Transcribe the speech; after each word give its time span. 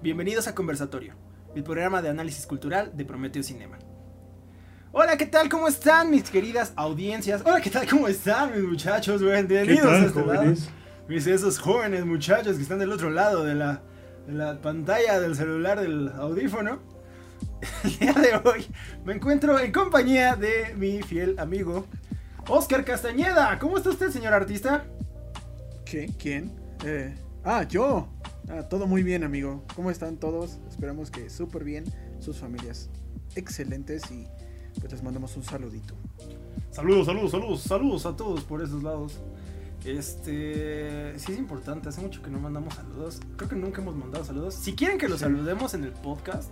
Bienvenidos 0.00 0.46
a 0.46 0.54
Conversatorio, 0.54 1.14
el 1.56 1.64
programa 1.64 2.00
de 2.00 2.08
análisis 2.08 2.46
cultural 2.46 2.96
de 2.96 3.04
Prometeo 3.04 3.42
Cinema. 3.42 3.78
Hola, 4.92 5.16
¿qué 5.16 5.26
tal? 5.26 5.48
¿Cómo 5.48 5.66
están 5.66 6.08
mis 6.12 6.30
queridas 6.30 6.72
audiencias? 6.76 7.42
Hola, 7.44 7.60
¿qué 7.60 7.68
tal? 7.68 7.84
¿Cómo 7.88 8.06
están 8.06 8.52
mis 8.54 8.62
muchachos? 8.62 9.20
Bienvenidos 9.20 9.82
tal, 9.82 9.94
a 9.94 10.06
este 10.06 10.20
lado. 10.20 10.36
jóvenes? 10.36 10.68
Mis 11.08 11.26
esos 11.26 11.58
jóvenes 11.58 12.06
muchachos 12.06 12.54
que 12.54 12.62
están 12.62 12.78
del 12.78 12.92
otro 12.92 13.10
lado 13.10 13.42
de 13.42 13.56
la, 13.56 13.82
de 14.28 14.34
la 14.34 14.60
pantalla 14.60 15.18
del 15.18 15.34
celular 15.34 15.80
del 15.80 16.10
audífono. 16.10 16.78
El 17.82 17.98
día 17.98 18.12
de 18.12 18.48
hoy 18.48 18.66
me 19.04 19.14
encuentro 19.14 19.58
en 19.58 19.72
compañía 19.72 20.36
de 20.36 20.76
mi 20.76 21.02
fiel 21.02 21.36
amigo 21.40 21.86
Oscar 22.46 22.84
Castañeda. 22.84 23.58
¿Cómo 23.58 23.78
está 23.78 23.90
usted, 23.90 24.10
señor 24.10 24.32
artista? 24.32 24.84
¿Qué? 25.84 26.08
¿Quién? 26.16 26.52
Eh, 26.84 27.16
ah, 27.44 27.64
yo. 27.64 28.08
Ah, 28.50 28.62
todo 28.68 28.86
muy 28.86 29.02
bien, 29.02 29.24
amigo. 29.24 29.64
¿Cómo 29.76 29.90
están 29.90 30.16
todos? 30.16 30.58
Esperamos 30.68 31.10
que 31.10 31.28
súper 31.30 31.64
bien. 31.64 31.84
Sus 32.18 32.38
familias 32.38 32.88
excelentes 33.36 34.10
y 34.10 34.26
pues 34.80 34.92
les 34.92 35.02
mandamos 35.02 35.36
un 35.36 35.42
saludito. 35.44 35.94
Saludos, 36.70 37.06
saludos, 37.06 37.30
saludos, 37.30 37.62
saludos 37.62 38.06
a 38.06 38.16
todos 38.16 38.44
por 38.44 38.62
esos 38.62 38.82
lados. 38.82 39.20
Este, 39.84 41.18
sí 41.18 41.32
es 41.32 41.38
importante, 41.38 41.88
hace 41.88 42.00
mucho 42.00 42.22
que 42.22 42.30
no 42.30 42.38
mandamos 42.40 42.74
saludos. 42.74 43.20
Creo 43.36 43.48
que 43.48 43.56
nunca 43.56 43.80
hemos 43.82 43.94
mandado 43.96 44.24
saludos. 44.24 44.54
Si 44.54 44.74
quieren 44.74 44.98
que 44.98 45.08
los 45.08 45.18
Sí. 45.18 45.24
saludemos 45.24 45.74
en 45.74 45.84
el 45.84 45.92
podcast, 45.92 46.50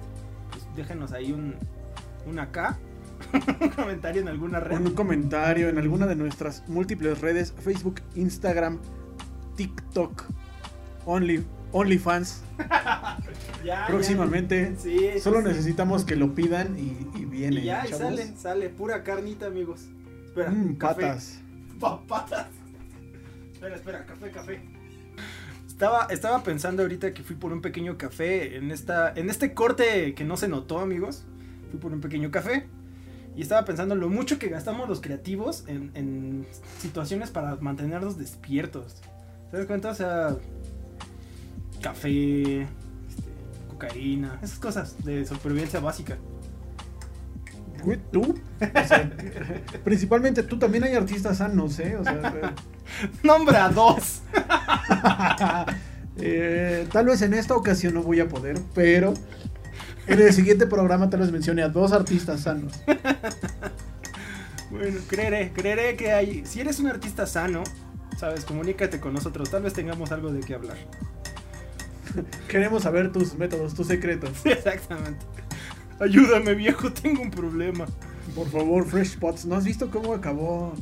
pues 0.50 0.64
déjenos 0.76 1.12
ahí 1.12 1.32
un, 1.32 1.54
un 2.26 2.38
acá, 2.38 2.78
un 3.60 3.68
comentario 3.70 4.22
en 4.22 4.28
alguna 4.28 4.60
red. 4.60 4.78
Un 4.80 4.94
comentario 4.94 5.68
en 5.68 5.78
alguna 5.78 6.06
de 6.06 6.14
nuestras 6.16 6.62
múltiples 6.68 7.20
redes: 7.20 7.52
Facebook, 7.58 8.00
Instagram, 8.14 8.78
TikTok, 9.56 10.24
Only, 11.04 11.44
OnlyFans. 11.72 12.42
Ya. 13.64 13.86
Próximamente. 13.88 14.74
Sí, 14.78 14.96
sí, 15.14 15.20
Solo 15.20 15.40
sí. 15.40 15.48
necesitamos 15.48 16.04
que 16.04 16.14
lo 16.14 16.34
pidan 16.36 16.78
y, 16.78 16.96
y 17.18 17.24
viene. 17.24 17.62
Y 17.62 17.64
ya, 17.64 17.84
y 17.84 17.92
sale, 17.92 18.36
sale, 18.36 18.68
pura 18.68 19.02
carnita, 19.02 19.46
amigos. 19.46 19.86
Espera, 20.26 20.50
Mm, 20.50 20.76
café. 20.76 21.02
patas. 21.02 21.40
Papatas. 21.80 22.46
Espera, 23.54 23.74
espera, 23.74 24.06
café, 24.06 24.30
café. 24.30 24.60
Estaba, 25.66 26.06
estaba 26.10 26.42
pensando 26.44 26.82
ahorita 26.82 27.12
que 27.12 27.22
fui 27.24 27.34
por 27.34 27.52
un 27.52 27.60
pequeño 27.60 27.98
café 27.98 28.56
en 28.56 28.70
esta. 28.70 29.12
En 29.16 29.30
este 29.30 29.52
corte 29.52 30.14
que 30.14 30.24
no 30.24 30.36
se 30.36 30.46
notó, 30.46 30.78
amigos. 30.78 31.24
Fui 31.70 31.80
por 31.80 31.92
un 31.92 32.00
pequeño 32.00 32.30
café. 32.30 32.68
Y 33.34 33.42
estaba 33.42 33.64
pensando 33.64 33.96
lo 33.96 34.08
mucho 34.08 34.38
que 34.38 34.48
gastamos 34.48 34.88
los 34.88 35.00
creativos 35.00 35.64
en, 35.66 35.90
en 35.94 36.46
situaciones 36.78 37.30
para 37.30 37.56
mantenernos 37.56 38.16
despiertos. 38.16 39.02
¿Te 39.50 39.56
das 39.56 39.66
cuenta? 39.66 39.90
O 39.90 39.94
sea. 39.94 40.36
Café. 41.86 42.62
este, 42.62 43.30
cocaína. 43.68 44.40
Esas 44.42 44.58
cosas 44.58 45.04
de 45.04 45.24
supervivencia 45.24 45.78
básica. 45.78 46.18
Güey, 47.84 48.00
tú. 48.10 48.34
O 48.60 48.88
sea, 48.88 49.08
principalmente 49.84 50.42
tú 50.42 50.58
también 50.58 50.82
hay 50.82 50.94
artistas 50.94 51.38
sanos, 51.38 51.78
¿eh? 51.78 51.96
O 51.96 52.02
sea. 52.02 52.54
Nombra 53.22 53.68
dos. 53.68 54.22
Eh, 56.18 56.88
tal 56.90 57.04
vez 57.04 57.20
en 57.20 57.34
esta 57.34 57.54
ocasión 57.54 57.92
no 57.92 58.02
voy 58.02 58.20
a 58.20 58.26
poder, 58.26 58.58
pero 58.74 59.12
en 60.06 60.18
el 60.18 60.32
siguiente 60.32 60.66
programa 60.66 61.10
tal 61.10 61.20
vez 61.20 61.30
mencione 61.30 61.62
a 61.62 61.68
dos 61.68 61.92
artistas 61.92 62.40
sanos. 62.40 62.72
Bueno, 64.70 64.98
creeré, 65.06 65.52
creeré 65.52 65.94
que 65.94 66.12
hay. 66.12 66.46
Si 66.46 66.60
eres 66.60 66.80
un 66.80 66.86
artista 66.86 67.26
sano, 67.26 67.64
sabes, 68.16 68.46
comunícate 68.46 68.98
con 68.98 69.12
nosotros. 69.12 69.50
Tal 69.50 69.62
vez 69.62 69.74
tengamos 69.74 70.10
algo 70.10 70.32
de 70.32 70.40
qué 70.40 70.54
hablar. 70.54 70.78
Queremos 72.48 72.82
saber 72.82 73.12
tus 73.12 73.34
métodos, 73.36 73.74
tus 73.74 73.86
secretos. 73.86 74.44
Exactamente. 74.44 75.24
Ayúdame, 75.98 76.54
viejo, 76.54 76.92
tengo 76.92 77.22
un 77.22 77.30
problema. 77.30 77.86
Por 78.34 78.48
favor, 78.48 78.86
Fresh 78.86 79.12
Spots. 79.12 79.46
¿No 79.46 79.54
has 79.56 79.64
visto 79.64 79.90
cómo 79.90 80.12
acabó 80.12 80.74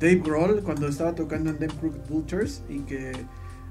Dave 0.00 0.22
Grohl 0.24 0.62
cuando 0.62 0.88
estaba 0.88 1.14
tocando 1.14 1.50
en 1.50 1.58
Them 1.58 1.70
Crooked 1.78 2.08
Vultures 2.08 2.62
y 2.68 2.80
que 2.80 3.12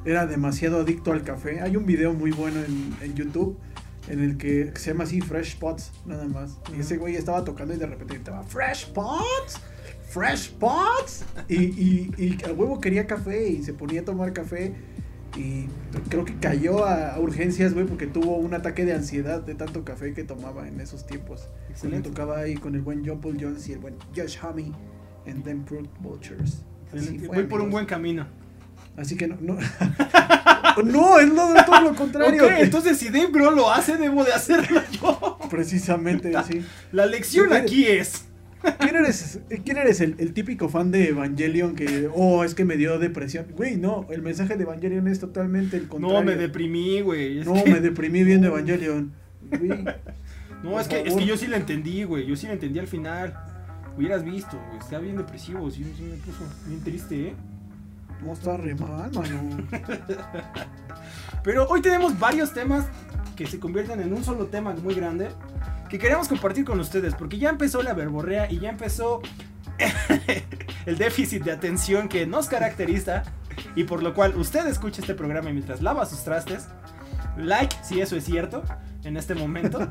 era 0.05 0.27
demasiado 0.27 0.81
adicto 0.81 1.11
al 1.11 1.23
café? 1.23 1.61
Hay 1.61 1.75
un 1.75 1.85
video 1.85 2.13
muy 2.13 2.31
bueno 2.31 2.59
en, 2.59 2.95
en 3.01 3.15
YouTube 3.15 3.57
en 4.07 4.19
el 4.23 4.37
que 4.37 4.71
se 4.75 4.91
llama 4.91 5.03
así 5.03 5.21
Fresh 5.21 5.53
Spots, 5.53 5.91
nada 6.05 6.25
más. 6.25 6.57
Y 6.75 6.81
ese 6.81 6.97
güey 6.97 7.15
estaba 7.15 7.43
tocando 7.43 7.73
y 7.73 7.77
de 7.77 7.85
repente 7.85 8.15
estaba 8.15 8.43
Fresh 8.43 8.87
Spots, 8.87 9.59
Fresh 10.09 10.47
Spots. 10.47 11.23
Y, 11.47 11.55
y, 11.55 12.13
y 12.17 12.37
a 12.47 12.53
huevo 12.53 12.79
quería 12.79 13.07
café 13.07 13.47
y 13.49 13.63
se 13.63 13.73
ponía 13.73 14.01
a 14.01 14.05
tomar 14.05 14.33
café. 14.33 14.73
Y 15.37 15.67
creo 16.09 16.25
que 16.25 16.35
cayó 16.35 16.85
a, 16.85 17.13
a 17.13 17.19
urgencias, 17.19 17.73
güey, 17.73 17.85
porque 17.85 18.05
tuvo 18.07 18.35
un 18.37 18.53
ataque 18.53 18.85
de 18.85 18.93
ansiedad 18.93 19.41
de 19.41 19.55
tanto 19.55 19.85
café 19.85 20.13
que 20.13 20.23
tomaba 20.23 20.67
en 20.67 20.79
esos 20.81 21.07
tiempos. 21.07 21.41
Cuando 21.41 21.71
Excelente. 21.71 22.09
tocaba 22.09 22.39
ahí 22.39 22.55
con 22.55 22.75
el 22.75 22.81
buen 22.81 23.05
John 23.07 23.21
Paul 23.21 23.37
Jones 23.39 23.67
y 23.69 23.73
el 23.73 23.79
buen 23.79 23.95
Josh 24.15 24.37
Homme 24.43 24.71
en 25.25 25.43
Them 25.43 25.63
Crooked 25.63 25.89
Vultures. 26.01 26.63
Así 26.93 27.19
fue, 27.19 27.37
Voy 27.37 27.43
por 27.45 27.61
un 27.61 27.69
buen 27.69 27.85
camino. 27.85 28.27
Así 28.97 29.15
que 29.15 29.27
no. 29.27 29.37
No, 29.39 29.57
no 30.83 31.19
es 31.19 31.29
lo, 31.29 31.65
todo 31.65 31.81
lo 31.81 31.95
contrario. 31.95 32.45
Ok, 32.45 32.51
entonces 32.59 32.97
si 32.97 33.09
Dave 33.09 33.29
Grohl 33.31 33.55
lo 33.55 33.71
hace, 33.71 33.97
debo 33.97 34.23
de 34.23 34.33
hacerlo 34.33 34.81
yo. 34.91 35.37
Precisamente, 35.49 36.33
sí. 36.47 36.65
La 36.91 37.05
lección 37.05 37.53
aquí 37.53 37.85
es. 37.85 38.25
¿Quién 38.79 38.95
eres, 38.95 39.39
quién 39.63 39.77
eres 39.77 40.01
el, 40.01 40.15
el 40.19 40.33
típico 40.33 40.69
fan 40.69 40.91
de 40.91 41.09
Evangelion 41.09 41.75
que, 41.75 42.09
oh, 42.13 42.43
es 42.43 42.53
que 42.55 42.65
me 42.65 42.77
dio 42.77 42.99
depresión? 42.99 43.47
Güey, 43.55 43.77
no, 43.77 44.05
el 44.11 44.21
mensaje 44.21 44.55
de 44.57 44.63
Evangelion 44.63 45.07
es 45.07 45.19
totalmente 45.19 45.77
el 45.77 45.87
contrario. 45.87 46.19
No, 46.19 46.23
me 46.25 46.35
deprimí, 46.35 47.01
güey. 47.01 47.43
No, 47.43 47.53
que- 47.63 47.71
me 47.71 47.79
deprimí 47.81 48.23
viendo 48.23 48.47
Evangelion. 48.49 49.13
Güey, 49.49 49.83
No, 50.63 50.79
es 50.79 50.87
que, 50.87 51.01
es 51.01 51.15
que 51.15 51.25
yo 51.25 51.37
sí 51.37 51.47
la 51.47 51.57
entendí, 51.57 52.03
güey. 52.03 52.25
Yo 52.27 52.35
sí 52.35 52.45
la 52.47 52.53
entendí 52.53 52.77
al 52.79 52.87
final. 52.87 53.33
Hubieras 53.97 54.23
visto, 54.23 54.57
güey. 54.67 54.79
Está 54.79 54.99
bien 54.99 55.17
depresivo. 55.17 55.69
Sí, 55.71 55.83
sí 55.97 56.03
me 56.03 56.15
puso 56.17 56.43
bien 56.67 56.81
triste, 56.83 57.27
¿eh? 57.29 57.33
no 58.23 58.33
está 58.33 58.55
re 58.55 58.75
mal, 58.75 59.11
mano. 59.13 59.67
Pero 61.43 61.67
hoy 61.67 61.81
tenemos 61.81 62.17
varios 62.19 62.53
temas 62.53 62.85
que 63.35 63.47
se 63.47 63.59
convierten 63.59 63.99
en 63.99 64.13
un 64.13 64.23
solo 64.23 64.45
tema 64.45 64.73
muy 64.75 64.93
grande 64.93 65.29
que 65.91 65.99
queremos 65.99 66.29
compartir 66.29 66.63
con 66.63 66.79
ustedes 66.79 67.15
porque 67.15 67.37
ya 67.37 67.49
empezó 67.49 67.83
la 67.83 67.93
verborrea 67.93 68.49
y 68.49 68.59
ya 68.59 68.69
empezó 68.69 69.21
el 70.85 70.97
déficit 70.97 71.43
de 71.43 71.51
atención 71.51 72.07
que 72.07 72.25
nos 72.25 72.47
caracteriza 72.47 73.23
y 73.75 73.83
por 73.83 74.01
lo 74.01 74.13
cual 74.13 74.37
usted 74.37 74.65
escucha 74.67 75.01
este 75.01 75.15
programa 75.15 75.49
mientras 75.49 75.81
lava 75.81 76.05
sus 76.05 76.23
trastes. 76.23 76.69
Like 77.35 77.75
si 77.83 77.99
eso 77.99 78.15
es 78.15 78.23
cierto 78.23 78.63
en 79.03 79.17
este 79.17 79.35
momento. 79.35 79.85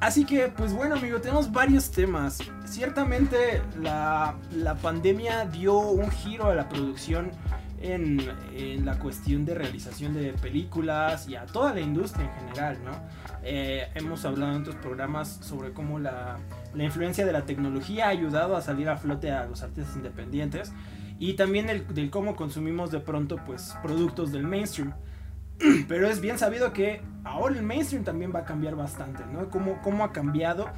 Así 0.00 0.26
que, 0.26 0.48
pues 0.48 0.74
bueno, 0.74 0.96
amigo, 0.96 1.18
tenemos 1.18 1.50
varios 1.50 1.90
temas. 1.90 2.40
Ciertamente 2.66 3.62
la, 3.80 4.36
la 4.52 4.74
pandemia 4.74 5.46
dio 5.46 5.78
un 5.78 6.10
giro 6.10 6.50
a 6.50 6.54
la 6.54 6.68
producción 6.68 7.30
en, 7.86 8.20
en 8.54 8.84
la 8.84 8.98
cuestión 8.98 9.44
de 9.44 9.54
realización 9.54 10.14
de 10.14 10.32
películas 10.34 11.28
y 11.28 11.36
a 11.36 11.46
toda 11.46 11.74
la 11.74 11.80
industria 11.80 12.26
en 12.26 12.40
general, 12.40 12.78
¿no? 12.84 12.92
Eh, 13.42 13.88
hemos 13.94 14.24
hablado 14.24 14.54
en 14.54 14.62
otros 14.62 14.76
programas 14.76 15.38
sobre 15.42 15.72
cómo 15.72 15.98
la, 15.98 16.38
la 16.74 16.84
influencia 16.84 17.24
de 17.24 17.32
la 17.32 17.42
tecnología 17.42 18.06
ha 18.06 18.08
ayudado 18.08 18.56
a 18.56 18.62
salir 18.62 18.88
a 18.88 18.96
flote 18.96 19.30
a 19.30 19.46
los 19.46 19.62
artistas 19.62 19.96
independientes 19.96 20.72
y 21.18 21.34
también 21.34 21.70
el, 21.70 21.86
del 21.94 22.10
cómo 22.10 22.36
consumimos 22.36 22.90
de 22.90 23.00
pronto 23.00 23.36
pues 23.44 23.76
productos 23.82 24.32
del 24.32 24.44
mainstream. 24.44 24.92
Pero 25.88 26.08
es 26.08 26.20
bien 26.20 26.38
sabido 26.38 26.72
que 26.72 27.00
ahora 27.24 27.56
el 27.56 27.62
mainstream 27.62 28.04
también 28.04 28.32
va 28.34 28.40
a 28.40 28.44
cambiar 28.44 28.76
bastante, 28.76 29.24
¿no? 29.32 29.48
Cómo, 29.48 29.80
cómo 29.82 30.04
ha 30.04 30.12
cambiado 30.12 30.68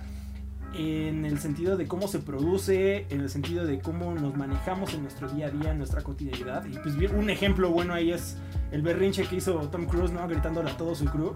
en 0.75 1.25
el 1.25 1.39
sentido 1.39 1.77
de 1.77 1.87
cómo 1.87 2.09
se 2.09 2.19
produce, 2.19 3.07
en 3.11 3.21
el 3.21 3.31
sentido 3.31 3.67
de 3.67 3.81
cómo 3.81 4.15
nos 4.15 4.37
manejamos 4.37 4.95
en 4.95 5.03
nuestro 5.03 5.29
día 5.29 5.47
a 5.47 5.51
día, 5.51 5.73
en 5.73 5.79
nuestra 5.79 6.03
cotidianidad. 6.03 6.65
Y 6.67 6.79
pues 6.79 6.95
un 7.13 7.31
ejemplo 7.31 7.71
bueno 7.71 7.95
ahí 7.95 8.13
es 8.13 8.37
el 8.71 8.83
berrinche 8.83 9.27
que 9.27 9.37
hizo 9.37 9.55
Tom 9.71 9.87
Cruise, 9.87 10.13
¿no? 10.13 10.27
Gritándole 10.29 10.71
a 10.71 10.77
todo 10.77 10.95
su 10.95 11.07
crew. 11.07 11.35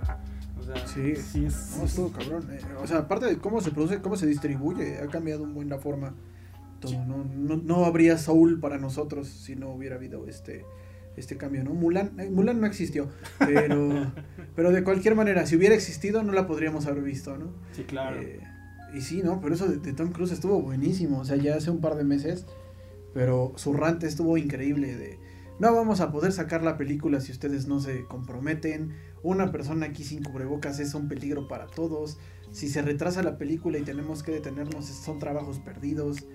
O 0.58 0.62
sea, 0.62 0.86
Sí. 0.86 1.16
sí 1.16 1.44
es... 1.46 1.76
No, 1.78 1.84
es 1.84 1.94
todo 1.94 2.12
cabrón. 2.12 2.48
Eh, 2.52 2.60
o 2.80 2.86
sea, 2.86 2.98
aparte 2.98 3.26
de 3.26 3.38
cómo 3.38 3.60
se 3.60 3.70
produce, 3.70 4.00
cómo 4.00 4.16
se 4.16 4.26
distribuye, 4.26 4.98
ha 4.98 5.08
cambiado 5.08 5.42
un 5.42 5.54
buen 5.54 5.68
la 5.68 5.78
forma. 5.78 6.14
Sí. 6.84 6.96
no, 6.96 7.24
no, 7.24 7.56
no 7.56 7.84
habría 7.84 8.18
Soul 8.18 8.58
para 8.58 8.76
nosotros 8.76 9.28
si 9.28 9.54
no 9.54 9.70
hubiera 9.70 9.94
habido 9.96 10.26
este, 10.26 10.64
este 11.16 11.36
cambio, 11.36 11.62
¿no? 11.62 11.74
Mulan, 11.74 12.18
eh, 12.18 12.28
Mulan 12.28 12.60
no 12.60 12.66
existió, 12.66 13.08
pero, 13.38 14.12
pero 14.56 14.72
de 14.72 14.82
cualquier 14.82 15.14
manera, 15.14 15.46
si 15.46 15.54
hubiera 15.56 15.74
existido, 15.76 16.22
no 16.24 16.32
la 16.32 16.46
podríamos 16.46 16.86
haber 16.86 17.04
visto, 17.04 17.36
¿no? 17.36 17.52
Sí, 17.72 17.84
claro. 17.84 18.20
Eh, 18.20 18.40
y 18.94 19.00
sí, 19.00 19.22
¿no? 19.22 19.40
Pero 19.40 19.54
eso 19.54 19.66
de, 19.68 19.76
de 19.76 19.92
Tom 19.92 20.12
Cruise 20.12 20.32
estuvo 20.32 20.60
buenísimo, 20.60 21.20
o 21.20 21.24
sea, 21.24 21.36
ya 21.36 21.56
hace 21.56 21.70
un 21.70 21.80
par 21.80 21.96
de 21.96 22.04
meses, 22.04 22.46
pero 23.14 23.52
su 23.56 23.72
rant 23.72 24.02
estuvo 24.04 24.36
increíble 24.36 24.96
de... 24.96 25.18
No 25.58 25.72
vamos 25.74 26.00
a 26.00 26.10
poder 26.10 26.32
sacar 26.32 26.62
la 26.62 26.76
película 26.76 27.20
si 27.20 27.30
ustedes 27.30 27.68
no 27.68 27.78
se 27.78 28.04
comprometen. 28.06 28.94
Una 29.22 29.52
persona 29.52 29.86
aquí 29.86 30.02
sin 30.02 30.22
cubrebocas 30.22 30.80
es 30.80 30.94
un 30.94 31.08
peligro 31.08 31.46
para 31.46 31.66
todos. 31.66 32.18
Si 32.50 32.68
se 32.68 32.82
retrasa 32.82 33.22
la 33.22 33.38
película 33.38 33.78
y 33.78 33.82
tenemos 33.82 34.22
que 34.22 34.32
detenernos, 34.32 34.86
son 34.86 35.18
trabajos 35.18 35.60
perdidos. 35.60 36.26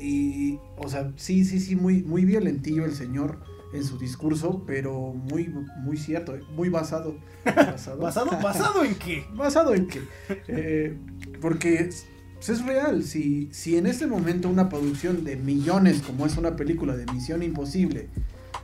Y, 0.00 0.58
o 0.76 0.88
sea, 0.88 1.12
sí, 1.16 1.44
sí, 1.44 1.60
sí, 1.60 1.76
muy, 1.76 2.02
muy 2.02 2.24
violentillo 2.24 2.84
el 2.84 2.94
señor 2.94 3.38
en 3.72 3.84
su 3.84 3.98
discurso, 3.98 4.64
pero 4.66 5.12
muy, 5.14 5.48
muy 5.84 5.96
cierto, 5.96 6.36
muy 6.54 6.68
basado. 6.70 7.16
¿Basado? 7.44 8.00
¿Basado, 8.42 8.84
en 8.84 8.94
qué? 8.96 9.24
¿Basado 9.34 9.74
en 9.74 9.86
qué? 9.86 10.00
Eh, 10.48 10.98
porque 11.42 11.90
pues, 12.36 12.48
es 12.48 12.64
real, 12.64 13.02
si, 13.02 13.50
si 13.52 13.76
en 13.76 13.86
este 13.86 14.06
momento 14.06 14.48
una 14.48 14.68
producción 14.68 15.24
de 15.24 15.36
millones, 15.36 16.00
como 16.00 16.24
es 16.24 16.36
una 16.36 16.56
película 16.56 16.96
de 16.96 17.04
Misión 17.12 17.42
Imposible, 17.42 18.08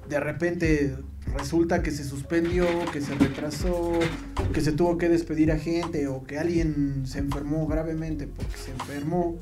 de 0.09 0.21
repente 0.21 0.97
resulta 1.37 1.83
que 1.83 1.91
se 1.91 2.05
suspendió, 2.05 2.67
que 2.93 3.01
se 3.01 3.15
retrasó, 3.17 3.93
que 4.55 4.61
se 4.63 4.73
tuvo 4.73 4.97
que 4.97 5.09
despedir 5.09 5.53
a 5.53 5.59
gente 5.59 6.07
o 6.09 6.25
que 6.25 6.39
alguien 6.39 7.07
se 7.07 7.19
enfermó 7.19 7.67
gravemente 7.67 8.27
porque 8.27 8.57
se 8.57 8.71
enfermó 8.71 9.37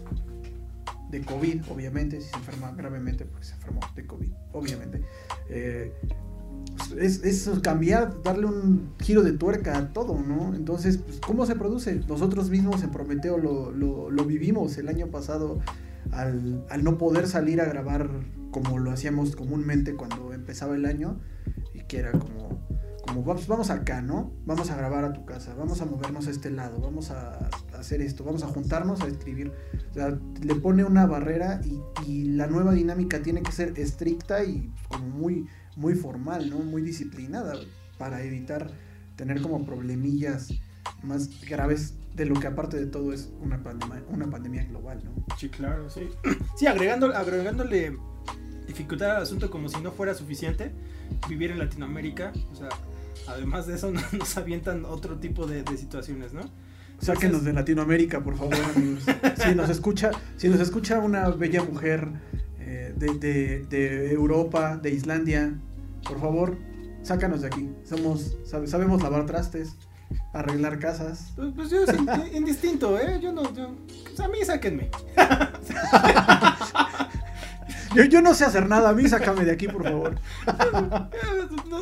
de 1.11 1.21
COVID, 1.21 1.62
obviamente, 1.71 2.21
si 2.21 2.31
se 2.31 2.37
enferma 2.37 2.73
gravemente 2.73 3.25
porque 3.27 3.47
se 3.47 3.55
enfermó 3.55 3.81
de 3.94 4.06
COVID, 4.06 4.33
obviamente. 4.53 5.03
Eh, 5.49 5.93
es, 6.99 7.23
es, 7.25 7.51
cambiar, 7.61 8.23
darle 8.23 8.47
un 8.47 8.93
giro 9.01 9.23
de 9.23 9.33
tuerca 9.33 9.77
a 9.77 9.93
todo, 9.93 10.21
¿no? 10.21 10.55
Entonces, 10.55 10.99
pues, 10.99 11.21
¿cómo 11.21 11.47
se 11.47 11.57
produce? 11.57 12.01
Nosotros 12.09 12.51
mismos 12.51 12.83
en 12.83 12.91
Prometeo 12.91 13.39
lo, 13.39 13.71
lo, 13.73 14.25
vivimos 14.25 14.77
el 14.79 14.89
año 14.89 15.09
pasado 15.09 15.61
al, 16.13 16.65
al, 16.71 16.85
no 16.85 16.99
poder 16.99 17.27
salir 17.29 17.61
a 17.61 17.65
grabar 17.65 18.09
como 18.51 18.79
lo 18.79 18.91
hacíamos 18.91 19.37
comúnmente 19.37 19.95
cuando 19.95 20.33
empezaba 20.33 20.75
el 20.75 20.87
año 20.87 21.19
y 21.75 21.81
que 21.83 21.99
era 21.99 22.13
como 22.13 22.67
como 23.07 23.23
vamos, 23.23 23.47
vamos 23.47 23.71
acá, 23.71 24.03
¿no? 24.03 24.33
Vamos 24.45 24.71
a 24.71 24.77
grabar 24.77 25.05
a 25.05 25.12
tu 25.12 25.25
casa, 25.25 25.55
vamos 25.55 25.81
a 25.81 25.85
movernos 25.85 26.27
a 26.27 26.31
este 26.31 26.51
lado, 26.51 26.81
vamos 26.81 27.11
a, 27.11 27.49
hacer 27.79 28.01
esto, 28.01 28.25
vamos 28.25 28.43
a 28.43 28.49
juntarnos 28.49 29.01
a 29.03 29.07
escribir. 29.07 29.53
O 29.91 29.95
sea, 29.95 30.19
le 30.43 30.55
pone 30.57 30.85
una 30.85 31.07
barrera 31.07 31.61
y, 31.65 31.81
y, 32.09 32.25
la 32.31 32.47
nueva 32.49 32.73
dinámica 32.73 33.23
tiene 33.23 33.43
que 33.43 33.53
ser 33.53 33.79
estricta 33.79 34.45
y 34.45 34.73
como 34.89 35.09
muy, 35.09 35.47
muy 35.76 35.94
formal, 35.94 36.50
¿no? 36.50 36.58
Muy 36.58 36.82
disciplinada 36.82 37.55
para 37.99 38.23
evitar 38.23 38.70
tener 39.17 39.40
como 39.40 39.64
problemillas 39.64 40.52
más 41.02 41.40
graves 41.43 41.94
de 42.14 42.26
lo 42.26 42.38
que 42.40 42.46
aparte 42.46 42.78
de 42.78 42.87
todo 42.87 43.12
es 43.12 43.31
una 43.40 43.62
pandemia, 43.62 44.02
una 44.08 44.28
pandemia 44.31 44.64
global, 44.64 45.02
¿no? 45.05 45.37
Sí, 45.37 45.49
claro, 45.49 45.88
sí. 45.90 46.08
Sí, 46.56 46.67
agregando, 46.67 47.14
agregándole 47.14 47.96
dificultad 48.67 49.17
al 49.17 49.23
asunto 49.23 49.50
como 49.50 49.69
si 49.69 49.81
no 49.81 49.93
fuera 49.93 50.14
suficiente 50.14 50.73
vivir 51.28 51.50
en 51.50 51.58
Latinoamérica, 51.58 52.32
o 52.52 52.56
sea, 52.56 52.69
además 53.28 53.67
de 53.67 53.75
eso 53.75 53.93
nos 54.12 54.37
avientan 54.37 54.84
otro 54.84 55.19
tipo 55.19 55.46
de, 55.46 55.64
situaciones, 55.76 56.32
¿no? 56.32 56.43
Sáquenos 56.99 57.44
de 57.44 57.52
Latinoamérica, 57.52 58.23
por 58.23 58.37
favor, 58.37 58.55
amigos. 58.76 59.05
si 59.44 59.55
nos 59.55 59.69
escucha, 59.69 60.11
si 60.37 60.49
nos 60.49 60.61
escucha 60.61 60.99
una 60.99 61.28
bella 61.28 61.62
mujer 61.62 62.08
eh, 62.58 62.94
de, 62.96 64.12
Europa, 64.12 64.78
de 64.78 64.90
Islandia, 64.90 65.55
por 66.08 66.20
favor, 66.20 66.56
sácanos 67.03 67.43
de 67.43 67.49
aquí. 67.49 67.70
Somos, 67.85 68.37
sabemos 68.44 69.03
lavar 69.03 69.26
trastes, 69.26 69.76
arreglar 70.32 70.79
casas. 70.79 71.32
Pues, 71.37 71.53
pues 71.55 71.70
yo 71.70 71.87
sí, 71.87 71.97
indistinto, 72.35 72.99
¿eh? 72.99 73.19
Yo 73.20 73.32
no, 73.32 73.53
yo, 73.55 73.75
pues 74.05 74.20
a 74.20 74.29
mí 74.29 74.38
sáquenme. 74.44 74.91
Yo, 78.11 78.20
no 78.20 78.35
sé 78.35 78.44
hacer 78.44 78.69
nada, 78.69 78.91
a 78.91 78.93
mí 78.93 79.08
sácame 79.08 79.47
de 79.47 79.53
aquí, 79.53 79.69
por 79.69 79.82
favor. 79.82 80.17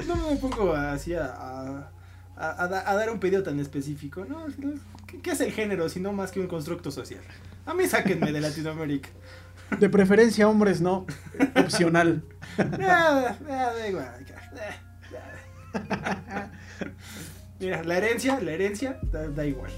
No, 0.06 0.30
me 0.30 0.36
pongo 0.36 0.74
así 0.74 1.14
a, 1.14 1.90
a, 2.36 2.68
dar 2.68 3.10
un 3.10 3.20
pedido 3.20 3.42
tan 3.42 3.58
específico. 3.58 4.24
¿no? 4.24 4.46
¿Qué, 5.22 5.30
es 5.30 5.40
el 5.40 5.52
género 5.52 5.88
si 5.88 6.00
no 6.00 6.12
más 6.12 6.30
que 6.30 6.40
un 6.40 6.46
constructo 6.46 6.90
social? 6.90 7.22
A 7.66 7.74
mí 7.74 7.86
sáquenme 7.86 8.32
de 8.32 8.40
Latinoamérica. 8.40 9.08
De 9.78 9.88
preferencia 9.88 10.48
hombres, 10.48 10.80
no. 10.80 11.06
Opcional. 11.56 12.24
Mira, 17.58 17.82
la 17.82 17.96
herencia, 17.96 18.40
la 18.40 18.52
herencia 18.52 18.98
da 19.02 19.46
igual. 19.46 19.72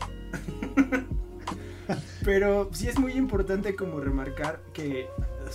Pero 2.24 2.70
sí 2.72 2.88
es 2.88 2.98
muy 2.98 3.12
importante 3.12 3.76
como 3.76 4.00
remarcar 4.00 4.60
que 4.72 5.06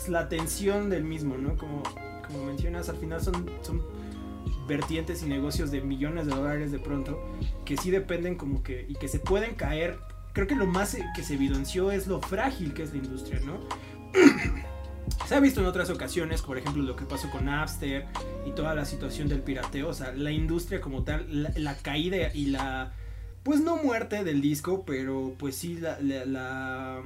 la 0.08 0.30
tensión 0.30 0.90
del 0.90 1.04
mismo, 1.04 1.38
¿no? 1.38 1.58
Como, 1.58 1.84
como 2.26 2.46
mencionas, 2.46 2.88
al 2.90 2.98
final 2.98 3.22
son, 3.22 3.50
son 3.62 3.82
vertientes 4.68 5.22
y 5.24 5.26
negocios 5.26 5.72
de 5.72 5.82
millones 5.82 6.28
de 6.28 6.34
dólares 6.34 6.72
de 6.72 6.80
pronto 6.80 7.22
que 7.66 7.76
sí 7.76 7.92
dependen 7.92 8.36
como 8.36 8.64
que 8.64 8.86
y 8.88 8.96
que 8.96 9.08
se 9.08 9.20
pueden 9.20 9.56
caer. 9.56 10.00
Creo 10.34 10.48
que 10.48 10.56
lo 10.56 10.66
más 10.66 10.96
que 11.14 11.24
se 11.24 11.34
evidenció 11.34 11.92
es 11.92 12.08
lo 12.08 12.22
frágil 12.22 12.74
que 12.74 12.84
es 12.84 12.92
la 12.92 12.98
industria, 13.00 13.42
¿no? 13.42 13.60
se 15.28 15.36
ha 15.36 15.40
visto 15.40 15.62
en 15.62 15.68
otras 15.68 15.90
ocasiones, 15.90 16.42
por 16.42 16.58
ejemplo, 16.58 16.84
lo 16.84 16.96
que 16.96 17.06
pasó 17.06 17.30
con 17.30 17.46
Napster 17.46 18.06
y 18.46 18.52
toda 18.52 18.76
la 18.76 18.86
situación 18.86 19.28
del 19.28 19.42
pirateo, 19.42 19.90
o 19.90 19.94
sea, 19.94 20.12
la 20.14 20.32
industria 20.32 20.82
como 20.82 21.04
tal, 21.04 21.52
la, 21.56 21.76
caída 21.78 22.34
y 22.34 22.48
la, 22.48 22.94
pues 23.44 23.62
no 23.62 23.78
muerte 23.78 24.24
del 24.24 24.42
disco, 24.42 24.84
pero 24.86 25.34
pues 25.38 25.56
sí 25.56 25.78
la, 25.78 25.98
la, 26.00 27.02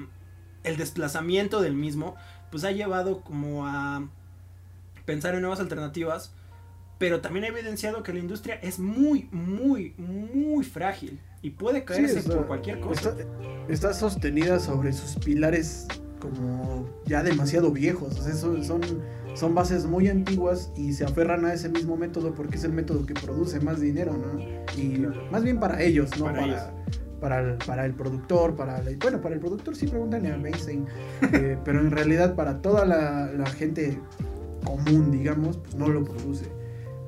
el 0.63 0.77
desplazamiento 0.77 1.61
del 1.61 1.73
mismo 1.73 2.15
pues 2.51 2.63
ha 2.63 2.71
llevado 2.71 3.21
como 3.21 3.67
a 3.67 4.07
pensar 5.05 5.35
en 5.35 5.41
nuevas 5.41 5.59
alternativas, 5.59 6.31
pero 6.97 7.21
también 7.21 7.45
ha 7.45 7.47
evidenciado 7.49 8.03
que 8.03 8.13
la 8.13 8.19
industria 8.19 8.55
es 8.55 8.79
muy, 8.79 9.27
muy, 9.31 9.93
muy 9.97 10.63
frágil 10.63 11.19
y 11.41 11.51
puede 11.51 11.83
caerse 11.83 12.23
por 12.23 12.47
cualquier 12.47 12.79
cosa. 12.79 13.15
Está, 13.67 13.93
sostenida 13.93 14.59
sobre 14.59 14.93
sus 14.93 15.15
pilares 15.23 15.87
como 16.29 16.85
ya 17.05 17.23
demasiado 17.23 17.71
viejos, 17.71 18.15
son, 18.15 18.63
son 19.35 19.53
bases 19.53 19.85
muy 19.85 20.07
antiguas 20.07 20.71
y 20.75 20.93
se 20.93 21.03
aferran 21.03 21.45
a 21.45 21.53
ese 21.53 21.69
mismo 21.69 21.97
método 21.97 22.33
porque 22.33 22.55
es 22.55 22.63
el 22.63 22.73
método 22.73 23.05
que 23.05 23.13
produce 23.13 23.59
más 23.59 23.81
dinero, 23.81 24.13
¿no? 24.13 24.39
Y 24.81 25.05
más 25.31 25.43
bien 25.43 25.59
para 25.59 25.81
ellos, 25.81 26.17
no 26.17 26.25
para, 26.25 26.73
para 27.19 27.39
el, 27.39 27.57
para 27.57 27.85
el 27.85 27.93
productor, 27.93 28.55
para 28.55 28.81
bueno, 29.01 29.21
para 29.21 29.35
el 29.35 29.41
productor 29.41 29.75
sí 29.75 29.87
preguntan 29.87 30.25
a 30.25 30.35
Amazing, 30.35 30.85
eh, 31.33 31.57
pero 31.63 31.81
en 31.81 31.91
realidad 31.91 32.35
para 32.35 32.61
toda 32.61 32.85
la, 32.85 33.31
la, 33.31 33.45
gente 33.45 33.99
común, 34.63 35.11
digamos, 35.11 35.57
pues 35.57 35.75
no 35.75 35.89
lo 35.89 36.03
produce. 36.03 36.45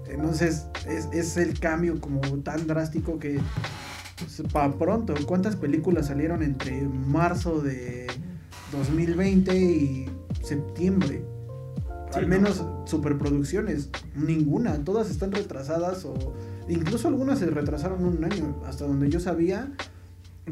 Entonces 0.10 0.68
es, 0.88 1.08
es 1.12 1.38
el 1.38 1.60
cambio 1.60 2.00
como 2.00 2.22
tan 2.40 2.66
drástico 2.68 3.20
que 3.20 3.40
pues, 4.18 4.42
para 4.52 4.74
pronto, 4.74 5.14
¿cuántas 5.26 5.56
películas 5.56 6.08
salieron 6.08 6.44
entre 6.44 6.82
marzo 6.82 7.62
de 7.62 8.08
2020 8.72 9.58
y 9.58 10.10
septiembre? 10.44 11.26
Al 12.14 12.26
menos 12.26 12.64
superproducciones, 12.86 13.90
ninguna, 14.16 14.84
todas 14.84 15.10
están 15.10 15.32
retrasadas 15.32 16.06
o 16.06 16.16
incluso 16.70 17.10
algunas 17.10 17.40
se 17.40 17.48
retrasaron 17.48 18.06
un 18.06 18.24
año, 18.24 18.62
hasta 18.66 18.86
donde 18.86 19.10
yo 19.10 19.20
sabía, 19.20 19.72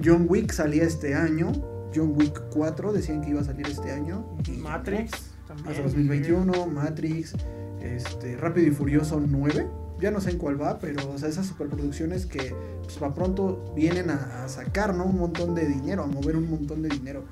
John 0.03 0.25
Wick 0.27 0.51
salía 0.51 0.83
este 0.83 1.15
año. 1.15 1.51
John 1.95 2.13
Wick 2.17 2.41
4 2.51 2.91
decían 2.91 3.21
que 3.21 3.29
iba 3.29 3.41
a 3.41 3.43
salir 3.43 3.67
este 3.67 3.91
año. 3.91 4.25
Matrix 4.59 5.31
también. 5.47 5.69
Hasta 5.69 5.83
2021, 5.83 6.67
Matrix, 6.67 7.35
este, 7.81 8.35
Rápido 8.35 8.67
y 8.67 8.71
Furioso 8.71 9.21
9. 9.25 9.67
Ya 10.01 10.11
no 10.11 10.19
sé 10.19 10.31
en 10.31 10.37
cuál 10.37 10.61
va, 10.61 10.79
pero 10.79 11.09
o 11.09 11.17
sea, 11.17 11.29
esas 11.29 11.45
superproducciones 11.45 12.25
que 12.25 12.53
pues, 12.83 12.97
para 12.97 13.13
pronto 13.13 13.73
vienen 13.75 14.09
a, 14.09 14.47
sacar 14.49 14.93
¿no? 14.93 15.05
un 15.05 15.17
montón 15.17 15.55
de 15.55 15.65
dinero, 15.65 16.03
a 16.03 16.07
mover 16.07 16.35
un 16.35 16.49
montón 16.49 16.81
de 16.81 16.89
dinero. 16.89 17.23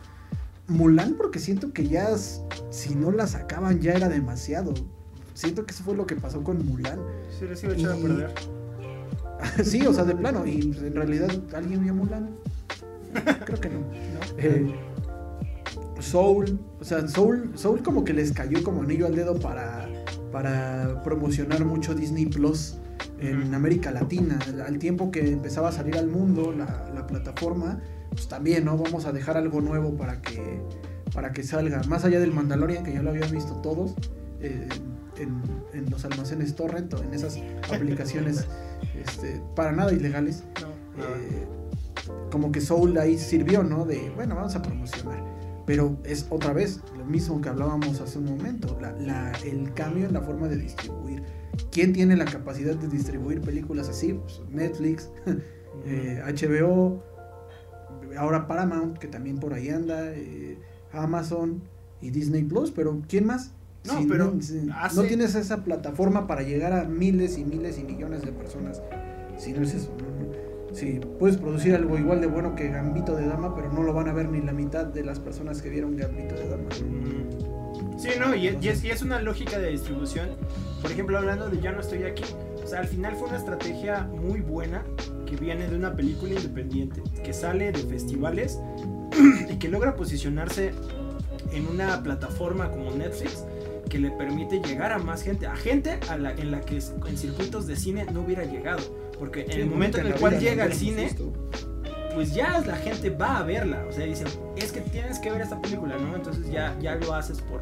Mulan, 0.67 1.15
porque 1.17 1.39
siento 1.39 1.73
que 1.73 1.87
ya 1.87 2.09
si 2.17 2.95
no 2.95 3.11
la 3.11 3.27
sacaban 3.27 3.79
ya 3.79 3.93
era 3.93 4.09
demasiado. 4.09 4.73
Siento 5.33 5.65
que 5.65 5.73
eso 5.73 5.83
fue 5.83 5.95
lo 5.95 6.05
que 6.05 6.15
pasó 6.15 6.43
con 6.43 6.65
Mulan. 6.65 6.99
Sí, 7.37 7.45
les 7.47 7.63
iba 7.63 7.73
a 7.73 7.75
echar 7.75 7.91
a 7.91 7.95
perder. 7.95 8.31
sí, 9.63 9.85
o 9.85 9.93
sea, 9.93 10.03
de 10.03 10.15
plano. 10.15 10.45
Y 10.45 10.67
pues, 10.67 10.83
en 10.83 10.95
realidad, 10.95 11.29
¿alguien 11.53 11.83
vio 11.83 11.93
Mulan? 11.93 12.29
Creo 13.45 13.59
que 13.59 13.69
no. 13.69 13.79
Eh, 14.37 14.73
Soul, 15.99 16.59
o 16.79 16.83
sea, 16.83 17.07
Soul, 17.07 17.51
Soul 17.55 17.81
como 17.81 18.03
que 18.03 18.13
les 18.13 18.31
cayó 18.31 18.63
como 18.63 18.83
anillo 18.83 19.05
al 19.05 19.15
dedo 19.15 19.39
para, 19.39 19.87
para 20.31 21.01
promocionar 21.03 21.63
mucho 21.63 21.95
Disney 21.95 22.25
Plus 22.25 22.75
en 23.19 23.53
América 23.53 23.91
Latina. 23.91 24.37
Al 24.65 24.77
tiempo 24.79 25.11
que 25.11 25.31
empezaba 25.31 25.69
a 25.69 25.71
salir 25.71 25.97
al 25.97 26.07
mundo 26.07 26.53
la, 26.53 27.07
plataforma, 27.07 27.79
pues 28.13 28.27
también, 28.27 28.65
¿no? 28.65 28.77
Vamos 28.77 29.05
a 29.05 29.11
dejar 29.11 29.37
algo 29.37 29.61
nuevo 29.61 29.95
para 29.95 30.21
que, 30.21 30.61
para 31.13 31.33
que 31.33 31.43
salga. 31.43 31.81
Más 31.83 32.05
allá 32.05 32.19
del 32.19 32.31
Mandalorian, 32.31 32.83
que 32.83 32.93
ya 32.93 33.01
lo 33.01 33.09
habían 33.09 33.31
visto 33.31 33.55
todos. 33.61 33.95
Eh, 34.39 34.67
en, 35.17 35.89
los 35.89 36.05
almacenes 36.05 36.55
torrent 36.55 36.93
en 36.93 37.13
esas 37.13 37.37
aplicaciones 37.71 38.47
este, 39.05 39.41
para 39.55 39.71
nada 39.71 39.91
ilegales. 39.91 40.43
Eh, 40.97 41.45
como 42.31 42.51
que 42.51 42.61
Soul 42.61 42.97
ahí 42.97 43.17
sirvió, 43.17 43.63
¿no? 43.63 43.85
De, 43.85 44.11
bueno, 44.15 44.35
vamos 44.35 44.55
a 44.55 44.61
promocionar. 44.61 45.23
Pero 45.65 45.97
es 46.03 46.25
otra 46.29 46.51
vez 46.51 46.81
lo 46.97 47.05
mismo 47.05 47.39
que 47.41 47.49
hablábamos 47.49 48.01
hace 48.01 48.17
un 48.19 48.25
momento, 48.25 48.77
el 49.45 49.73
cambio 49.73 50.07
en 50.07 50.13
la 50.13 50.21
forma 50.21 50.47
de 50.47 50.57
distribuir. 50.57 51.23
¿Quién 51.71 51.93
tiene 51.93 52.17
la 52.17 52.25
capacidad 52.25 52.75
de 52.75 52.87
distribuir 52.87 53.39
películas 53.41 53.87
así? 53.87 54.13
Pues 54.13 54.41
Netflix, 54.49 55.09
HBO, 55.25 55.83
eh, 55.85 57.12
ahora 58.17 58.47
Paramount, 58.47 58.97
que 58.97 59.07
también 59.07 59.37
por 59.39 59.53
ahí 59.53 59.69
anda, 59.69 60.11
eh, 60.13 60.57
Amazon 60.91 61.61
y 62.01 62.09
Disney 62.11 62.43
Plus, 62.43 62.71
pero 62.71 63.01
¿quién 63.07 63.25
más? 63.25 63.51
No, 63.85 63.99
si 63.99 64.05
pero 64.07 64.31
no, 64.33 64.41
si 64.41 64.69
hace- 64.73 64.95
no 64.95 65.03
tienes 65.03 65.35
esa 65.35 65.63
plataforma 65.63 66.25
para 66.27 66.41
llegar 66.43 66.71
a 66.73 66.85
miles 66.85 67.37
y 67.37 67.43
miles 67.45 67.77
y 67.79 67.83
millones 67.83 68.21
de 68.21 68.31
personas. 68.31 68.81
Si 69.37 69.51
no 69.51 69.61
es 69.63 69.73
eso, 69.73 69.91
¿no? 69.97 70.75
Sí, 70.75 70.99
puedes 71.19 71.37
producir 71.37 71.75
algo 71.75 71.97
igual 71.99 72.19
de 72.21 72.27
bueno 72.27 72.55
que 72.55 72.69
Gambito 72.69 73.15
de 73.15 73.27
Dama, 73.27 73.53
pero 73.55 73.71
no 73.71 73.83
lo 73.83 73.93
van 73.93 74.07
a 74.07 74.13
ver 74.13 74.29
ni 74.29 74.41
la 74.41 74.53
mitad 74.53 74.85
de 74.85 75.03
las 75.03 75.19
personas 75.19 75.61
que 75.61 75.69
vieron 75.69 75.95
Gambito 75.97 76.33
de 76.35 76.47
Dama. 76.49 76.63
Mm. 76.63 77.99
Sí, 77.99 78.09
no, 78.19 78.33
y, 78.35 78.57
y 78.59 78.67
es, 78.69 78.83
y 78.83 78.89
es 78.89 79.01
una 79.01 79.21
lógica 79.21 79.59
de 79.59 79.69
distribución. 79.69 80.29
Por 80.81 80.91
ejemplo, 80.91 81.17
hablando 81.17 81.49
de 81.49 81.59
Ya 81.61 81.71
no 81.71 81.81
estoy 81.81 82.03
aquí. 82.03 82.23
Sea, 82.73 82.79
al 82.79 82.87
final 82.87 83.15
fue 83.15 83.27
una 83.27 83.37
estrategia 83.37 83.99
muy 83.99 84.41
buena 84.41 84.83
que 85.27 85.35
viene 85.35 85.67
de 85.67 85.75
una 85.75 85.95
película 85.95 86.33
independiente, 86.33 87.03
que 87.23 87.31
sale 87.31 87.71
de 87.71 87.77
festivales 87.77 88.57
y 89.47 89.57
que 89.57 89.67
logra 89.67 89.95
posicionarse 89.95 90.71
en 91.51 91.67
una 91.67 92.01
plataforma 92.01 92.71
como 92.71 92.89
Netflix 92.89 93.45
que 93.91 93.99
le 93.99 94.09
permite 94.09 94.59
llegar 94.59 94.91
a 94.91 94.97
más 94.97 95.21
gente, 95.21 95.45
a 95.45 95.55
gente 95.55 95.99
a 96.09 96.17
la, 96.17 96.31
en 96.31 96.49
la 96.49 96.61
que 96.61 96.79
en 97.05 97.15
circuitos 97.15 97.67
de 97.67 97.75
cine 97.75 98.07
no 98.11 98.21
hubiera 98.21 98.43
llegado. 98.43 98.81
Porque 99.19 99.41
en 99.41 99.51
el 99.51 99.67
momento 99.67 99.99
en 99.99 100.07
el 100.07 100.15
cual 100.15 100.39
llega 100.39 100.63
al 100.63 100.73
cine, 100.73 101.15
pues 102.15 102.33
ya 102.33 102.59
la 102.65 102.77
gente 102.77 103.11
va 103.11 103.37
a 103.37 103.43
verla. 103.43 103.85
O 103.87 103.91
sea, 103.91 104.07
dicen, 104.07 104.29
es 104.55 104.71
que 104.71 104.81
tienes 104.81 105.19
que 105.19 105.29
ver 105.29 105.41
esta 105.41 105.61
película, 105.61 105.95
¿no? 105.99 106.15
Entonces 106.15 106.49
ya, 106.51 106.75
ya 106.81 106.95
lo 106.95 107.13
haces 107.13 107.39
por, 107.39 107.61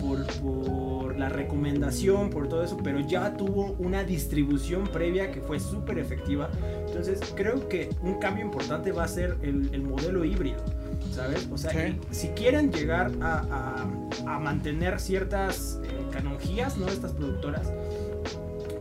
por, 0.00 0.24
por 0.40 1.18
la 1.18 1.28
recomendación, 1.28 2.30
por 2.30 2.48
todo 2.48 2.64
eso, 2.64 2.76
pero 2.82 3.00
ya 3.00 3.36
tuvo 3.36 3.76
una 3.78 4.04
distribución 4.04 4.84
previa 4.88 5.30
que 5.30 5.40
fue 5.40 5.60
súper 5.60 5.98
efectiva. 5.98 6.50
Entonces 6.86 7.20
creo 7.36 7.68
que 7.68 7.90
un 8.02 8.18
cambio 8.18 8.44
importante 8.44 8.92
va 8.92 9.04
a 9.04 9.08
ser 9.08 9.36
el, 9.42 9.70
el 9.72 9.82
modelo 9.82 10.24
híbrido. 10.24 10.58
¿Sabes? 11.12 11.46
O 11.52 11.58
sea, 11.58 11.70
Sí. 11.72 11.96
si 12.10 12.28
quieren 12.28 12.72
llegar 12.72 13.10
a, 13.20 13.84
a- 14.24 14.34
a 14.34 14.38
mantener 14.38 14.98
ciertas 14.98 15.78
eh, 15.84 15.88
canonjías, 16.10 16.78
¿no? 16.78 16.86
Estas 16.88 17.12
productoras, 17.12 17.70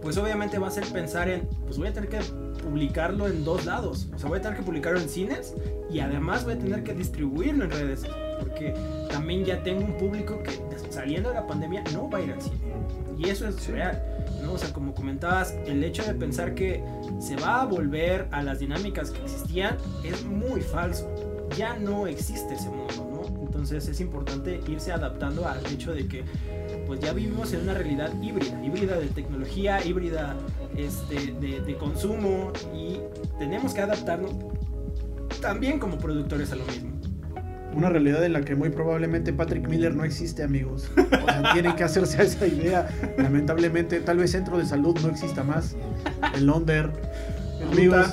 pues 0.02 0.18
obviamente 0.18 0.58
va 0.58 0.68
a 0.68 0.72
ser 0.72 0.86
pensar 0.86 1.30
en, 1.30 1.42
pues 1.66 1.78
voy 1.78 1.88
a 1.90 1.94
tener 1.94 2.10
que 2.10 2.20
publicarlo 2.64 3.28
en 3.28 3.44
dos 3.44 3.66
lados. 3.66 4.08
O 4.16 4.20
sea, 4.20 4.30
voy 4.30 4.40
a 4.40 4.42
tener 4.42 4.58
que 4.58 4.64
publicarlo 4.64 5.00
en 5.00 5.10
cines 5.10 5.56
y 5.92 6.00
además 6.00 6.46
voy 6.46 6.54
a 6.54 6.60
tener 6.60 6.84
que 6.84 6.94
distribuirlo 6.94 7.66
en 7.66 7.72
redes. 7.72 8.04
Porque 8.42 8.74
también 9.10 9.46
ya 9.46 9.62
tengo 9.64 9.86
un 9.86 9.94
público 9.98 10.42
que 10.44 10.52
saliendo 10.90 11.30
de 11.30 11.36
la 11.36 11.48
pandemia 11.48 11.84
no 11.94 12.10
va 12.10 12.18
a 12.18 12.22
ir 12.22 12.32
al 12.34 12.42
cine. 12.42 12.58
Y 13.18 13.30
eso 13.30 13.48
es 13.48 13.56
Sí. 13.56 13.72
real. 13.72 14.02
¿no? 14.44 14.54
O 14.54 14.58
sea, 14.58 14.74
como 14.74 14.94
comentabas, 14.96 15.54
el 15.68 15.84
hecho 15.84 16.04
de 16.04 16.16
pensar 16.16 16.56
que 16.56 16.84
se 17.20 17.36
va 17.36 17.62
a 17.62 17.66
volver 17.66 18.28
a 18.32 18.42
las 18.42 18.60
dinámicas 18.60 19.12
que 19.12 19.22
existían 19.22 19.78
es 20.04 20.26
muy 20.26 20.62
falso. 20.62 21.08
Ya 21.56 21.78
no 21.78 22.08
existe 22.08 22.56
ese 22.56 22.70
mundo, 22.70 23.08
¿no? 23.12 23.42
Entonces 23.44 23.88
es 23.88 24.00
importante 24.02 24.60
irse 24.68 24.92
adaptando 24.92 25.48
al 25.48 25.64
hecho 25.68 25.94
de 25.94 26.08
que 26.08 26.24
pues 26.88 27.00
ya 27.00 27.14
vivimos 27.14 27.54
en 27.54 27.62
una 27.62 27.74
realidad 27.76 28.12
híbrida, 28.22 28.64
híbrida 28.66 28.98
de 28.98 29.08
tecnología, 29.08 29.86
híbrida 29.86 30.36
este, 30.76 31.34
de, 31.40 31.62
de 31.62 31.78
consumo 31.78 32.52
y 32.74 33.00
tenemos 33.38 33.74
que 33.74 33.82
adaptarnos 33.82 34.32
también 35.42 35.80
como 35.80 35.98
productores 35.98 36.52
a 36.52 36.56
lo 36.56 36.66
mismo. 36.66 36.91
Una 37.76 37.90
realidad 37.90 38.24
en 38.26 38.34
la 38.34 38.42
que 38.42 38.56
muy 38.56 38.70
probablemente 38.70 39.32
Patrick 39.34 39.68
Miller 39.68 39.96
no 39.96 40.04
existe, 40.04 40.44
amigos. 40.44 40.90
O 40.98 41.26
sea, 41.26 41.54
tienen 41.54 41.76
que 41.76 41.84
hacerse 41.84 42.22
a 42.22 42.24
esa 42.24 42.48
idea. 42.48 42.90
Lamentablemente, 43.18 44.00
tal 44.02 44.18
vez 44.18 44.32
centro 44.32 44.58
de 44.58 44.66
salud 44.66 44.98
no 45.02 45.10
exista 45.10 45.44
más. 45.44 45.76
El 46.36 46.50
Onder. 46.50 46.92
Amigos, 47.72 48.08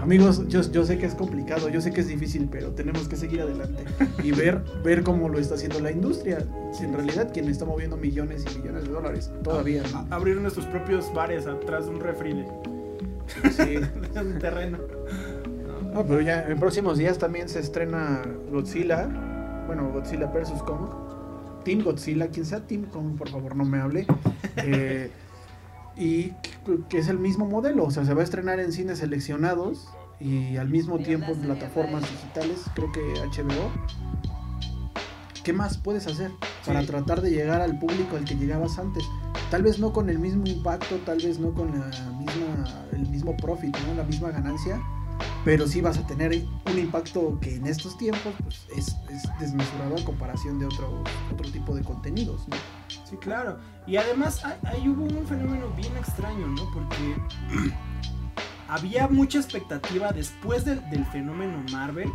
amigos, 0.00 0.48
yo, 0.48 0.62
yo 0.62 0.84
sé 0.84 0.96
que 0.98 1.06
es 1.06 1.14
complicado, 1.14 1.68
yo 1.68 1.80
sé 1.80 1.90
que 1.92 2.00
es 2.00 2.08
difícil, 2.08 2.48
pero 2.50 2.70
tenemos 2.70 3.08
que 3.08 3.16
seguir 3.16 3.42
adelante 3.42 3.84
y 4.22 4.32
ver, 4.32 4.62
ver 4.82 5.02
cómo 5.02 5.28
lo 5.28 5.38
está 5.38 5.56
haciendo 5.56 5.80
la 5.80 5.90
industria. 5.90 6.38
Si 6.72 6.84
en 6.84 6.94
realidad 6.94 7.30
quien 7.32 7.48
está 7.48 7.64
moviendo 7.64 7.96
millones 7.96 8.44
y 8.50 8.58
millones 8.58 8.84
de 8.84 8.90
dólares 8.90 9.30
todavía. 9.42 9.82
¿no? 9.92 10.06
Abrir 10.14 10.36
nuestros 10.36 10.66
propios 10.66 11.12
bares 11.12 11.46
atrás 11.46 11.86
de 11.86 11.90
un 11.90 12.00
refri 12.00 12.32
de, 12.34 12.46
Sí. 13.50 13.76
de 14.14 14.20
un 14.20 14.38
terreno. 14.38 14.78
No, 15.92 16.04
pero 16.04 16.20
ya 16.20 16.42
en 16.48 16.58
próximos 16.58 16.98
días 16.98 17.18
también 17.18 17.48
se 17.48 17.60
estrena 17.60 18.22
Godzilla. 18.50 19.08
Bueno, 19.66 19.90
Godzilla 19.92 20.26
vs. 20.26 20.62
Kong. 20.62 20.88
Team 21.64 21.82
Godzilla, 21.82 22.28
quien 22.28 22.46
sea 22.46 22.60
Team 22.66 22.84
Kong, 22.86 23.16
por 23.18 23.28
favor, 23.28 23.54
no 23.56 23.64
me 23.64 23.80
hable. 23.80 24.06
Eh, 24.56 25.10
y 25.96 26.32
que- 26.88 26.98
es 26.98 27.08
el 27.08 27.18
mismo 27.18 27.46
modelo, 27.46 27.84
o 27.84 27.90
sea, 27.90 28.04
se 28.04 28.12
va 28.14 28.20
a 28.20 28.24
estrenar 28.24 28.58
en 28.58 28.72
cines 28.72 28.98
seleccionados 28.98 29.88
y 30.18 30.56
al 30.56 30.68
mismo 30.68 30.98
tiempo 30.98 31.32
en 31.32 31.40
plataformas 31.40 32.02
digitales, 32.02 32.64
creo 32.74 32.90
que 32.92 33.00
HBO. 33.20 33.70
¿Qué 35.44 35.52
más 35.52 35.78
puedes 35.78 36.06
hacer 36.06 36.30
para 36.66 36.80
Sí. 36.82 36.86
tratar 36.88 37.20
de 37.22 37.30
llegar 37.30 37.60
al 37.62 37.78
público 37.78 38.16
al 38.16 38.24
que 38.24 38.34
llegabas 38.34 38.78
antes? 38.78 39.04
Tal 39.50 39.62
vez 39.62 39.78
no 39.78 39.92
con 39.92 40.10
el 40.10 40.18
mismo 40.18 40.44
impacto, 40.46 40.96
tal 41.06 41.18
vez 41.18 41.38
no 41.38 41.52
con 41.54 41.70
la 41.78 41.86
misma, 42.18 42.84
el 42.92 43.08
mismo 43.08 43.36
profit, 43.36 43.74
¿no? 43.86 43.94
la 43.94 44.04
misma 44.04 44.30
ganancia, 44.30 44.80
pero 45.44 45.66
sí 45.66 45.80
vas 45.80 45.98
a 45.98 46.06
tener 46.06 46.32
un 46.70 46.78
impacto 46.78 47.38
que 47.40 47.56
en 47.56 47.66
estos 47.66 47.96
tiempos 47.98 48.34
pues, 48.42 48.66
es, 48.76 48.88
es 49.10 49.22
desmesurado 49.38 49.96
a 49.96 50.04
comparación 50.04 50.58
de 50.58 50.66
otro, 50.66 51.02
otro 51.32 51.50
tipo 51.50 51.74
de 51.74 51.82
contenidos. 51.82 52.46
¿no? 52.48 52.56
Sí, 53.08 53.16
claro. 53.16 53.58
Y 53.86 53.96
además 53.96 54.42
ahí- 54.44 54.88
hubo 54.88 55.04
un 55.04 55.26
fenómeno 55.26 55.68
bien 55.76 55.96
extraño, 55.96 56.46
¿no? 56.46 56.62
Porque 56.72 57.16
había 58.68 59.08
mucha 59.08 59.38
expectativa 59.38 60.12
después 60.12 60.64
del, 60.64 60.88
del 60.90 61.04
fenómeno 61.06 61.62
Marvel. 61.72 62.10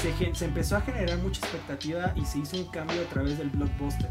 Se, 0.00 0.34
se 0.34 0.44
empezó 0.44 0.76
a 0.76 0.80
generar 0.82 1.18
mucha 1.18 1.40
expectativa 1.40 2.12
y 2.14 2.24
se 2.24 2.38
hizo 2.38 2.56
un 2.56 2.64
cambio 2.66 3.00
a 3.02 3.04
través 3.12 3.38
del 3.38 3.50
blockbuster, 3.50 4.08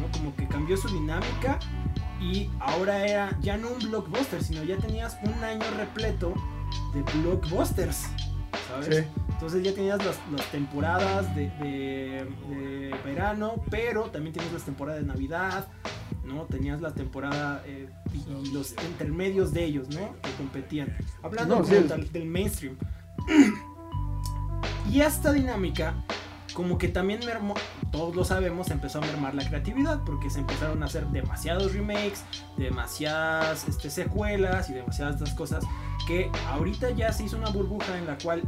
¿no? 0.00 0.10
Como 0.18 0.34
que 0.34 0.48
cambió 0.48 0.76
su 0.76 0.88
dinámica 0.88 1.58
y 2.20 2.50
ahora 2.58 3.06
era 3.06 3.38
ya 3.40 3.56
no 3.56 3.68
un 3.68 3.78
blockbuster, 3.78 4.42
sino 4.42 4.64
ya 4.64 4.76
tenías 4.78 5.16
un 5.22 5.42
año 5.44 5.62
repleto 5.78 6.34
de 6.94 7.02
blockbusters, 7.20 8.06
¿sabes? 8.68 9.06
Entonces 9.30 9.62
ya 9.62 9.72
tenías 9.74 10.04
las, 10.04 10.18
las 10.36 10.46
temporadas 10.50 11.34
de, 11.34 11.48
de- 11.62 12.26
de 12.48 12.94
verano, 13.04 13.54
pero 13.70 14.04
también 14.10 14.34
tenías 14.34 14.52
las 14.52 14.62
temporadas 14.64 15.00
de 15.00 15.06
Navidad, 15.06 15.68
¿no? 16.24 16.44
Tenías 16.44 16.80
la 16.80 16.92
temporada 16.92 17.62
eh, 17.66 17.88
y, 18.12 18.48
y 18.48 18.52
los 18.52 18.72
intermedios 18.84 19.52
de 19.52 19.64
ellos, 19.64 19.88
¿no? 19.88 20.14
Que 20.22 20.30
competían. 20.36 20.94
Hablando 21.22 21.56
No, 21.60 21.64
sí. 21.64 21.74
del 22.12 22.26
mainstream. 22.26 22.76
y 24.90 25.00
esta 25.00 25.32
dinámica, 25.32 25.94
como 26.54 26.78
que 26.78 26.88
también 26.88 27.20
mermó, 27.24 27.54
todos 27.90 28.14
lo 28.14 28.24
sabemos, 28.24 28.70
empezó 28.70 28.98
a 28.98 29.02
mermar 29.02 29.34
la 29.34 29.46
creatividad, 29.46 30.00
porque 30.04 30.30
se 30.30 30.40
empezaron 30.40 30.82
a 30.82 30.86
hacer 30.86 31.06
demasiados 31.08 31.72
remakes, 31.72 32.24
demasiadas 32.56 33.68
este, 33.68 33.90
secuelas 33.90 34.70
y 34.70 34.74
demasiadas 34.74 35.16
otras 35.16 35.34
cosas, 35.34 35.64
que 36.06 36.30
ahorita 36.48 36.90
ya 36.90 37.12
se 37.12 37.24
hizo 37.24 37.36
una 37.36 37.50
burbuja 37.50 37.96
en 37.98 38.06
la 38.06 38.18
cual 38.18 38.42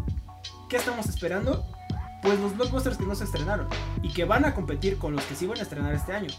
¿Qué 0.72 0.78
estamos 0.78 1.04
esperando? 1.04 1.66
Pues 2.22 2.40
los 2.40 2.56
blockbusters 2.56 2.96
que 2.96 3.04
no 3.04 3.14
se 3.14 3.24
estrenaron 3.24 3.68
y 4.02 4.08
que 4.08 4.24
van 4.24 4.46
a 4.46 4.54
competir 4.54 4.96
con 4.96 5.12
los 5.14 5.22
que 5.26 5.34
sí 5.34 5.46
van 5.46 5.58
a 5.58 5.62
estrenar 5.64 5.92
este 5.92 6.14
año. 6.14 6.30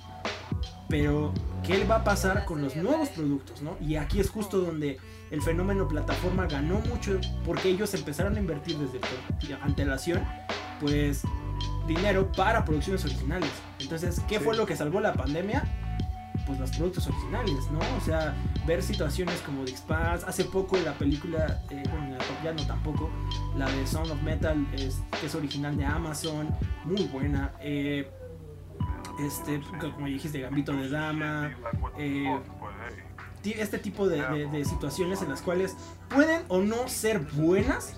Pero, 0.89 1.31
¿qué 1.61 1.85
va 1.85 1.97
a 1.97 2.03
pasar 2.03 2.43
con 2.45 2.59
los 2.63 2.75
nuevos 2.75 3.09
productos? 3.09 3.61
¿no? 3.61 3.77
Y 3.79 3.95
aquí 3.95 4.19
es 4.19 4.31
justo 4.31 4.57
donde 4.57 4.97
el 5.29 5.43
fenómeno 5.43 5.87
plataforma 5.87 6.47
ganó 6.47 6.79
mucho 6.79 7.19
porque 7.45 7.69
ellos 7.69 7.93
empezaron 7.93 8.35
a 8.35 8.39
invertir 8.39 8.75
desde 8.79 8.99
antelación, 9.61 10.23
pues, 10.79 11.21
dinero 11.87 12.31
para 12.31 12.63
producciones 12.65 13.03
originales. 13.05 13.49
Entonces, 13.79 14.21
¿qué 14.27 14.37
Sí. 14.39 14.43
fue 14.43 14.55
lo 14.55 14.65
que 14.65 14.75
salvó 14.75 14.99
la 14.99 15.13
pandemia? 15.13 15.63
Pues 16.45 16.59
los 16.59 16.71
productos 16.71 17.07
originales, 17.07 17.71
¿no? 17.71 17.79
O 17.97 18.01
sea, 18.03 18.35
ver 18.67 18.83
situaciones 18.83 19.39
como 19.45 19.63
The 19.63 19.71
Expanse. 19.71 20.25
Hace 20.27 20.43
poco 20.45 20.75
la 20.77 20.93
película, 20.93 21.61
eh, 21.69 21.83
bueno, 21.89 22.17
ya 22.43 22.53
no 22.53 22.65
tampoco, 22.67 23.09
la 23.57 23.69
de 23.69 23.87
Sound 23.87 24.11
of 24.11 24.21
Metal, 24.23 24.65
es, 24.73 25.01
que 25.19 25.27
es 25.27 25.35
original 25.35 25.77
de 25.77 25.85
Amazon, 25.85 26.49
muy 26.85 27.03
buena. 27.05 27.51
eh, 27.61 28.09
este, 29.19 29.61
como 29.79 30.07
dijiste, 30.07 30.39
Gambito 30.41 30.73
de 30.73 30.89
Dama. 30.89 31.51
eh, 31.97 32.39
este 33.45 33.77
tipo 33.77 34.07
de, 34.07 34.21
de- 34.21 34.47
de 34.47 34.65
situaciones 34.65 35.21
en 35.21 35.29
las 35.29 35.41
cuales 35.41 35.75
pueden 36.09 36.41
o 36.47 36.61
no 36.61 36.87
ser 36.87 37.19
buenas, 37.19 37.93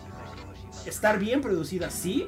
estar 0.85 1.17
bien 1.19 1.41
producidas, 1.41 1.93
sí, 1.93 2.27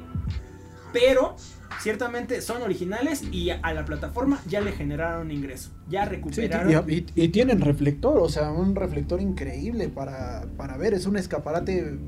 pero 0.92 1.36
ciertamente 1.82 2.40
son 2.40 2.62
originales 2.62 3.22
y 3.30 3.50
a 3.50 3.72
la 3.72 3.84
plataforma 3.84 4.40
ya 4.48 4.60
le 4.60 4.72
generaron 4.72 5.30
ingreso, 5.30 5.70
ya 5.88 6.04
Sí, 6.04 6.10
recuperaron. 6.10 6.90
y, 6.90 6.94
y- 6.94 7.06
y 7.14 7.28
tienen 7.28 7.60
reflector, 7.60 8.18
o 8.18 8.28
sea, 8.28 8.50
un 8.50 8.74
reflector 8.74 9.20
increíble 9.20 9.88
para, 9.88 10.44
para 10.56 10.76
ver, 10.76 10.94
es 10.94 11.06
un 11.06 11.16
escaparate 11.16 11.98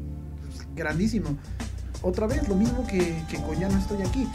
pues, 0.43 0.67
grandísimo. 0.75 1.37
Otra 2.03 2.27
vez, 2.27 2.49
lo 2.49 2.55
mismo 2.57 2.87
que, 2.87 3.23
que 3.31 3.37
con 3.43 3.59
Ya 3.59 3.69
no 3.69 3.79
estoy 3.79 4.03
aquí. 4.03 4.27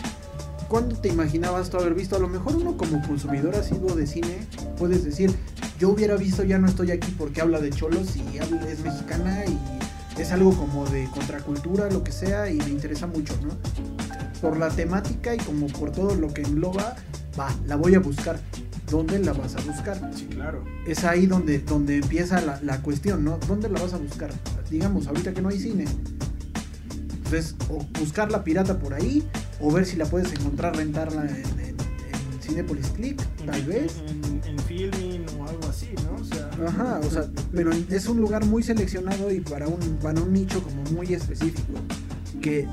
¿Cuándo 0.68 0.96
te 0.96 1.10
imaginabas 1.10 1.70
tú 1.70 1.78
haber 1.78 1.94
visto? 1.94 2.16
A 2.16 2.20
lo 2.20 2.28
mejor 2.28 2.56
uno 2.56 2.76
como 2.78 3.02
consumidor 3.08 3.56
asiduo 3.56 3.96
de 3.96 4.08
cine, 4.08 4.38
puedes 4.78 5.04
decir, 5.04 5.32
yo 5.80 5.90
hubiera 5.90 6.16
visto 6.16 6.44
Ya 6.44 6.58
no 6.58 6.68
estoy 6.68 6.92
aquí 6.92 7.14
porque 7.18 7.42
habla 7.42 7.60
de 7.60 7.70
cholos 7.72 8.16
y 8.16 8.38
es 8.38 8.80
mexicana 8.84 9.44
y 9.46 10.22
es 10.22 10.32
algo 10.32 10.52
como 10.56 10.86
de 10.88 11.08
contracultura, 11.14 11.90
lo 11.92 12.04
que 12.04 12.12
sea, 12.12 12.50
y 12.50 12.58
me 12.58 12.70
interesa 12.70 13.06
mucho, 13.06 13.34
¿no? 13.44 13.50
Por 14.42 14.58
la 14.58 14.70
temática 14.70 15.34
y 15.34 15.38
como 15.40 15.68
por 15.68 15.92
todo 15.92 16.16
lo 16.16 16.34
que 16.34 16.42
engloba, 16.42 16.96
va, 17.40 17.54
la 17.68 17.76
voy 17.76 17.96
a 17.96 18.00
buscar 18.00 18.40
¿dónde 18.92 19.18
la 19.20 19.34
vas 19.34 19.56
a 19.56 19.62
buscar? 19.62 20.12
Sí, 20.16 20.26
claro. 20.28 20.64
Es 20.86 21.04
ahí 21.06 21.26
donde, 21.26 21.60
donde 21.60 21.98
empieza 21.98 22.40
la, 22.42 22.60
la 22.62 22.82
cuestión, 22.82 23.24
¿no? 23.24 23.40
¿Dónde 23.48 23.68
la 23.70 23.82
vas 23.82 23.94
a 23.94 23.98
buscar? 23.98 24.32
Digamos, 24.70 25.08
ahorita 25.08 25.34
que 25.34 25.42
no 25.42 25.50
hay 25.50 25.60
cine. 25.60 25.86
Entonces, 27.16 27.56
o 27.70 27.84
buscar 28.00 28.32
la 28.32 28.44
pirata 28.44 28.78
por 28.78 28.94
ahí, 28.94 29.28
o 29.60 29.72
ver 29.72 29.86
si 29.86 29.96
la 29.96 30.06
puedes 30.06 30.32
encontrar, 30.34 30.76
rentarla 30.76 31.24
en, 31.24 31.36
en, 31.60 31.70
en 31.70 32.42
Cinepolis 32.42 32.88
Click, 32.90 33.20
tal 33.46 33.60
En- 33.62 33.68
vez. 33.68 33.96
En, 34.46 34.60
filming 34.66 35.26
o 35.40 35.48
algo 35.48 35.68
así, 35.70 35.90
¿no? 36.04 36.22
O 36.22 36.24
sea, 36.24 36.50
Ajá, 36.68 37.00
o 37.06 37.10
sea, 37.10 37.28
pero 37.54 37.72
es 37.72 38.08
un 38.08 38.20
lugar 38.20 38.46
muy 38.46 38.64
seleccionado 38.64 39.32
y 39.32 39.40
para 39.42 39.68
un, 39.68 39.80
para 40.02 40.20
un 40.22 40.34
nicho 40.34 40.64
como 40.64 40.82
muy 40.92 41.14
específico. 41.14 41.74
Que, 42.42 42.68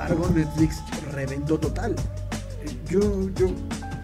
embargo, 0.00 0.28
Netflix 0.34 0.82
reventó 1.12 1.58
total. 1.58 1.94
Eh, 2.64 2.76
Yo, 2.88 3.28
yo, 3.30 3.48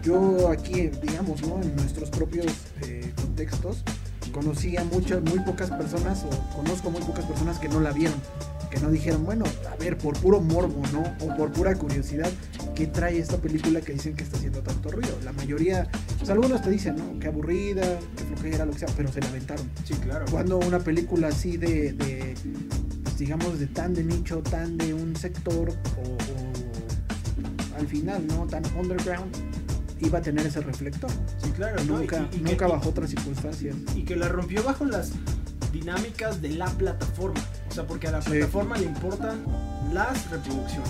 yo 0.03 0.49
aquí, 0.49 0.89
digamos, 1.01 1.41
¿no? 1.41 1.61
En 1.61 1.75
nuestros 1.75 2.09
propios 2.09 2.47
eh, 2.83 3.11
contextos, 3.15 3.83
conocí 4.31 4.77
a 4.77 4.83
muchas, 4.83 5.21
muy 5.21 5.39
pocas 5.39 5.69
personas, 5.71 6.23
o 6.23 6.55
conozco 6.55 6.91
muy 6.91 7.01
pocas 7.01 7.25
personas 7.25 7.57
que 7.59 7.69
no 7.69 7.79
la 7.79 7.91
vieron. 7.91 8.15
Que 8.69 8.79
no 8.81 8.91
dijeron, 8.91 9.23
bueno, 9.23 9.45
a 9.71 9.75
ver, 9.77 9.97
por 9.97 10.19
puro 10.19 10.41
morbo, 10.41 10.81
¿no? 10.91 11.03
O 11.25 11.35
por 11.37 11.51
pura 11.51 11.73
curiosidad, 11.75 12.29
¿qué 12.75 12.87
trae 12.87 13.17
esta 13.19 13.37
película 13.37 13.79
que 13.79 13.93
dicen 13.93 14.15
que 14.15 14.23
está 14.23 14.35
haciendo 14.37 14.61
tanto 14.61 14.91
ruido? 14.91 15.17
La 15.23 15.31
mayoría, 15.31 15.87
pues 16.17 16.29
algunos 16.29 16.61
te 16.61 16.71
dicen, 16.71 16.97
¿no? 16.97 17.17
Qué 17.19 17.27
aburrida, 17.27 17.83
qué 18.17 18.23
flojera, 18.25 18.65
lo 18.65 18.73
que 18.73 18.79
sea, 18.79 18.89
pero 18.97 19.09
se 19.13 19.21
la 19.21 19.29
aventaron. 19.29 19.69
sí, 19.85 19.93
claro. 19.93 20.25
Cuando 20.29 20.57
una 20.57 20.79
película 20.79 21.29
así 21.29 21.55
de, 21.55 21.93
de, 21.93 22.35
pues, 23.15 23.19
digamos, 23.19 23.59
de 23.59 23.67
tan 23.67 23.93
de 23.93 24.03
nicho, 24.03 24.39
tan 24.41 24.77
de 24.77 24.93
un 24.93 25.15
sector, 25.15 25.69
o, 25.69 26.01
o 26.01 27.77
al 27.79 27.87
final, 27.87 28.27
¿no? 28.27 28.45
Tan 28.45 28.61
underground, 28.77 29.33
iba 30.01 30.19
a 30.19 30.21
tener 30.21 30.45
ese 30.45 30.59
reflector. 30.59 31.09
Sí, 31.41 31.49
claro. 31.51 31.81
Nunca, 31.85 32.27
Y- 32.33 32.35
y- 32.35 32.39
y 32.39 32.41
nunca 32.41 32.65
que- 32.65 32.71
bajo 32.73 32.89
otras 32.89 33.09
circunstancias. 33.09 33.73
y 33.95 34.03
que 34.03 34.17
la 34.17 34.27
rompió 34.27 34.63
bajo 34.63 34.83
las 34.83 35.11
dinámicas 35.71 36.41
de 36.41 36.49
la 36.49 36.65
plataforma. 36.65 37.39
O 37.69 37.73
sea, 37.73 37.87
porque 37.87 38.07
a 38.07 38.11
la 38.11 38.21
Sí. 38.21 38.31
plataforma 38.31 38.77
le 38.77 38.85
importan 38.85 39.45
las 39.93 40.29
reproducciones. 40.29 40.89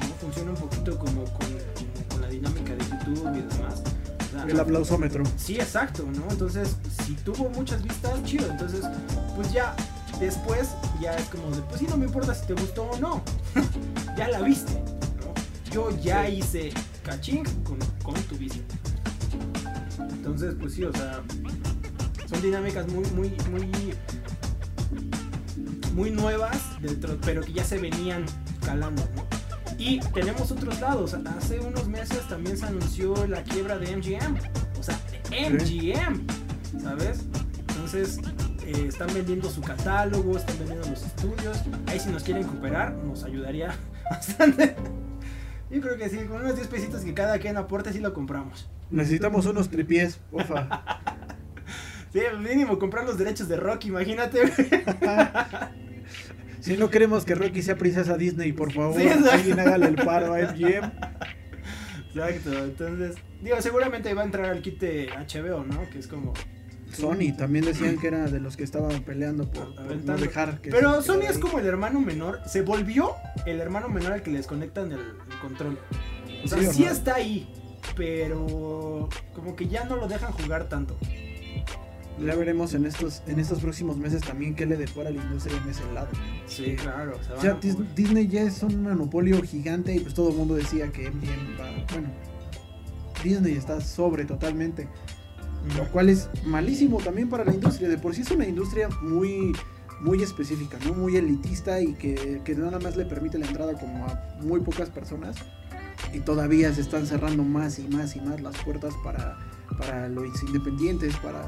¿no? 0.00 0.14
Funciona 0.20 0.50
un 0.50 0.56
poquito 0.56 0.98
como 0.98 1.22
con, 1.24 1.46
como 1.46 2.08
con 2.08 2.22
la 2.22 2.28
dinámica 2.28 2.72
de 2.74 2.84
YouTube 2.84 3.36
y 3.36 3.42
demás. 3.56 3.82
O 3.84 4.32
sea, 4.32 4.44
El 4.48 4.58
aplausómetro. 4.58 5.22
Sí, 5.36 5.56
exacto, 5.60 6.04
¿no? 6.12 6.24
Entonces, 6.30 6.74
si 7.06 7.14
tuvo 7.14 7.48
muchas 7.50 7.82
vistas, 7.84 8.20
chido. 8.24 8.46
Entonces, 8.50 8.80
pues 9.36 9.52
ya, 9.52 9.74
después, 10.22 10.70
ya 11.00 11.16
es 11.16 11.26
como 11.26 11.50
de, 11.50 11.60
pues 11.62 11.80
sí, 11.80 11.86
no 11.88 11.96
me 11.96 12.06
importa 12.06 12.34
si 12.34 12.46
te 12.46 12.54
gustó 12.54 12.84
o 12.84 12.98
no. 12.98 13.22
ya 14.16 14.28
la 14.28 14.40
viste, 14.40 14.72
¿no? 14.74 15.70
Yo 15.72 15.90
ya 16.00 16.26
Sí. 16.26 16.32
hice 16.36 16.72
cachín 17.02 17.44
con, 17.64 17.78
con 18.02 18.14
tu 18.24 18.36
vista. 18.36 18.60
Entonces, 20.10 20.54
pues 20.58 20.74
sí, 20.74 20.84
o 20.84 20.92
sea, 20.92 21.20
son 22.28 22.42
dinámicas 22.42 22.86
muy, 22.88 23.04
muy, 23.10 23.30
muy, 23.50 23.94
muy 25.94 26.10
nuevas, 26.10 26.58
dentro, 26.80 27.18
pero 27.24 27.42
que 27.42 27.52
ya 27.52 27.64
se 27.64 27.78
venían 27.78 28.24
calando, 28.64 29.02
¿no? 29.14 29.26
Y 29.78 29.98
tenemos 30.14 30.50
otros 30.52 30.80
lados. 30.80 31.14
Hace 31.14 31.58
unos 31.60 31.88
meses 31.88 32.20
también 32.28 32.56
se 32.56 32.66
anunció 32.66 33.26
la 33.26 33.42
quiebra 33.42 33.78
de 33.78 33.96
MGM. 33.96 34.36
O 34.78 34.82
sea, 34.82 34.98
de 35.30 35.50
MGM, 35.50 36.24
¿sabes? 36.82 37.20
Entonces, 37.68 38.18
eh, 38.66 38.86
están 38.88 39.12
vendiendo 39.12 39.50
su 39.50 39.60
catálogo, 39.60 40.36
están 40.36 40.58
vendiendo 40.58 40.88
los 40.88 41.02
estudios. 41.02 41.62
Ahí 41.86 41.98
si 41.98 42.10
nos 42.10 42.22
quieren 42.22 42.44
cooperar, 42.44 42.92
nos 42.92 43.24
ayudaría 43.24 43.74
bastante. 44.10 44.76
Yo 45.70 45.80
creo 45.80 45.96
que 45.96 46.08
sí, 46.08 46.18
con 46.28 46.42
unos 46.42 46.56
10 46.56 46.68
pesitos 46.68 47.02
que 47.02 47.14
cada 47.14 47.38
quien 47.38 47.56
aporte, 47.56 47.92
sí 47.92 48.00
lo 48.00 48.12
compramos. 48.12 48.68
Necesitamos 48.90 49.46
unos 49.46 49.70
tripiés, 49.70 50.18
porfa. 50.30 50.84
Sí, 52.12 52.20
mínimo 52.38 52.78
comprar 52.78 53.06
los 53.06 53.16
derechos 53.16 53.48
de 53.48 53.56
Rock, 53.56 53.86
imagínate. 53.86 54.42
si 56.60 56.76
no 56.76 56.90
queremos 56.90 57.24
que 57.24 57.34
Rocky 57.34 57.62
sea 57.62 57.76
princesa 57.76 58.18
Disney, 58.18 58.52
por 58.52 58.70
favor, 58.70 59.00
Sí, 59.00 59.08
alguien 59.08 59.58
hágale 59.58 59.86
el 59.86 59.94
paro 59.94 60.34
a 60.34 60.38
MGM. 60.38 60.92
Exacto, 62.14 62.64
entonces, 62.64 63.16
digo, 63.40 63.56
seguramente 63.62 64.12
va 64.12 64.20
a 64.20 64.24
entrar 64.26 64.50
al 64.50 64.60
kit 64.60 64.78
de 64.78 65.08
HBO, 65.08 65.64
¿no? 65.64 65.88
Que 65.88 66.00
es 66.00 66.06
como... 66.06 66.34
Sony 66.96 67.36
también 67.36 67.64
decían 67.64 67.98
que 67.98 68.06
era 68.08 68.26
de 68.26 68.40
los 68.40 68.56
que 68.56 68.64
estaban 68.64 69.02
peleando 69.02 69.48
por, 69.50 69.74
por 69.74 69.96
no 70.04 70.16
dejar 70.16 70.60
que 70.60 70.70
Pero 70.70 71.00
se 71.00 71.06
Sony 71.08 71.22
es 71.28 71.38
como 71.38 71.58
el 71.58 71.66
hermano 71.66 72.00
menor, 72.00 72.40
se 72.46 72.62
volvió 72.62 73.12
el 73.46 73.60
hermano 73.60 73.88
menor 73.88 74.12
al 74.12 74.22
que 74.22 74.30
le 74.30 74.38
desconectan 74.38 74.92
el, 74.92 74.98
el 75.00 75.38
control. 75.40 75.78
O 76.44 76.48
sea, 76.48 76.72
Sí, 76.72 76.84
¿o 76.84 76.88
está 76.90 77.14
ahí, 77.16 77.48
pero 77.96 79.08
como 79.34 79.54
que 79.56 79.68
ya 79.68 79.84
no 79.84 79.96
lo 79.96 80.08
dejan 80.08 80.32
jugar 80.32 80.68
tanto. 80.68 80.96
Ya 82.24 82.34
veremos 82.36 82.74
en 82.74 82.84
estos, 82.84 83.22
en 83.26 83.40
estos 83.40 83.60
próximos 83.60 83.96
meses 83.96 84.20
también 84.20 84.54
qué 84.54 84.66
le 84.66 84.76
depara 84.76 85.08
a 85.08 85.12
la 85.12 85.22
industria 85.22 85.56
en 85.64 85.70
ese 85.70 85.80
lado. 85.94 86.08
Sí, 86.46 86.76
claro. 86.76 87.18
se 87.22 87.32
van 87.32 87.42
Ya 87.42 87.50
a 87.52 87.60
Dis- 87.60 87.72
jugar. 87.72 87.94
Disney 87.94 88.28
ya 88.28 88.42
es 88.42 88.62
un 88.62 88.82
monopolio 88.82 89.40
gigante 89.42 89.94
y 89.94 90.00
pues 90.00 90.12
todo 90.14 90.28
el 90.30 90.36
mundo 90.36 90.54
decía 90.54 90.92
que 90.92 91.10
MGM 91.10 91.58
va, 91.60 91.70
bueno, 91.92 92.08
Disney 93.24 93.56
está 93.56 93.80
sobre 93.80 94.24
totalmente, 94.24 94.88
lo 95.76 95.88
cual 95.90 96.08
es 96.08 96.28
malísimo 96.44 96.98
también 96.98 97.28
para 97.28 97.44
la 97.44 97.52
industria. 97.52 97.88
De 97.88 97.98
por 97.98 98.14
sí 98.14 98.22
es 98.22 98.30
una 98.30 98.46
industria 98.46 98.88
muy, 99.00 99.52
muy 100.00 100.22
específica, 100.22 100.78
¿no? 100.86 100.94
Muy 100.94 101.16
elitista 101.16 101.80
y 101.80 101.94
que, 101.94 102.40
que 102.44 102.54
nada 102.54 102.78
más 102.78 102.96
le 102.96 103.04
permite 103.04 103.38
la 103.38 103.46
entrada 103.46 103.74
como 103.74 104.06
a 104.06 104.36
muy 104.40 104.60
pocas 104.60 104.90
personas. 104.90 105.36
Y 106.12 106.20
todavía 106.20 106.72
se 106.74 106.80
están 106.80 107.06
cerrando 107.06 107.42
más 107.44 107.78
y 107.78 107.86
más 107.88 108.16
y 108.16 108.20
más 108.20 108.40
las 108.40 108.56
puertas 108.64 108.94
para, 109.04 109.38
para 109.78 110.08
los 110.08 110.42
independientes, 110.42 111.16
para, 111.18 111.42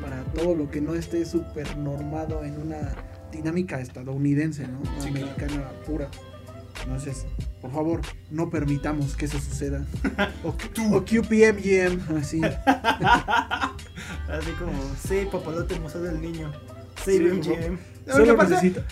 para 0.00 0.22
todo 0.34 0.54
lo 0.54 0.70
que 0.70 0.80
no 0.80 0.94
esté 0.94 1.24
súper 1.24 1.76
normado 1.78 2.44
en 2.44 2.60
una 2.60 2.94
dinámica 3.30 3.80
estadounidense, 3.80 4.66
¿no? 4.66 4.80
Sí, 5.00 5.10
claro. 5.10 5.26
Americana 5.28 5.70
pura. 5.86 6.08
Entonces, 6.82 7.26
por 7.62 7.70
favor, 7.72 8.00
no 8.30 8.50
permitamos 8.50 9.16
que 9.16 9.24
eso 9.24 9.38
suceda. 9.40 9.86
O, 10.44 10.48
o 10.96 11.04
QPMGM, 11.04 12.16
así. 12.18 12.40
Así 14.28 14.50
como, 14.58 14.72
sí, 15.06 15.26
papalote 15.30 15.78
museo 15.78 16.02
del 16.02 16.20
niño. 16.20 16.50
Sí, 17.04 17.18
MGM. 17.20 17.78
Solo, 18.06 18.36
necesita- 18.36 18.84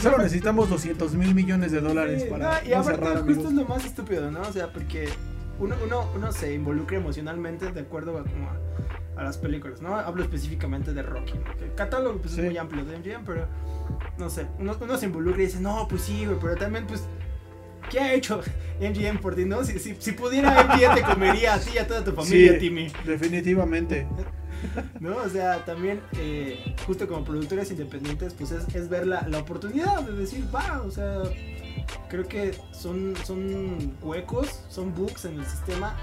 solo 0.00 0.18
necesitamos 0.18 0.68
200 0.70 1.14
mil 1.14 1.34
millones 1.34 1.72
de 1.72 1.80
dólares 1.80 2.22
Sí, 2.24 2.30
para 2.30 2.60
no, 2.60 2.66
y 2.66 2.70
no 2.70 2.76
aparte 2.76 2.98
cerrar, 3.00 3.16
justo 3.18 3.30
amigos. 3.32 3.46
es 3.46 3.52
lo 3.54 3.64
más 3.66 3.84
estúpido, 3.84 4.30
¿no? 4.30 4.40
O 4.42 4.52
sea, 4.52 4.72
porque 4.72 5.08
uno, 5.58 5.74
uno, 5.84 6.08
uno 6.14 6.32
se 6.32 6.54
involucra 6.54 6.98
emocionalmente 6.98 7.72
de 7.72 7.80
acuerdo 7.80 8.18
a, 8.18 8.22
como 8.24 8.48
a, 8.48 9.20
a 9.20 9.24
las 9.24 9.38
películas, 9.38 9.80
¿no? 9.82 9.94
Hablo 9.96 10.22
específicamente 10.22 10.92
de 10.92 11.02
Rocky, 11.02 11.34
¿no? 11.34 11.64
El 11.64 11.74
catálogo 11.74 12.18
pues, 12.18 12.34
Sí. 12.34 12.40
es 12.40 12.46
muy 12.46 12.56
amplio 12.58 12.84
de 12.84 12.98
MGM, 12.98 13.24
pero 13.24 13.46
no 14.18 14.30
sé, 14.30 14.46
uno, 14.58 14.76
uno 14.80 14.96
se 14.98 15.06
involucra 15.06 15.42
y 15.42 15.46
dice, 15.46 15.60
no, 15.60 15.86
pues 15.88 16.02
sí, 16.02 16.24
güey, 16.26 16.38
pero 16.40 16.56
también 16.56 16.86
pues... 16.86 17.04
¿Qué 17.90 18.00
ha 18.00 18.12
hecho 18.14 18.40
MGM 18.80 19.18
por 19.18 19.34
ti, 19.34 19.44
no? 19.44 19.64
Si, 19.64 19.78
si, 19.78 19.96
si 19.98 20.12
pudiera, 20.12 20.64
MGM 20.64 20.94
te 20.94 21.02
comería 21.02 21.54
a 21.54 21.60
ti 21.60 21.70
y 21.74 21.78
a 21.78 21.86
toda 21.86 22.04
tu 22.04 22.12
familia, 22.12 22.52
Sí. 22.54 22.58
Timmy. 22.58 22.92
Definitivamente. 23.04 24.06
¿No? 25.00 25.16
O 25.16 25.28
sea, 25.28 25.64
también, 25.64 26.00
eh, 26.18 26.74
justo 26.86 27.06
como 27.06 27.24
productores 27.24 27.70
independientes, 27.70 28.34
pues 28.34 28.50
es, 28.52 28.74
es 28.74 28.88
ver 28.88 29.06
la, 29.06 29.26
la 29.28 29.38
oportunidad 29.38 30.00
de 30.00 30.12
decir, 30.12 30.44
va, 30.54 30.82
o 30.82 30.90
sea, 30.90 31.22
creo 32.08 32.26
que 32.26 32.54
son, 32.72 33.14
son 33.24 33.94
huecos, 34.02 34.62
son 34.68 34.94
bugs 34.94 35.24
en 35.26 35.38
el 35.40 35.46
sistema 35.46 35.96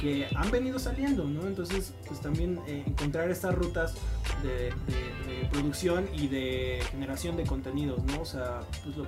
que 0.00 0.26
han 0.34 0.50
venido 0.50 0.78
saliendo, 0.78 1.24
¿no? 1.24 1.46
Entonces, 1.46 1.92
pues 2.06 2.20
también 2.20 2.60
eh, 2.66 2.82
encontrar 2.86 3.30
estas 3.30 3.54
rutas 3.54 3.94
de, 4.42 4.48
de- 4.70 5.30
de 5.42 5.48
producción 5.52 6.06
y 6.14 6.28
de 6.28 6.82
generación 6.90 7.36
de 7.36 7.44
contenidos, 7.44 8.02
¿no? 8.04 8.22
O 8.22 8.24
sea, 8.24 8.60
pues 8.84 8.96
lo- 8.96 9.04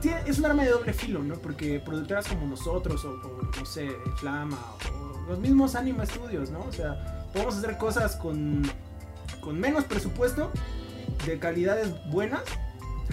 tiene- 0.00 0.22
es 0.26 0.38
un 0.38 0.46
arma 0.46 0.64
de 0.64 0.70
doble 0.70 0.92
filo, 0.92 1.22
¿no? 1.22 1.34
Porque 1.36 1.80
productoras 1.80 2.26
como 2.26 2.46
nosotros, 2.46 3.04
o, 3.04 3.10
o, 3.10 3.50
no 3.58 3.64
sé, 3.66 3.90
Flama, 4.16 4.58
o 4.92 5.28
los 5.28 5.38
mismos 5.38 5.74
Anima 5.74 6.04
Studios, 6.06 6.50
¿no? 6.50 6.60
O 6.64 6.72
sea, 6.72 7.26
podemos 7.32 7.56
hacer 7.56 7.78
cosas 7.78 8.16
con, 8.16 8.62
con 9.40 9.58
menos 9.60 9.84
presupuesto, 9.84 10.50
de 11.26 11.38
calidades 11.38 11.90
buenas, 12.10 12.42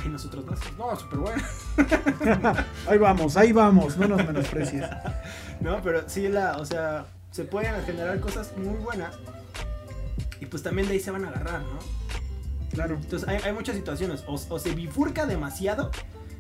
y 0.05 0.09
nosotros 0.09 0.45
no, 0.77 0.95
súper 0.97 1.19
buenas. 1.19 1.51
Ahí 2.87 2.97
vamos, 2.97 3.35
ahí 3.37 3.51
vamos, 3.51 3.97
no 3.97 4.07
nos 4.07 4.25
menosprecies. 4.25 4.85
No, 5.62 5.82
pero 5.82 6.10
sí, 6.10 6.28
la, 6.28 6.58
o 6.58 6.65
sea, 6.65 7.06
se 7.32 7.45
pueden 7.45 7.82
generar 7.86 8.19
cosas 8.19 8.54
muy 8.58 8.78
buenas. 8.80 9.17
Y 10.39 10.47
pues 10.47 10.63
también 10.63 10.88
de 10.88 10.95
ahí 10.95 11.00
se 11.00 11.12
van 11.12 11.24
a 11.26 11.30
agarrar, 11.30 11.62
¿no? 11.62 11.80
Claro. 12.74 12.95
Entonces 12.95 13.28
hay, 13.30 13.38
hay 13.43 13.54
muchas 13.54 13.76
situaciones. 13.76 14.24
O, 14.28 14.34
o 14.34 14.60
se 14.60 14.74
bifurca 14.74 15.26
demasiado 15.26 15.91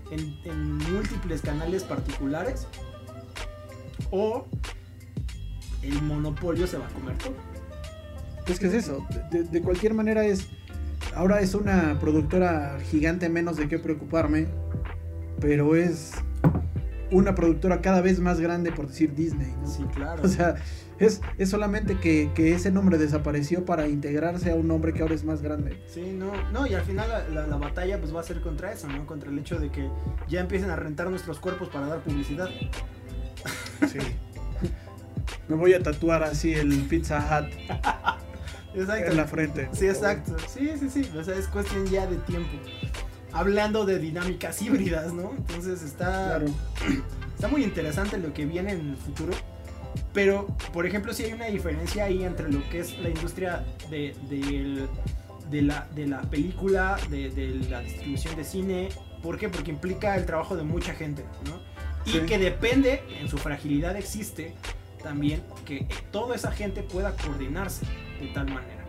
en, 0.09 0.39
en 0.43 0.77
múltiples 0.77 1.41
canales 1.41 1.83
particulares. 1.83 2.67
O 4.09 4.47
el 5.83 6.01
monopolio 6.01 6.65
se 6.65 6.77
va 6.77 6.87
a 6.87 6.89
comer 6.89 7.17
todo. 7.17 7.35
Es 8.47 8.59
que 8.59 8.67
es 8.67 8.73
eso. 8.73 9.05
De, 9.29 9.43
de 9.43 9.61
cualquier 9.61 9.93
manera 9.93 10.25
es. 10.25 10.47
Ahora 11.15 11.41
es 11.41 11.53
una 11.53 11.99
productora 11.99 12.79
gigante 12.89 13.29
menos 13.29 13.57
de 13.57 13.67
qué 13.67 13.77
preocuparme. 13.77 14.47
Pero 15.39 15.75
es. 15.75 16.13
Una 17.11 17.35
productora 17.35 17.81
cada 17.81 18.01
vez 18.01 18.19
más 18.19 18.39
grande 18.39 18.71
por 18.71 18.87
decir 18.87 19.13
Disney, 19.13 19.53
¿no? 19.61 19.67
Sí, 19.67 19.83
claro. 19.93 20.23
O 20.23 20.27
sea, 20.27 20.55
es, 20.97 21.21
es 21.37 21.49
solamente 21.49 21.97
que, 21.99 22.31
que 22.33 22.53
ese 22.53 22.71
nombre 22.71 22.97
desapareció 22.97 23.65
para 23.65 23.87
integrarse 23.87 24.51
a 24.51 24.55
un 24.55 24.67
nombre 24.67 24.93
que 24.93 25.01
ahora 25.01 25.13
es 25.15 25.23
más 25.23 25.41
grande. 25.41 25.81
Sí, 25.87 26.13
no, 26.17 26.31
no, 26.51 26.65
y 26.67 26.73
al 26.73 26.83
final 26.83 27.09
la, 27.09 27.27
la- 27.41 27.47
la 27.47 27.57
batalla 27.57 27.99
pues 27.99 28.15
va 28.15 28.21
a 28.21 28.23
ser 28.23 28.41
contra 28.41 28.71
eso, 28.71 28.87
¿no? 28.87 29.05
Contra 29.05 29.29
el 29.29 29.37
hecho 29.39 29.59
de 29.59 29.69
que 29.71 29.89
ya 30.29 30.39
empiecen 30.41 30.69
a 30.69 30.75
rentar 30.75 31.09
nuestros 31.09 31.39
cuerpos 31.39 31.69
para 31.69 31.87
dar 31.87 31.99
publicidad. 32.01 32.49
Sí. 33.91 33.99
Me 35.47 35.55
voy 35.55 35.73
a 35.73 35.81
tatuar 35.83 36.23
así 36.23 36.53
el 36.53 36.69
Pizza 36.87 37.17
Hut 37.19 37.51
Exacto. 38.73 39.11
en 39.11 39.17
la 39.17 39.25
frente. 39.25 39.69
Sí, 39.73 39.85
exacto. 39.87 40.37
Sí, 40.47 40.71
sí, 40.79 40.89
sí. 40.89 41.11
O 41.17 41.23
sea, 41.23 41.35
es 41.35 41.47
cuestión 41.47 41.85
ya 41.87 42.05
de 42.07 42.15
tiempo. 42.17 42.49
Hablando 43.33 43.85
de 43.85 43.99
dinámicas 43.99 44.61
híbridas, 44.61 45.13
¿no? 45.13 45.31
Entonces 45.37 45.81
está, 45.83 46.37
Claro. 46.39 46.45
está 47.35 47.47
muy 47.47 47.63
interesante 47.63 48.17
lo 48.17 48.33
que 48.33 48.45
viene 48.45 48.71
en 48.73 48.89
el 48.91 48.97
futuro. 48.97 49.33
Pero, 50.13 50.47
por 50.73 50.85
ejemplo, 50.85 51.13
sí 51.13 51.23
hay 51.23 51.33
una 51.33 51.45
diferencia 51.45 52.05
ahí 52.05 52.23
entre 52.23 52.51
lo 52.51 52.67
que 52.69 52.79
es 52.79 52.97
la 52.99 53.09
industria 53.09 53.65
de, 53.89 54.15
la, 55.51 55.87
de 55.95 56.07
la 56.07 56.21
película, 56.21 56.97
de, 57.09 57.29
de 57.29 57.55
la 57.69 57.81
distribución 57.81 58.35
de 58.35 58.43
cine. 58.43 58.89
¿Por 59.21 59.37
qué? 59.37 59.49
Porque 59.49 59.71
implica 59.71 60.15
el 60.15 60.25
trabajo 60.25 60.55
de 60.55 60.63
mucha 60.63 60.93
gente, 60.93 61.23
¿no? 61.45 61.59
Y 62.05 62.11
Sí. 62.13 62.19
que 62.25 62.37
depende, 62.39 63.03
en 63.19 63.29
su 63.29 63.37
fragilidad 63.37 63.95
existe 63.95 64.55
también 65.03 65.41
que 65.65 65.87
toda 66.11 66.35
esa 66.35 66.51
gente 66.51 66.83
pueda 66.83 67.15
coordinarse 67.15 67.85
de 68.19 68.27
tal 68.27 68.45
manera. 68.45 68.83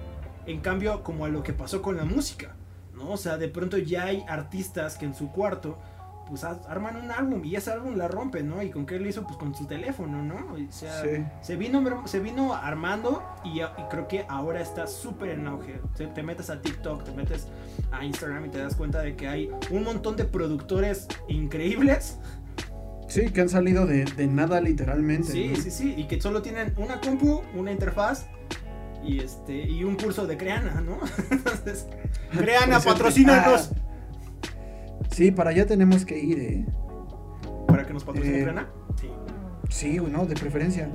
En 0.46 0.60
cambio, 0.60 1.02
como 1.02 1.24
a 1.24 1.28
lo 1.28 1.42
que 1.42 1.52
pasó 1.52 1.82
con 1.82 1.96
la 1.96 2.04
música, 2.04 2.54
¿no? 3.02 3.12
O 3.12 3.16
sea, 3.16 3.36
de 3.38 3.48
pronto 3.48 3.78
ya 3.78 4.04
hay 4.04 4.24
artistas 4.28 4.96
que 4.96 5.04
en 5.06 5.14
su 5.14 5.30
cuarto 5.30 5.78
pues 6.28 6.44
arman 6.44 6.96
un 6.96 7.10
álbum 7.10 7.44
y 7.44 7.56
ese 7.56 7.72
álbum 7.72 7.96
la 7.96 8.08
rompe, 8.08 8.42
¿no? 8.42 8.62
Y 8.62 8.70
con 8.70 8.86
qué 8.86 8.98
lo 8.98 9.06
hizo 9.06 9.24
pues 9.24 9.36
con 9.36 9.54
su 9.54 9.66
teléfono, 9.66 10.22
¿no? 10.22 10.36
O 10.54 10.72
sea, 10.72 11.02
Sí. 11.02 11.08
se 11.42 11.56
vino 11.56 12.06
se 12.06 12.20
vino 12.20 12.54
armando 12.54 13.22
y, 13.44 13.60
y 13.60 13.64
creo 13.90 14.08
que 14.08 14.24
ahora 14.28 14.62
está 14.62 14.86
súper 14.86 15.30
en 15.30 15.46
auge. 15.46 15.80
Te, 15.96 16.06
te 16.06 16.22
metes 16.22 16.48
a 16.48 16.62
TikTok, 16.62 17.04
te 17.04 17.12
metes 17.12 17.48
a 17.90 18.02
Instagram 18.04 18.46
y 18.46 18.48
te 18.48 18.58
das 18.58 18.76
cuenta 18.76 19.02
de 19.02 19.14
que 19.14 19.28
hay 19.28 19.50
un 19.70 19.84
montón 19.84 20.16
de 20.16 20.24
productores 20.24 21.06
increíbles. 21.28 22.18
Sí, 23.08 23.30
que 23.30 23.42
han 23.42 23.50
salido 23.50 23.84
de, 23.84 24.04
de 24.06 24.26
nada 24.26 24.58
literalmente. 24.62 25.32
Sí, 25.32 25.48
¿no? 25.48 25.56
sí, 25.56 25.70
sí, 25.70 25.94
y 25.98 26.06
que 26.06 26.18
solo 26.18 26.40
tienen 26.40 26.72
una 26.78 26.98
compu, 27.00 27.42
una 27.54 27.72
interfaz 27.72 28.26
y 29.04 29.20
este 29.20 29.56
y 29.68 29.84
un 29.84 29.96
curso 29.96 30.26
de 30.26 30.36
Creana, 30.36 30.80
¿no? 30.80 30.98
Entonces, 31.30 31.86
Creana, 32.36 32.74
Pues, 32.80 32.84
patrocínanos. 32.86 33.70
ah, 33.72 33.78
Sí, 35.10 35.30
para 35.30 35.50
allá 35.50 35.66
tenemos 35.66 36.04
que 36.06 36.18
ir, 36.18 36.38
¿eh? 36.38 36.66
Para 37.68 37.86
que 37.86 37.92
nos 37.92 38.04
patrocine 38.04 38.38
Eh, 38.38 38.42
Creana. 38.42 38.68
Sí. 39.00 39.08
Sí, 39.68 39.96
no, 40.10 40.26
de 40.26 40.34
preferencia. 40.34 40.90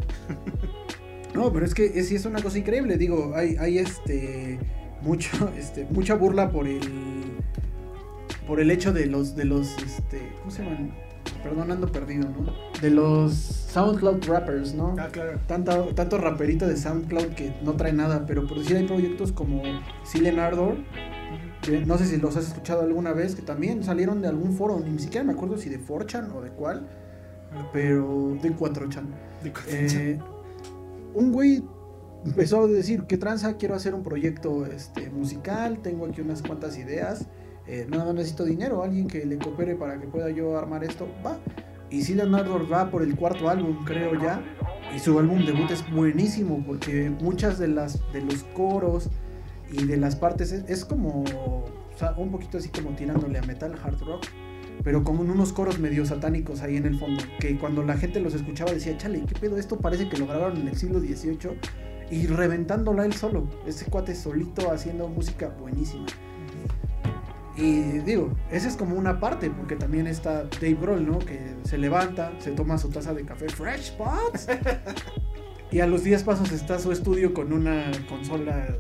No, 1.34 1.52
pero 1.52 1.66
es 1.66 1.74
que 1.74 1.86
es, 1.86 2.12
es 2.12 2.26
una 2.26 2.42
cosa 2.42 2.58
increíble. 2.58 2.98
Digo, 2.98 3.34
hay, 3.36 3.56
hay 3.58 3.78
este 3.80 4.60
mucho, 5.02 5.52
este, 5.58 5.86
mucha 5.92 6.16
burla 6.16 6.50
por 6.50 6.68
el 6.68 6.82
por 8.48 8.60
el 8.62 8.72
hecho 8.72 8.94
de 8.94 9.08
los, 9.08 9.36
de 9.36 9.44
los, 9.46 9.78
este, 9.84 10.32
¿cómo 10.40 10.52
se 10.52 10.64
llaman? 10.64 10.94
Perdón, 11.44 11.72
ando 11.72 11.88
perdido, 11.92 12.30
¿no? 12.30 12.52
De 12.82 12.90
los 12.90 13.34
SoundCloud 13.34 14.26
rappers, 14.28 14.74
¿no? 14.74 14.96
Ah, 15.00 15.08
claro. 15.12 15.40
Tanto, 15.48 15.90
tanto 15.96 16.18
raperito 16.18 16.68
de 16.68 16.76
SoundCloud 16.78 17.34
que 17.36 17.54
no 17.64 17.74
trae 17.74 17.94
nada, 17.94 18.26
pero 18.26 18.48
por 18.48 18.60
decir 18.60 18.78
hay 18.78 18.86
proyectos 18.88 19.32
como 19.32 19.62
Silen 20.04 20.40
Ardor, 20.40 20.76
que 21.62 21.86
no 21.86 21.98
sé 21.98 22.06
si 22.06 22.18
los 22.18 22.36
has 22.38 22.48
escuchado 22.48 22.82
alguna 22.82 23.14
vez, 23.14 23.36
que 23.36 23.42
también 23.42 23.84
salieron 23.84 24.22
de 24.22 24.28
algún 24.28 24.54
foro, 24.54 24.80
ni 24.80 25.00
siquiera 25.00 25.24
me 25.26 25.34
acuerdo 25.34 25.58
si 25.58 25.70
de 25.70 25.80
4chan 25.80 26.32
o 26.36 26.42
de 26.42 26.50
cuál, 26.50 26.88
pero 27.74 28.38
de 28.42 28.52
4chan. 28.56 29.06
De- 29.44 29.54
Eh, 29.70 30.20
un 31.14 31.32
güey 31.32 31.64
empezó 32.26 32.64
a 32.64 32.68
decir, 32.68 33.04
¿qué 33.08 33.18
tranza? 33.18 33.58
Quiero 33.58 33.76
hacer 33.76 33.94
un 33.96 34.04
proyecto 34.04 34.66
este, 34.66 35.10
musical, 35.10 35.80
tengo 35.80 36.06
aquí 36.06 36.22
unas 36.22 36.42
cuantas 36.42 36.78
ideas, 36.78 37.28
eh, 37.68 37.86
nada 37.90 38.06
más 38.06 38.16
necesito 38.16 38.46
dinero, 38.46 38.84
alguien 38.84 39.08
que 39.08 39.26
le 39.26 39.38
coopere 39.38 39.76
para 39.76 40.00
que 40.00 40.08
pueda 40.08 40.30
yo 40.30 40.58
armar 40.58 40.84
esto, 40.84 41.08
va. 41.26 41.38
Y 41.90 42.04
sí, 42.04 42.16
Leonardo 42.16 42.68
va 42.68 42.90
por 42.92 43.02
el 43.02 43.16
cuarto 43.16 43.50
álbum, 43.50 43.86
creo 43.86 44.20
ya, 44.22 44.42
y 44.96 45.00
su 45.00 45.18
álbum 45.20 45.46
debut 45.46 45.72
es 45.72 45.90
buenísimo 45.92 46.64
porque 46.66 47.10
muchas 47.10 47.60
de 47.60 47.70
las 47.70 48.00
de 48.12 48.22
los 48.22 48.44
coros 48.44 49.10
y 49.72 49.86
de 49.86 49.98
las 49.98 50.16
partes 50.16 50.52
es, 50.52 50.70
es 50.70 50.86
como 50.86 51.24
o 51.24 51.98
sea, 51.98 52.14
un 52.18 52.32
poquito 52.32 52.58
así 52.58 52.70
como 52.70 52.92
tirándole 52.96 53.40
a 53.40 53.42
metal 53.42 53.74
hard 53.84 54.00
rock 54.02 54.26
pero 54.84 55.04
con 55.04 55.20
unos 55.20 55.54
coros 55.54 55.80
medio 55.80 56.06
satánicos 56.06 56.62
ahí 56.62 56.78
en 56.78 56.86
el 56.86 56.98
fondo, 56.98 57.22
que 57.40 57.58
cuando 57.58 57.84
la 57.84 57.98
gente 57.98 58.20
los 58.20 58.34
escuchaba 58.34 58.72
decía, 58.72 58.98
chale, 58.98 59.24
¿qué 59.28 59.36
pedo? 59.40 59.58
Esto 59.58 59.78
parece 59.78 60.08
que 60.08 60.18
lo 60.18 60.28
grabaron 60.28 60.58
en 60.58 60.68
el 60.68 60.78
siglo 60.78 61.00
XVIII 61.00 61.60
y 62.10 62.28
reventándola 62.28 63.06
él 63.06 63.14
solo, 63.14 63.50
ese 63.66 63.86
cuate 63.90 64.16
solito 64.16 64.72
haciendo 64.72 65.08
música 65.10 65.50
buenísima. 65.60 66.06
Y 67.58 67.82
digo, 68.00 68.36
esa 68.52 68.68
es 68.68 68.76
como 68.76 68.96
una 68.96 69.20
parte, 69.20 69.50
porque 69.50 69.76
también 69.76 70.06
está 70.06 70.44
Dave 70.44 70.78
Grohl, 70.80 71.06
¿no? 71.06 71.18
Que 71.18 71.56
se 71.64 71.78
levanta, 71.80 72.32
se 72.40 72.52
toma 72.52 72.78
su 72.78 72.90
taza 72.90 73.14
de 73.16 73.26
café 73.26 73.50
Fresh 73.50 73.98
Pots 73.98 74.48
y 75.72 75.80
a 75.80 75.88
los 75.88 76.04
10 76.04 76.24
pasos 76.24 76.52
está 76.52 76.78
su 76.78 76.92
estudio 76.92 77.34
con 77.34 77.52
una 77.52 77.92
consola 78.08 78.78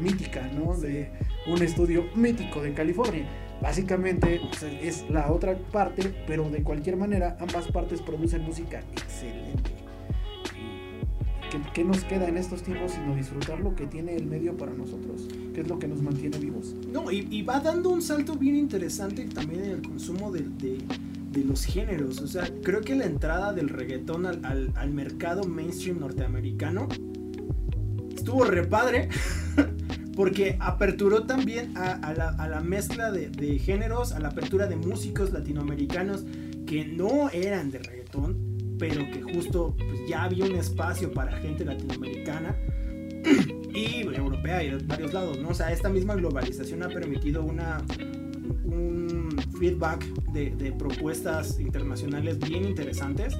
mítica, 0.00 0.48
¿no? 0.54 0.74
De 0.74 1.10
un 1.46 1.62
estudio 1.62 2.04
mítico 2.14 2.62
de 2.62 2.72
California. 2.72 3.28
Básicamente 3.60 4.40
o 4.50 4.54
sea, 4.54 4.70
es 4.80 5.08
la 5.10 5.30
otra 5.30 5.56
parte, 5.70 6.14
pero 6.26 6.48
de 6.48 6.62
cualquier 6.62 6.96
manera 6.96 7.36
ambas 7.40 7.68
partes 7.68 8.00
producen 8.00 8.42
música 8.42 8.80
excelente. 8.92 9.83
¿Qué, 11.54 11.60
qué 11.72 11.84
nos 11.84 12.02
queda 12.04 12.26
en 12.28 12.36
estos 12.36 12.62
tiempos 12.64 12.92
sino 12.92 13.14
disfrutar 13.14 13.60
lo 13.60 13.76
que 13.76 13.86
tiene 13.86 14.16
el 14.16 14.26
medio 14.26 14.56
para 14.56 14.72
nosotros? 14.72 15.28
Que 15.54 15.60
es 15.60 15.68
lo 15.68 15.78
que 15.78 15.86
nos 15.86 16.02
mantiene 16.02 16.38
vivos. 16.38 16.74
No, 16.92 17.12
y, 17.12 17.28
y 17.30 17.42
va 17.42 17.60
dando 17.60 17.90
un 17.90 18.02
salto 18.02 18.34
bien 18.34 18.56
interesante 18.56 19.24
también 19.26 19.64
en 19.64 19.70
el 19.70 19.82
consumo 19.82 20.32
de, 20.32 20.40
de- 20.58 20.78
los 21.44 21.64
géneros. 21.64 22.20
O 22.20 22.26
sea, 22.28 22.48
creo 22.62 22.80
que 22.80 22.94
la 22.94 23.04
entrada 23.06 23.52
del 23.52 23.68
reggaetón 23.68 24.24
al, 24.24 24.70
al- 24.74 24.90
mercado 24.90 25.42
mainstream 25.44 25.98
norteamericano 25.98 26.88
estuvo 28.14 28.44
re 28.44 28.64
padre. 28.66 29.08
Porque 30.16 30.56
aperturó 30.60 31.24
también 31.24 31.76
a, 31.76 31.92
a 31.94 32.14
la, 32.14 32.28
a 32.30 32.48
la 32.48 32.60
mezcla 32.60 33.10
de, 33.10 33.30
de 33.30 33.58
géneros, 33.58 34.12
a 34.12 34.20
la 34.20 34.28
apertura 34.28 34.68
de 34.68 34.76
músicos 34.76 35.32
latinoamericanos 35.32 36.24
que 36.66 36.84
no 36.84 37.30
eran 37.30 37.72
de 37.72 37.80
reggaetón, 37.80 38.53
pero 38.88 39.10
que 39.10 39.22
justo 39.22 39.74
pues, 39.78 40.06
ya 40.06 40.24
había 40.24 40.44
un 40.44 40.56
espacio 40.56 41.10
para 41.10 41.32
gente 41.38 41.64
latinoamericana 41.64 42.54
y 43.74 44.02
europea 44.02 44.62
y 44.62 44.72
de 44.72 44.76
varios 44.84 45.14
lados, 45.14 45.38
¿no? 45.38 45.48
O 45.48 45.54
sea, 45.54 45.72
esta 45.72 45.88
misma 45.88 46.14
globalización 46.16 46.82
ha 46.82 46.88
permitido 46.90 47.42
una, 47.42 47.82
un 48.64 49.34
feedback 49.58 50.04
de, 50.34 50.50
de 50.50 50.72
propuestas 50.72 51.58
internacionales 51.60 52.38
bien 52.38 52.66
interesantes 52.66 53.34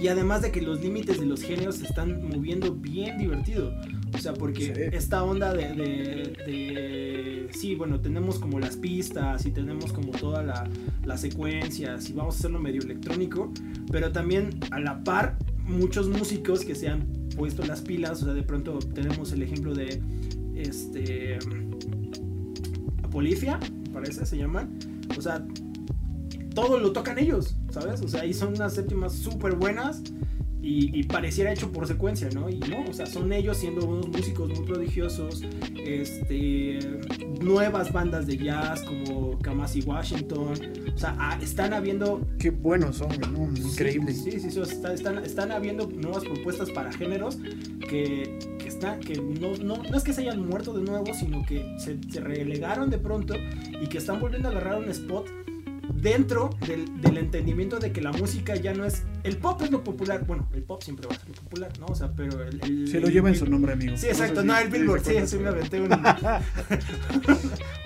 y 0.00 0.08
además 0.08 0.42
de 0.42 0.52
que 0.52 0.60
los 0.62 0.80
límites 0.82 1.18
de 1.20 1.26
los 1.26 1.42
géneros 1.42 1.76
se 1.76 1.86
están 1.86 2.28
moviendo 2.28 2.74
bien 2.74 3.18
divertido. 3.18 3.72
O 4.14 4.18
sea, 4.18 4.34
porque 4.34 4.74
Sí. 4.74 4.96
esta 4.96 5.22
onda 5.24 5.52
de, 5.52 5.72
de- 5.74 6.36
de- 6.46 7.48
Sí, 7.52 7.74
bueno, 7.74 8.00
tenemos 8.00 8.38
como 8.38 8.58
las 8.60 8.76
pistas 8.76 9.46
y 9.46 9.50
tenemos 9.52 9.92
como 9.92 10.10
todas 10.10 10.44
la, 10.44 10.68
las 11.04 11.20
secuencias 11.20 12.10
y 12.10 12.12
vamos 12.12 12.34
a 12.34 12.38
hacerlo 12.38 12.58
medio 12.58 12.82
electrónico, 12.82 13.52
pero 13.90 14.10
también 14.12 14.50
a 14.70 14.80
la 14.80 15.02
par 15.04 15.38
muchos 15.66 16.08
músicos 16.08 16.64
que 16.64 16.74
se 16.74 16.88
han 16.88 17.06
puesto 17.36 17.64
las 17.64 17.82
pilas, 17.82 18.22
o 18.22 18.26
sea, 18.26 18.34
de 18.34 18.42
pronto 18.42 18.78
tenemos 18.78 19.32
el 19.32 19.42
ejemplo 19.42 19.74
de 19.74 20.00
este 20.56 21.38
Apolifia, 23.02 23.58
me 23.84 23.90
parece, 23.90 24.26
se 24.26 24.36
llaman. 24.36 24.78
O 25.16 25.20
sea, 25.22 25.46
todo 26.56 26.78
lo 26.80 26.90
tocan 26.92 27.18
ellos, 27.18 27.54
¿sabes? 27.70 28.00
O 28.00 28.08
sea, 28.08 28.22
ahí 28.22 28.32
son 28.34 28.54
unas 28.54 28.72
séptimas 28.74 29.12
súper 29.12 29.54
buenas 29.54 30.02
y, 30.62 30.98
y 30.98 31.02
pareciera 31.04 31.52
hecho 31.52 31.70
por 31.70 31.86
secuencia, 31.86 32.28
¿no? 32.34 32.48
Y 32.48 32.58
no, 32.58 32.82
o 32.90 32.92
sea, 32.94 33.04
son 33.06 33.30
ellos 33.32 33.58
siendo 33.58 33.86
unos 33.86 34.08
músicos 34.08 34.48
muy 34.48 34.66
prodigiosos, 34.66 35.42
este, 35.84 36.78
nuevas 37.40 37.92
bandas 37.92 38.26
de 38.26 38.38
jazz 38.38 38.82
como 38.82 39.38
Kamasi 39.38 39.82
Washington, 39.82 40.54
o 40.94 40.98
sea, 40.98 41.14
ah, 41.20 41.38
están 41.42 41.74
habiendo 41.74 42.26
Qué 42.38 42.50
buenos 42.50 42.96
son, 42.96 43.10
¿no? 43.32 43.44
Increíble. 43.54 44.12
Sí, 44.14 44.32
sí, 44.32 44.40
sí, 44.40 44.50
sí, 44.50 44.60
está- 44.60 44.94
están, 44.94 45.18
están 45.24 45.52
habiendo 45.52 45.86
nuevas 45.86 46.24
propuestas 46.24 46.70
para 46.70 46.90
géneros 46.90 47.36
que, 47.88 48.38
que, 48.58 48.66
están, 48.68 49.00
que 49.00 49.14
no, 49.20 49.56
no, 49.62 49.82
no 49.82 49.96
es 49.96 50.02
que 50.02 50.12
se 50.14 50.22
hayan 50.22 50.44
muerto 50.48 50.72
de 50.72 50.82
nuevo, 50.82 51.12
sino 51.14 51.44
que 51.44 51.76
se, 51.78 51.98
se 52.10 52.20
relegaron 52.20 52.88
de 52.90 52.98
pronto 52.98 53.34
y 53.80 53.86
que 53.88 53.98
están 53.98 54.20
volviendo 54.20 54.48
a 54.48 54.52
agarrar 54.52 54.78
un 54.78 54.88
spot 54.88 55.28
dentro 56.00 56.50
del, 56.66 57.00
del 57.00 57.18
entendimiento 57.18 57.78
de 57.78 57.92
que 57.92 58.00
la 58.00 58.12
música 58.12 58.54
ya 58.56 58.74
no 58.74 58.84
es... 58.84 59.04
El 59.24 59.36
pop 59.38 59.60
es 59.62 59.70
lo 59.70 59.82
popular, 59.82 60.24
bueno, 60.26 60.48
el 60.54 60.62
pop 60.62 60.82
siempre 60.82 61.06
va 61.06 61.14
a 61.14 61.18
ser 61.18 61.28
lo 61.28 61.34
popular, 61.34 61.72
¿no? 61.80 61.86
O 61.86 61.94
sea, 61.94 62.12
pero 62.12 62.42
el... 62.42 62.60
el- 62.62 62.88
Se 62.88 63.00
lo 63.00 63.06
el- 63.08 63.12
lleva 63.12 63.28
en 63.28 63.34
su 63.36 63.46
nombre, 63.46 63.72
amigo. 63.72 63.96
Sí, 63.96 64.06
exacto, 64.06 64.42
no, 64.44 64.56
el 64.58 64.68
Billboard, 64.68 65.02
sí, 65.04 65.14
sí 65.26 65.38
me 65.38 65.48
aventé 65.48 65.80
una, 65.80 65.96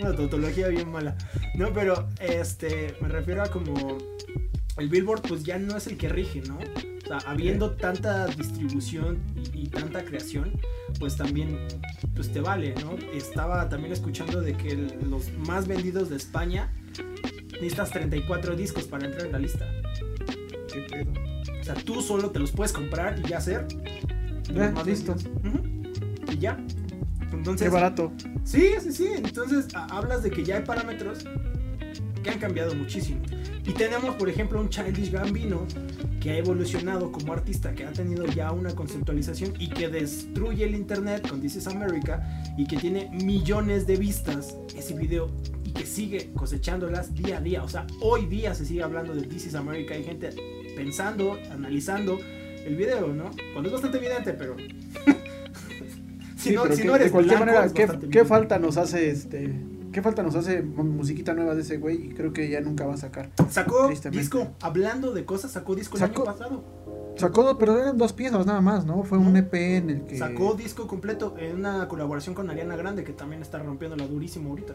una 0.01 0.15
tautología 0.17 0.69
bien 0.69 0.91
mala. 0.91 1.17
No, 1.55 1.73
pero 1.73 2.09
este, 2.21 2.95
me 3.01 3.09
refiero 3.09 3.43
a 3.43 3.49
como 3.49 3.99
el 4.77 4.89
Billboard 4.89 5.23
pues 5.23 5.43
ya 5.45 5.59
no 5.59 5.77
es 5.77 5.87
el 5.87 5.97
que 5.97 6.09
rige, 6.09 6.43
¿no? 6.43 6.59
O 6.59 7.07
sea, 7.07 7.19
habiendo 7.31 7.73
tanta 7.73 8.27
distribución 8.27 9.19
y, 9.55 9.63
y, 9.63 9.67
tanta 9.67 10.05
creación, 10.05 10.53
pues 10.99 11.17
también 11.17 11.59
pues 12.15 12.33
te 12.33 12.41
vale, 12.41 12.75
¿no? 12.83 12.97
Estaba 13.13 13.69
también 13.69 13.93
escuchando 13.93 14.41
de 14.41 14.55
que 14.57 14.69
el, 14.69 14.95
los 15.11 15.33
más 15.39 15.67
vendidos 15.67 16.09
de 16.11 16.17
España 16.17 16.73
necesitas 17.53 17.91
34 17.91 18.57
discos 18.57 18.85
para 18.85 19.07
entrar 19.07 19.27
en 19.27 19.33
la 19.33 19.39
lista. 19.39 19.67
¿Qué 20.73 20.81
pedo? 20.83 21.13
O 21.61 21.65
sea, 21.65 21.75
tú 21.75 22.01
solo 22.01 22.31
te 22.31 22.39
los 22.39 22.53
puedes 22.53 22.73
comprar 22.73 23.19
y 23.25 23.29
ya 23.29 23.39
hacer. 23.39 23.67
Ya, 24.53 24.73
listo. 24.85 25.13
Uh 25.13 25.49
-huh. 25.49 26.35
Y 26.35 26.39
ya. 26.39 26.59
Entonces, 27.33 27.69
Qué 27.69 27.73
barato. 27.73 28.13
Sí, 28.45 28.71
sí, 28.81 28.93
sí. 28.93 29.09
Entonces 29.17 29.67
hablas 29.75 30.23
de 30.23 30.31
que 30.31 30.45
ya 30.45 30.57
hay 30.57 30.65
parámetros 30.65 31.25
que 32.23 32.31
han 32.31 32.39
cambiado 32.39 32.75
muchísimo. 32.75 33.21
Y 33.67 33.73
tenemos, 33.73 34.15
por 34.17 34.29
ejemplo, 34.29 34.61
un 34.61 34.69
Childish 34.69 35.11
Gambino 35.11 35.67
que 36.21 36.31
ha 36.31 36.39
evolucionado 36.39 37.13
como 37.13 37.33
artista, 37.33 37.75
que 37.75 37.85
ha 37.85 37.93
tenido 37.93 38.27
ya 38.27 38.53
una 38.53 38.75
conceptualización 38.75 39.55
y 39.59 39.69
que 39.69 39.89
destruye 39.89 40.65
el 40.65 40.75
internet 40.75 41.27
con 41.29 41.41
This 41.41 41.57
is 41.57 41.67
America 41.67 42.23
y 42.57 42.67
que 42.67 42.77
tiene 42.77 43.11
millones 43.25 43.87
de 43.87 43.97
vistas 43.97 44.57
ese 44.77 44.95
video 44.95 45.31
sigue 45.91 46.33
cosechándolas 46.35 47.15
día 47.15 47.39
a 47.39 47.41
día. 47.41 47.63
O 47.63 47.69
sea, 47.69 47.87
hoy 48.01 48.27
día 48.27 48.55
se 48.55 48.65
sigue 48.65 48.83
hablando 48.83 49.15
de 49.15 49.23
This 49.23 49.47
is 49.47 49.55
America. 49.55 49.95
Hay 49.95 50.05
gente 50.05 50.31
pensando, 50.77 51.39
analizando 51.51 52.19
el 52.65 52.77
video, 52.77 53.09
¿no? 53.09 53.31
Cuando 53.53 53.69
es 53.69 53.73
bastante 53.73 53.99
evidente, 53.99 54.33
pero. 54.33 54.57
si, 56.37 56.51
sí, 56.51 56.55
no, 56.55 56.63
pero 56.63 56.77
si 56.77 56.83
que, 56.83 56.89
no 56.89 56.97
eres 56.97 57.07
de 57.07 57.13
cualquier 57.13 57.39
blanco, 57.39 57.55
manera, 57.55 57.75
¿qué, 57.75 58.09
¿qué 58.09 58.25
falta 58.25 58.59
nos 58.59 58.77
hace 58.77 59.11
este 59.11 59.55
¿Qué 59.93 60.03
falta 60.03 60.23
nos 60.23 60.37
hace 60.37 60.63
musiquita 60.63 61.35
nueva 61.35 61.55
de 61.55 61.63
ese 61.63 61.79
güey? 61.79 62.07
Y 62.07 62.09
creo 62.11 62.33
que 62.33 62.49
ya 62.49 62.61
nunca 62.61 62.87
va 62.87 62.95
a 62.95 62.97
sacar. 62.97 63.31
Sacó 63.51 63.89
disco, 63.89 64.53
hablando 64.61 65.13
de 65.13 65.25
cosas, 65.25 65.51
sacó 65.51 65.75
disco 65.75 65.99
sacó, 65.99 66.23
el 66.23 66.29
año 66.29 66.39
pasado. 66.39 66.65
Sacó, 67.17 67.59
pero 67.59 67.77
eran 67.77 67.99
dos 67.99 68.13
piezas 68.13 68.47
nada 68.47 68.61
más, 68.61 68.87
¿no? 68.87 69.03
Fue 69.03 69.19
un 69.19 69.37
EP 69.37 69.53
en 69.53 69.91
el 69.91 70.03
que. 70.05 70.17
Sacó 70.17 70.55
disco 70.55 70.87
completo 70.87 71.35
en 71.39 71.57
una 71.57 71.89
colaboración 71.89 72.37
con 72.37 72.49
Ariana 72.51 72.77
Grande, 72.77 73.03
que 73.03 73.13
también 73.13 73.43
está 73.43 73.59
rompiéndola 73.59 74.07
durísimo 74.07 74.51
ahorita. 74.51 74.75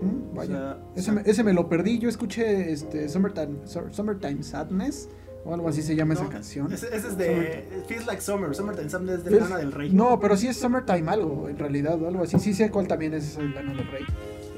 Mm, 0.00 0.34
vaya. 0.34 0.54
O 0.54 0.58
sea, 0.58 0.78
ese, 0.96 1.12
me, 1.12 1.22
ese, 1.24 1.44
me, 1.44 1.52
lo 1.52 1.68
perdí. 1.68 1.98
Yo 1.98 2.08
escuché 2.08 2.72
este 2.72 3.08
Summertime, 3.08 3.58
Summertime 3.66 4.42
Sadness. 4.42 5.08
O 5.44 5.54
algo 5.54 5.68
así 5.68 5.80
se 5.80 5.94
llama 5.94 6.14
no, 6.14 6.20
esa 6.20 6.28
canción. 6.28 6.72
Ese, 6.72 6.88
ese 6.88 7.08
es 7.08 7.16
de. 7.16 7.84
Feels 7.86 8.06
Like 8.06 8.20
Summer. 8.20 8.52
Summertime 8.54 8.90
Sadness 8.90 9.24
de 9.24 9.30
Lana 9.30 9.58
del 9.58 9.70
Rey. 9.70 9.90
No, 9.90 10.18
pero 10.18 10.36
sí 10.36 10.48
es 10.48 10.56
Summertime 10.56 11.08
algo, 11.08 11.48
en 11.48 11.56
realidad, 11.56 12.02
o 12.02 12.08
algo 12.08 12.24
así. 12.24 12.38
Sí 12.40 12.52
sé 12.52 12.70
cuál 12.70 12.88
también 12.88 13.14
es 13.14 13.38
Lana 13.38 13.72
del 13.72 13.86
Rey. 13.86 14.04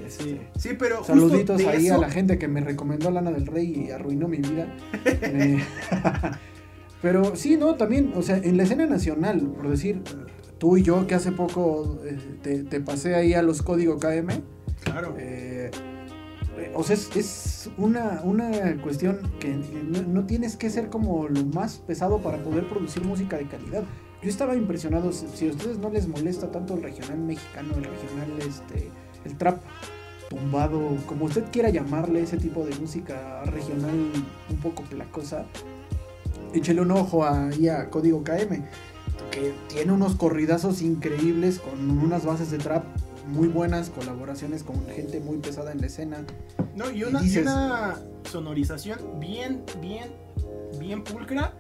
Sí, 0.09 0.41
sí, 0.57 0.71
pero. 0.79 1.05
Saluditos 1.05 1.61
ahí 1.67 1.87
eso... 1.87 1.97
a 1.97 1.99
la 1.99 2.11
gente 2.11 2.39
que 2.39 2.49
me 2.49 2.61
recomendó 2.61 3.11
Lana 3.11 3.31
del 3.31 3.47
Rey 3.47 3.87
y 3.87 3.91
arruinó 3.91 4.29
mi 4.29 4.39
vida. 4.39 4.75
eh, 5.05 5.63
pero 7.03 7.37
sí, 7.37 7.59
no, 7.59 7.75
también, 7.75 8.13
o 8.17 8.23
sea, 8.23 8.39
en 8.39 8.57
la 8.57 8.63
escena 8.63 8.87
nacional, 8.87 9.41
por 9.41 9.69
decir, 9.69 10.03
tú 10.57 10.79
y 10.79 10.83
yo 10.83 11.07
que 11.07 11.15
hace 11.15 11.33
poco 11.33 12.01
eh, 12.05 12.17
te, 12.43 12.65
te, 12.65 12.81
pasé 12.81 13.15
ahí 13.15 13.35
a 13.35 13.43
los 13.43 13.63
código 13.63 13.99
KM. 13.99 14.43
Claro. 14.85 15.15
Eh, 15.19 15.71
o 16.75 16.83
sea, 16.83 16.97
es, 16.97 17.71
una, 17.77 18.21
una, 18.25 18.81
cuestión 18.83 19.21
que 19.41 19.55
no, 19.55 20.25
tienes 20.27 20.57
que 20.57 20.71
ser 20.71 20.89
como 20.89 21.29
lo 21.29 21.45
más 21.45 21.79
pesado 21.79 22.19
para 22.19 22.39
poder 22.39 22.69
producir 22.69 23.05
música 23.05 23.37
de 23.37 23.47
calidad. 23.47 23.85
Yo 24.23 24.29
estaba 24.29 24.57
impresionado, 24.57 25.13
si 25.13 25.49
a 25.49 25.51
ustedes 25.51 25.79
no 25.79 25.91
les 25.91 26.09
molesta 26.09 26.51
tanto 26.51 26.75
el 26.75 26.83
regional 26.83 27.19
mexicano, 27.19 27.75
el 27.77 27.85
regional, 27.85 28.49
este, 28.49 28.91
el 29.25 29.37
trap 29.37 29.61
tumbado, 30.29 30.97
como 31.07 31.27
usted 31.27 31.45
quiera 31.53 31.71
llamarle, 31.71 32.23
ese 32.23 32.37
tipo 32.37 32.65
de 32.65 32.75
música 32.77 33.45
regional 33.45 33.95
un 34.51 34.57
poco 34.57 34.83
placosa, 34.83 35.47
échele 36.53 36.81
un 36.81 36.91
ojo 36.91 37.25
ahí 37.25 37.69
a 37.69 37.91
Código 37.91 38.25
KM, 38.25 38.65
que 39.31 39.55
tiene 39.69 39.93
unos 39.93 40.17
corridazos 40.17 40.83
increíbles 40.83 41.61
con 41.61 41.91
unas 41.91 42.25
bases 42.25 42.51
de 42.51 42.59
trap 42.59 42.85
muy 43.29 43.49
buenas, 43.49 43.91
colaboraciones 43.91 44.63
con 44.63 44.85
gente 44.87 45.21
muy 45.21 45.39
pesada 45.39 45.73
en 45.73 45.81
la 45.81 45.87
escena. 45.87 46.25
No, 46.75 46.91
y 46.91 47.05
una, 47.05 47.21
y 47.21 47.25
dices, 47.25 47.39
y 47.39 47.41
una 47.43 47.99
sonorización 48.31 48.99
bien, 49.21 49.63
bien, 49.81 50.11
bien 50.79 51.05
pulcra. 51.05 51.53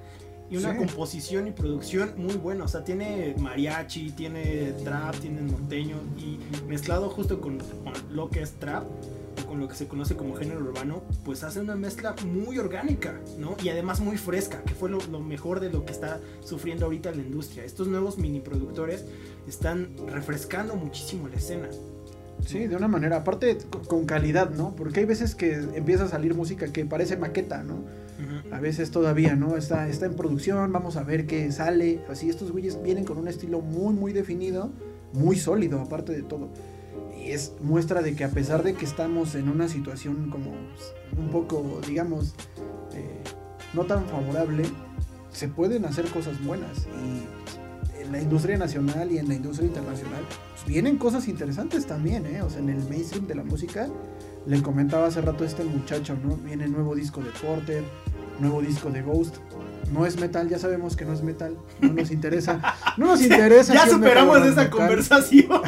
Y 0.51 0.57
una 0.57 0.73
sí. 0.73 0.79
composición 0.79 1.47
y 1.47 1.51
producción 1.51 2.15
muy 2.17 2.35
buena. 2.35 2.65
O 2.65 2.69
sea, 2.69 2.83
tiene 2.83 3.35
mariachi, 3.39 4.13
tiene 4.13 4.73
trap, 4.83 5.17
tiene 5.17 5.43
norteño. 5.43 5.97
Y 6.17 6.39
mezclado 6.67 7.11
justo 7.11 7.39
con, 7.41 7.59
con, 7.59 7.93
lo 8.11 8.31
que 8.31 8.41
es 8.41 8.53
trap, 8.53 8.85
con 9.47 9.61
lo 9.61 9.69
que 9.69 9.75
se 9.75 9.87
conoce 9.87 10.17
como 10.17 10.35
género 10.35 10.61
urbano, 10.61 11.03
pues 11.25 11.43
hace 11.45 11.61
una 11.61 11.77
mezcla 11.77 12.15
muy 12.27 12.59
orgánica, 12.59 13.21
¿no? 13.39 13.57
Y 13.63 13.69
además 13.69 14.01
muy 14.01 14.17
fresca, 14.17 14.63
que 14.63 14.75
fue 14.75 14.91
lo, 14.91 14.99
lo 15.11 15.21
mejor 15.21 15.61
de 15.61 15.71
lo 15.71 15.85
que 15.85 15.93
está 15.93 16.21
sufriendo 16.45 16.87
ahorita 16.87 17.11
la 17.11 17.23
industria. 17.23 17.65
Estos 17.65 17.89
nuevos 17.89 18.19
mini 18.19 18.41
productores 18.41 19.05
están 19.47 19.89
refrescando 20.09 20.77
muchísimo 20.77 21.29
la 21.29 21.37
escena. 21.37 21.69
Sí, 22.47 22.67
de 22.67 22.77
una 22.77 22.89
manera, 22.89 23.17
aparte 23.17 23.59
con 23.89 24.07
calidad, 24.07 24.51
¿no? 24.51 24.75
Porque 24.77 25.01
hay 25.01 25.07
veces 25.07 25.35
que 25.35 25.55
empieza 25.75 26.05
a 26.05 26.09
salir 26.09 26.35
música 26.35 26.73
que 26.73 26.85
parece 26.85 27.17
maqueta, 27.17 27.63
¿no? 27.65 27.75
Uh 27.75 28.49
-huh. 28.49 28.55
A 28.55 28.61
veces 28.61 28.91
todavía, 28.91 29.35
¿no? 29.35 29.57
Está, 29.57 29.89
está 29.89 30.07
en 30.07 30.15
producción, 30.15 30.73
vamos 30.73 30.97
a 30.97 31.03
ver 31.03 31.27
qué 31.27 31.51
sale. 31.51 32.01
Así, 32.09 32.29
estos 32.29 32.53
güeyes 32.53 32.81
vienen 32.83 33.05
con 33.05 33.19
un 33.19 33.29
estilo 33.29 33.61
muy, 33.61 33.93
muy 33.93 34.13
definido, 34.13 34.71
muy 35.13 35.37
sólido, 35.37 35.81
aparte 35.81 36.13
de 36.13 36.23
todo. 36.23 36.49
Es 37.33 37.53
muestra 37.61 38.03
de 38.03 38.15
que 38.15 38.25
a 38.25 38.31
pesar 38.31 38.63
de 38.63 38.75
que 38.75 38.85
estamos 38.85 39.35
en 39.35 39.49
una 39.49 39.69
situación 39.69 40.31
como 40.31 40.53
un 41.17 41.29
poco, 41.31 41.81
digamos, 41.87 42.35
eh, 42.93 43.23
no 43.75 43.85
tan 43.85 44.07
favorable, 44.07 44.65
se 45.31 45.49
pueden 45.49 45.85
hacer 45.85 46.07
cosas 46.07 46.43
buenas. 46.43 46.87
Y 46.87 48.03
en 48.03 48.13
la 48.13 48.21
industria 48.21 48.57
nacional 48.57 49.13
y 49.13 49.19
en 49.19 49.29
la 49.29 49.35
industria 49.35 49.69
internacional 49.69 50.25
pues 50.53 50.67
vienen 50.67 50.97
cosas 50.97 51.29
interesantes 51.29 51.87
también, 51.87 52.27
¿eh? 52.27 52.43
O 52.43 52.51
sea, 52.51 52.61
en 52.61 52.71
el 52.71 52.83
mainstream 52.89 53.27
de 53.27 53.35
la 53.35 53.45
música, 53.45 53.89
le 54.47 54.63
comentaba 54.63 55.07
hace 55.07 55.21
rato 55.21 55.45
a 55.45 55.47
este 55.47 55.65
muchacho, 55.65 56.17
¿no? 56.25 56.37
Viene 56.37 56.67
nuevo 56.69 56.95
disco 56.95 57.21
de 57.21 57.31
Porter, 57.31 57.85
nuevo 58.41 58.63
disco 58.63 58.91
de 58.91 59.03
Ghost. 59.03 59.37
No 59.93 60.07
es 60.07 60.19
metal, 60.19 60.49
ya 60.49 60.59
sabemos 60.59 60.97
que 60.97 61.05
no 61.05 61.13
es 61.13 61.23
metal, 61.23 61.57
no 61.81 61.93
nos 61.93 62.11
interesa. 62.11 62.61
No 62.97 63.07
nos 63.07 63.23
interesa. 63.23 63.75
ya 63.75 63.85
si 63.85 63.91
superamos 63.91 64.45
esa 64.45 64.69
conversación. 64.71 65.47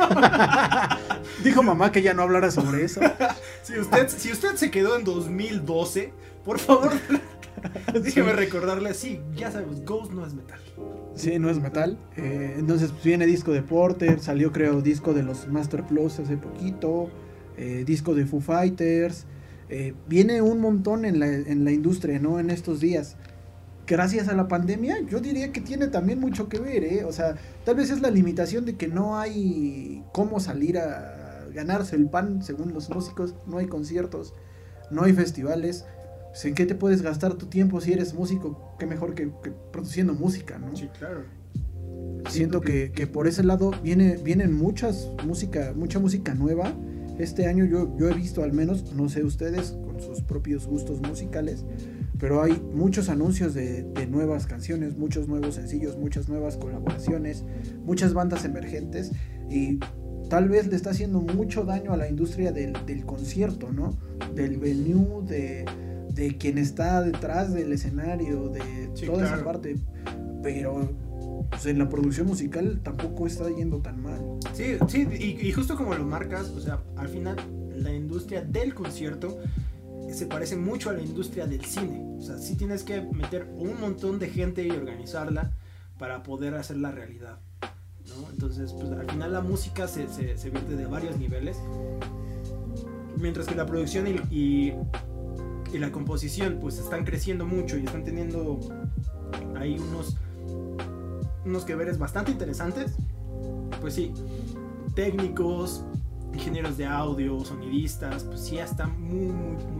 Dijo 1.44 1.62
mamá 1.62 1.92
que 1.92 2.02
ya 2.02 2.14
no 2.14 2.22
hablara 2.22 2.50
sobre 2.50 2.84
eso. 2.84 3.00
si, 3.62 3.78
usted, 3.78 4.08
si 4.08 4.32
usted 4.32 4.56
se 4.56 4.70
quedó 4.70 4.96
en 4.96 5.04
2012, 5.04 6.12
por 6.44 6.58
favor, 6.58 6.92
déjeme 8.02 8.32
recordarle, 8.32 8.94
sí, 8.94 9.20
ya 9.34 9.50
sabemos, 9.50 9.84
Ghost 9.84 10.12
no 10.12 10.26
es 10.26 10.34
metal. 10.34 10.60
Sí, 11.14 11.38
no 11.38 11.50
es 11.50 11.60
metal. 11.60 11.98
Eh, 12.16 12.56
entonces 12.58 12.92
pues, 12.92 13.04
viene 13.04 13.26
disco 13.26 13.52
de 13.52 13.62
Porter, 13.62 14.20
salió 14.20 14.52
creo 14.52 14.80
disco 14.80 15.12
de 15.12 15.22
los 15.22 15.48
Master 15.48 15.84
Plus 15.84 16.18
hace 16.18 16.36
poquito, 16.36 17.10
eh, 17.56 17.84
disco 17.86 18.14
de 18.14 18.26
Foo 18.26 18.40
Fighters. 18.40 19.26
Eh, 19.68 19.94
viene 20.08 20.42
un 20.42 20.60
montón 20.60 21.04
en 21.04 21.20
la, 21.20 21.26
en 21.26 21.64
la 21.64 21.72
industria, 21.72 22.18
¿no? 22.18 22.40
En 22.40 22.50
estos 22.50 22.80
días. 22.80 23.16
Gracias 23.90 24.28
a 24.28 24.36
la 24.36 24.46
pandemia, 24.46 25.00
yo 25.00 25.18
diría 25.18 25.50
que 25.50 25.60
tiene 25.60 25.88
también 25.88 26.20
mucho 26.20 26.48
que 26.48 26.60
ver, 26.60 26.84
¿eh? 26.84 27.04
O 27.04 27.10
sea, 27.10 27.34
tal 27.64 27.74
vez 27.74 27.90
es 27.90 28.00
la 28.00 28.08
limitación 28.08 28.64
de 28.64 28.76
que 28.76 28.86
no 28.86 29.18
hay 29.18 30.04
cómo 30.12 30.38
salir 30.38 30.78
a 30.78 31.44
ganarse 31.52 31.96
el 31.96 32.08
pan, 32.08 32.40
según 32.44 32.72
los 32.72 32.88
músicos, 32.88 33.34
no 33.48 33.58
hay 33.58 33.66
conciertos, 33.66 34.32
no 34.92 35.02
hay 35.02 35.12
festivales. 35.12 35.86
Pues, 36.28 36.44
¿En 36.44 36.54
qué 36.54 36.66
te 36.66 36.76
puedes 36.76 37.02
gastar 37.02 37.34
tu 37.34 37.46
tiempo 37.46 37.80
si 37.80 37.92
eres 37.92 38.14
músico? 38.14 38.76
Qué 38.78 38.86
mejor 38.86 39.16
que, 39.16 39.32
que 39.42 39.50
produciendo 39.72 40.14
música, 40.14 40.56
¿no? 40.56 40.76
Sí, 40.76 40.88
claro. 40.96 41.24
Siento 42.28 42.60
que, 42.60 42.92
que, 42.92 43.08
por 43.08 43.26
ese 43.26 43.42
lado 43.42 43.72
viene, 43.82 44.18
vienen 44.18 44.54
muchas 44.54 45.08
música, 45.26 45.72
mucha 45.74 45.98
música 45.98 46.32
nueva. 46.34 46.72
Este 47.18 47.48
año 47.48 47.64
yo, 47.64 47.96
yo 47.98 48.08
he 48.08 48.14
visto 48.14 48.44
al 48.44 48.52
menos, 48.52 48.92
no 48.94 49.08
sé 49.08 49.24
ustedes, 49.24 49.72
con 49.84 50.00
sus 50.00 50.22
propios 50.22 50.68
gustos 50.68 51.00
musicales, 51.00 51.64
pero 52.20 52.42
hay 52.42 52.52
muchos 52.74 53.08
anuncios 53.08 53.54
de, 53.54 53.82
de, 53.82 54.06
nuevas 54.06 54.46
canciones, 54.46 54.96
muchos 54.96 55.26
nuevos 55.26 55.54
sencillos, 55.54 55.96
muchas 55.96 56.28
nuevas 56.28 56.58
colaboraciones, 56.58 57.44
muchas 57.84 58.12
bandas 58.12 58.44
emergentes 58.44 59.10
y 59.48 59.78
tal 60.28 60.48
vez 60.48 60.66
le 60.68 60.76
está 60.76 60.90
haciendo 60.90 61.20
mucho 61.20 61.64
daño 61.64 61.92
a 61.92 61.96
la 61.96 62.08
industria 62.08 62.52
del, 62.52 62.74
del 62.86 63.06
concierto, 63.06 63.72
¿no? 63.72 63.98
Del 64.34 64.58
venue, 64.58 65.24
de, 65.26 65.64
de, 66.12 66.36
quien 66.36 66.58
está 66.58 67.02
detrás 67.02 67.54
del 67.54 67.72
escenario, 67.72 68.48
de 68.48 68.90
sí, 68.94 69.06
toda 69.06 69.22
claro. 69.22 69.36
esa 69.36 69.44
parte, 69.44 69.76
pero 70.42 70.92
pues, 71.48 71.66
en 71.66 71.78
la 71.78 71.88
producción 71.88 72.26
musical 72.26 72.80
tampoco 72.82 73.26
está 73.26 73.48
yendo 73.48 73.78
tan 73.78 74.02
mal. 74.02 74.20
Sí, 74.52 74.76
sí, 74.88 75.08
y, 75.18 75.48
y 75.48 75.52
justo 75.52 75.74
como 75.74 75.94
lo 75.94 76.04
marcas, 76.04 76.50
o 76.50 76.60
sea, 76.60 76.80
al 76.96 77.08
final 77.08 77.36
la 77.74 77.92
industria 77.92 78.42
del 78.42 78.74
concierto 78.74 79.38
se 80.12 80.26
parece 80.26 80.56
mucho 80.56 80.90
a 80.90 80.92
la 80.92 81.02
industria 81.02 81.46
del 81.46 81.64
cine. 81.64 82.16
O 82.18 82.22
sea, 82.22 82.38
sí 82.38 82.56
tienes 82.56 82.82
que 82.82 83.00
meter 83.00 83.48
un 83.56 83.80
montón 83.80 84.18
de 84.18 84.28
gente 84.28 84.62
y 84.66 84.70
organizarla 84.70 85.50
para 85.98 86.22
poder 86.22 86.54
hacer 86.54 86.76
la 86.76 86.90
realidad. 86.90 87.38
¿no? 88.08 88.30
Entonces, 88.30 88.72
pues 88.72 88.90
al 88.92 89.10
final 89.10 89.32
la 89.32 89.40
música 89.40 89.86
se, 89.86 90.08
se, 90.08 90.36
se, 90.36 90.50
vierte 90.50 90.76
de 90.76 90.86
varios 90.86 91.18
niveles. 91.18 91.58
Mientras 93.16 93.46
que 93.46 93.54
la 93.54 93.66
producción 93.66 94.06
y, 94.06 94.34
y, 94.34 94.74
y 95.72 95.78
la 95.78 95.92
composición 95.92 96.58
pues 96.60 96.78
están 96.78 97.04
creciendo 97.04 97.46
mucho 97.46 97.76
y 97.78 97.84
están 97.84 98.04
teniendo 98.04 98.60
ahí 99.56 99.78
unos 99.78 100.16
unos 101.44 101.64
que 101.64 101.74
veres 101.74 101.98
bastante 101.98 102.30
interesantes 102.32 102.92
pues 103.80 103.94
sí 103.94 104.12
técnicos 104.94 105.84
ingenieros 106.32 106.76
de 106.76 106.86
audio 106.86 107.40
sonidistas 107.44 108.24
pues 108.24 108.40
sí 108.40 108.58
está 108.58 108.86
muy 108.86 109.32
muy 109.32 109.64
muy 109.64 109.79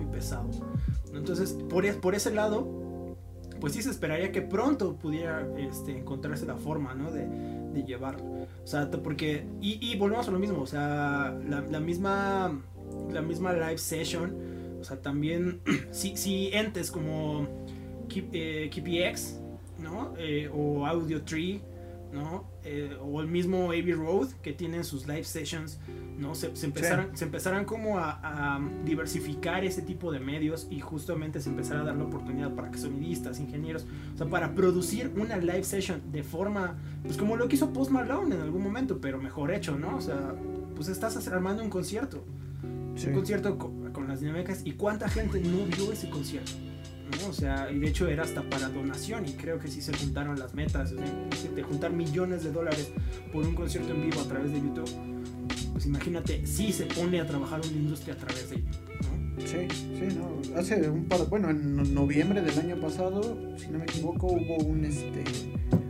entonces 1.14 1.52
por, 1.68 1.86
e, 1.86 1.92
por 1.94 2.14
ese 2.14 2.32
lado 2.32 3.16
pues 3.60 3.74
sí 3.74 3.82
se 3.82 3.90
esperaría 3.90 4.32
que 4.32 4.42
pronto 4.42 4.96
pudiera 4.96 5.46
este, 5.58 5.98
encontrarse 5.98 6.46
la 6.46 6.56
forma 6.56 6.94
¿no? 6.94 7.10
de, 7.10 7.50
llevarlo 7.86 8.24
o 8.62 8.66
sea 8.66 8.90
porque 8.90 9.46
y, 9.60 9.96
volvemos 9.96 10.28
a 10.28 10.30
lo 10.30 10.38
mismo 10.38 10.60
o 10.60 10.66
sea 10.66 11.34
la, 11.48 11.62
la 11.62 11.80
misma 11.80 12.60
la 13.10 13.22
misma 13.22 13.52
live 13.54 13.78
session 13.78 14.60
o 14.80 14.84
sea, 14.84 15.00
también 15.00 15.60
si, 15.90 16.16
si 16.16 16.50
entes 16.52 16.90
como 16.90 17.46
Keep, 18.08 18.30
eh, 18.32 18.70
KPX, 18.70 19.38
¿no? 19.78 20.14
Eh, 20.18 20.50
o 20.52 20.86
Audio 20.86 21.22
Tree, 21.22 21.60
¿no? 22.12 22.44
Eh, 22.64 22.96
o 23.00 23.20
el 23.20 23.28
mismo 23.28 23.66
Abbey 23.66 23.92
Road 23.92 24.28
que 24.42 24.52
tienen 24.52 24.84
sus 24.84 25.06
live 25.06 25.24
sessions, 25.24 25.78
¿no? 26.18 26.34
Se, 26.34 26.54
se 26.56 26.66
empezaron, 26.66 27.16
se 27.16 27.24
empezaron 27.24 27.64
como 27.64 27.98
a, 27.98 28.20
a, 28.22 28.60
diversificar 28.84 29.64
ese 29.64 29.82
tipo 29.82 30.10
de 30.12 30.20
medios 30.20 30.66
y 30.70 30.80
justamente 30.80 31.40
se 31.40 31.50
empezara 31.50 31.80
a 31.80 31.84
dar 31.84 31.96
la 31.96 32.04
oportunidad 32.04 32.54
para 32.54 32.70
que 32.70 32.78
sonidistas, 32.78 33.38
ingenieros, 33.40 33.86
o 34.14 34.18
sea, 34.18 34.26
para 34.28 34.54
producir 34.54 35.12
una 35.16 35.36
live 35.36 35.64
session 35.64 36.02
de 36.10 36.22
forma, 36.22 36.76
pues 37.02 37.16
como 37.16 37.36
lo 37.36 37.48
que 37.48 37.56
hizo 37.56 37.72
Post 37.72 37.90
Malone 37.90 38.34
en 38.34 38.40
algún 38.40 38.62
momento, 38.62 39.00
pero 39.00 39.20
mejor 39.20 39.52
hecho, 39.52 39.76
¿no? 39.76 39.96
O 39.96 40.00
sea, 40.00 40.34
pues 40.74 40.88
estás 40.88 41.16
armando 41.28 41.62
un 41.62 41.70
concierto. 41.70 42.24
Sí. 42.96 43.06
Un 43.08 43.14
concierto 43.14 43.56
con, 43.56 43.92
con, 43.92 44.08
las 44.08 44.20
dinámicas 44.20 44.62
y 44.64 44.72
cuánta 44.72 45.08
gente 45.08 45.40
no 45.40 45.64
vio 45.64 45.92
ese 45.92 46.10
concierto. 46.10 46.52
¿No? 47.10 47.28
O 47.28 47.32
sea, 47.32 47.70
y 47.70 47.78
de 47.78 47.88
hecho 47.88 48.08
era 48.08 48.22
hasta 48.22 48.42
para 48.48 48.68
donación 48.68 49.26
y 49.26 49.32
creo 49.32 49.58
que 49.58 49.68
sí 49.68 49.80
se 49.80 49.92
juntaron 49.96 50.38
las 50.38 50.54
metas. 50.54 50.92
O 50.92 50.96
sea, 50.96 51.50
de 51.54 51.62
juntar 51.62 51.92
millones 51.92 52.44
de 52.44 52.52
dólares 52.52 52.90
por 53.32 53.46
un 53.46 53.54
concierto 53.54 53.92
en 53.92 54.02
vivo 54.02 54.20
a 54.20 54.24
través 54.24 54.52
de 54.52 54.58
YouTube. 54.58 54.90
Pues 55.72 55.86
imagínate, 55.86 56.46
sí 56.46 56.72
se 56.72 56.86
pone 56.86 57.20
a 57.20 57.26
trabajar 57.26 57.60
una 57.60 57.76
industria 57.76 58.14
a 58.14 58.18
través 58.18 58.50
de 58.50 58.56
ello. 58.56 58.66
¿no? 59.02 59.46
Sí, 59.46 59.66
sí, 59.70 60.16
no. 60.16 60.58
Hace 60.58 60.90
un 60.90 61.06
par, 61.06 61.26
bueno, 61.28 61.50
en 61.50 61.94
noviembre 61.94 62.42
del 62.42 62.58
año 62.58 62.76
pasado, 62.80 63.38
si 63.56 63.68
no 63.68 63.78
me 63.78 63.84
equivoco, 63.84 64.26
hubo 64.26 64.56
un, 64.58 64.84
este, 64.84 65.24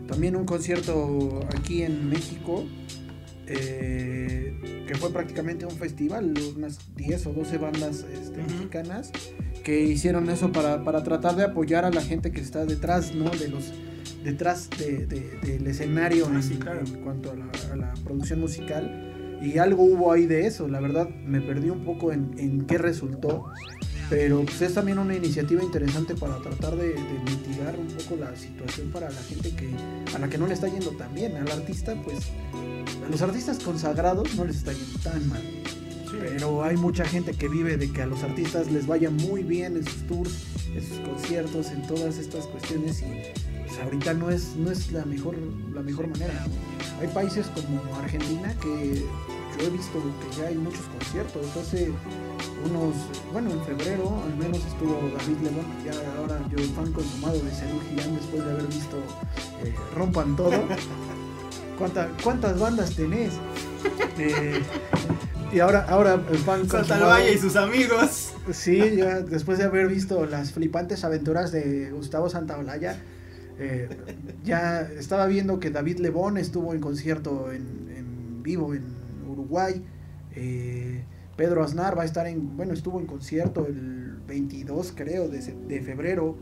también 0.06 0.36
un 0.36 0.44
concierto 0.44 1.40
aquí 1.56 1.82
en 1.82 2.08
México 2.08 2.64
eh, 3.46 4.84
que 4.86 4.94
fue 4.94 5.12
prácticamente 5.12 5.66
un 5.66 5.76
festival, 5.76 6.34
unas 6.56 6.78
10 6.94 7.26
o 7.26 7.32
12 7.32 7.58
bandas 7.58 8.06
este, 8.12 8.40
uh 8.40 8.44
-huh. 8.44 8.52
mexicanas 8.52 9.10
que 9.62 9.82
hicieron 9.82 10.28
eso 10.30 10.52
para, 10.52 10.84
para, 10.84 11.02
tratar 11.02 11.36
de 11.36 11.44
apoyar 11.44 11.84
a 11.84 11.90
la 11.90 12.02
gente 12.02 12.32
que 12.32 12.40
está 12.40 12.64
detrás, 12.64 13.14
¿no? 13.14 13.30
De 13.30 13.48
los 13.48 13.72
detrás 14.24 14.68
de, 14.70 15.06
de, 15.06 15.38
del 15.42 15.66
escenario 15.66 16.26
Ah, 16.26 16.40
en, 16.40 16.86
en, 16.86 17.02
cuanto 17.02 17.30
a 17.30 17.34
la, 17.34 17.46
a 17.72 17.76
la, 17.76 17.94
producción 18.04 18.40
musical. 18.40 19.38
Y 19.42 19.56
algo 19.58 19.84
hubo 19.84 20.12
ahí 20.12 20.26
de 20.26 20.46
eso, 20.46 20.68
la 20.68 20.80
verdad 20.80 21.08
me 21.08 21.40
perdí 21.40 21.70
un 21.70 21.84
poco 21.84 22.12
en, 22.12 22.34
en 22.38 22.66
qué 22.66 22.76
resultó. 22.76 23.46
Pero 24.10 24.42
pues, 24.42 24.60
es 24.60 24.74
también 24.74 24.98
una 24.98 25.14
iniciativa 25.14 25.62
interesante 25.62 26.14
para 26.14 26.36
tratar 26.38 26.76
de, 26.76 26.88
de, 26.88 27.18
mitigar 27.24 27.78
un 27.78 27.86
poco 27.86 28.16
la 28.16 28.34
situación 28.36 28.90
para 28.90 29.08
la 29.08 29.22
gente 29.22 29.54
que 29.54 29.70
a 30.14 30.18
la 30.18 30.28
que 30.28 30.36
no 30.36 30.48
le 30.48 30.54
está 30.54 30.66
yendo 30.68 30.90
tan 30.90 31.14
bien. 31.14 31.36
Al 31.36 31.50
artista, 31.50 31.94
pues, 32.04 32.18
a 33.06 33.08
los 33.08 33.22
artistas 33.22 33.60
consagrados 33.60 34.34
no 34.34 34.44
les 34.44 34.56
está 34.56 34.72
yendo 34.72 34.98
tan 34.98 35.28
mal. 35.28 35.42
Pero 36.20 36.62
hay 36.62 36.76
mucha 36.76 37.04
gente 37.04 37.32
que 37.32 37.48
vive 37.48 37.78
de 37.78 37.90
que 37.90 38.02
a 38.02 38.06
los 38.06 38.22
artistas 38.22 38.70
les 38.70 38.86
vaya 38.86 39.10
muy 39.10 39.42
bien 39.42 39.76
en 39.76 39.84
sus 39.84 40.06
tours, 40.06 40.44
en 40.74 40.86
sus 40.86 40.98
conciertos, 41.00 41.70
en 41.70 41.82
todas 41.86 42.18
estas 42.18 42.46
cuestiones 42.46 43.00
y 43.00 43.06
pues, 43.66 43.80
ahorita 43.82 44.14
no 44.14 44.30
es, 44.30 44.54
no 44.56 44.70
es 44.70 44.92
la, 44.92 45.04
mejor, 45.06 45.34
la 45.72 45.80
mejor 45.80 46.08
manera. 46.08 46.44
Hay 47.00 47.08
países 47.08 47.46
como 47.46 47.80
Argentina 47.96 48.54
que 48.60 49.02
yo 49.58 49.66
he 49.66 49.70
visto 49.70 49.98
que 49.98 50.36
ya 50.36 50.48
hay 50.48 50.56
muchos 50.56 50.82
conciertos. 50.98 51.46
Hace 51.56 51.90
unos, 52.68 52.94
bueno, 53.32 53.50
en 53.52 53.64
febrero 53.64 54.22
al 54.22 54.36
menos 54.36 54.58
estuvo 54.58 54.94
David 55.16 55.38
Lebón, 55.42 55.66
ya 55.84 55.92
ahora 56.18 56.46
yo 56.50 56.58
fan 56.74 56.92
consumado 56.92 57.34
de 57.34 57.50
Serú 57.50 57.80
Girán 57.88 58.14
después 58.14 58.44
de 58.44 58.50
haber 58.50 58.66
visto 58.66 58.96
eh, 59.64 59.74
Rompan 59.96 60.36
Todo. 60.36 60.52
¿Cuánta, 61.78 62.10
¿Cuántas 62.22 62.60
bandas 62.60 62.94
tenés? 62.94 63.32
Eh, 64.18 64.62
y 65.52 65.58
ahora, 65.58 65.84
ahora 65.88 66.18
fan 66.44 66.66
Valle 66.68 67.32
y 67.34 67.38
sus 67.38 67.56
amigos. 67.56 68.34
Sí, 68.52 68.96
ya 68.96 69.20
después 69.20 69.58
de 69.58 69.64
haber 69.64 69.88
visto 69.88 70.24
las 70.26 70.52
flipantes 70.52 71.04
aventuras 71.04 71.50
de 71.50 71.90
Gustavo 71.90 72.28
Santaolalla, 72.28 72.96
eh, 73.58 73.88
ya 74.44 74.82
estaba 74.82 75.26
viendo 75.26 75.58
que 75.58 75.70
David 75.70 75.98
Lebón 75.98 76.38
estuvo 76.38 76.72
en 76.72 76.80
concierto 76.80 77.50
en, 77.50 77.88
en 77.96 78.42
vivo 78.42 78.74
en 78.74 78.84
Uruguay. 79.28 79.84
Eh, 80.36 81.02
Pedro 81.36 81.64
Aznar 81.64 81.98
va 81.98 82.02
a 82.02 82.06
estar 82.06 82.26
en, 82.26 82.56
bueno, 82.56 82.72
estuvo 82.72 83.00
en 83.00 83.06
concierto 83.06 83.66
el 83.66 84.18
22 84.28 84.92
creo 84.94 85.28
de, 85.28 85.40
de, 85.40 85.80
febrero 85.80 86.36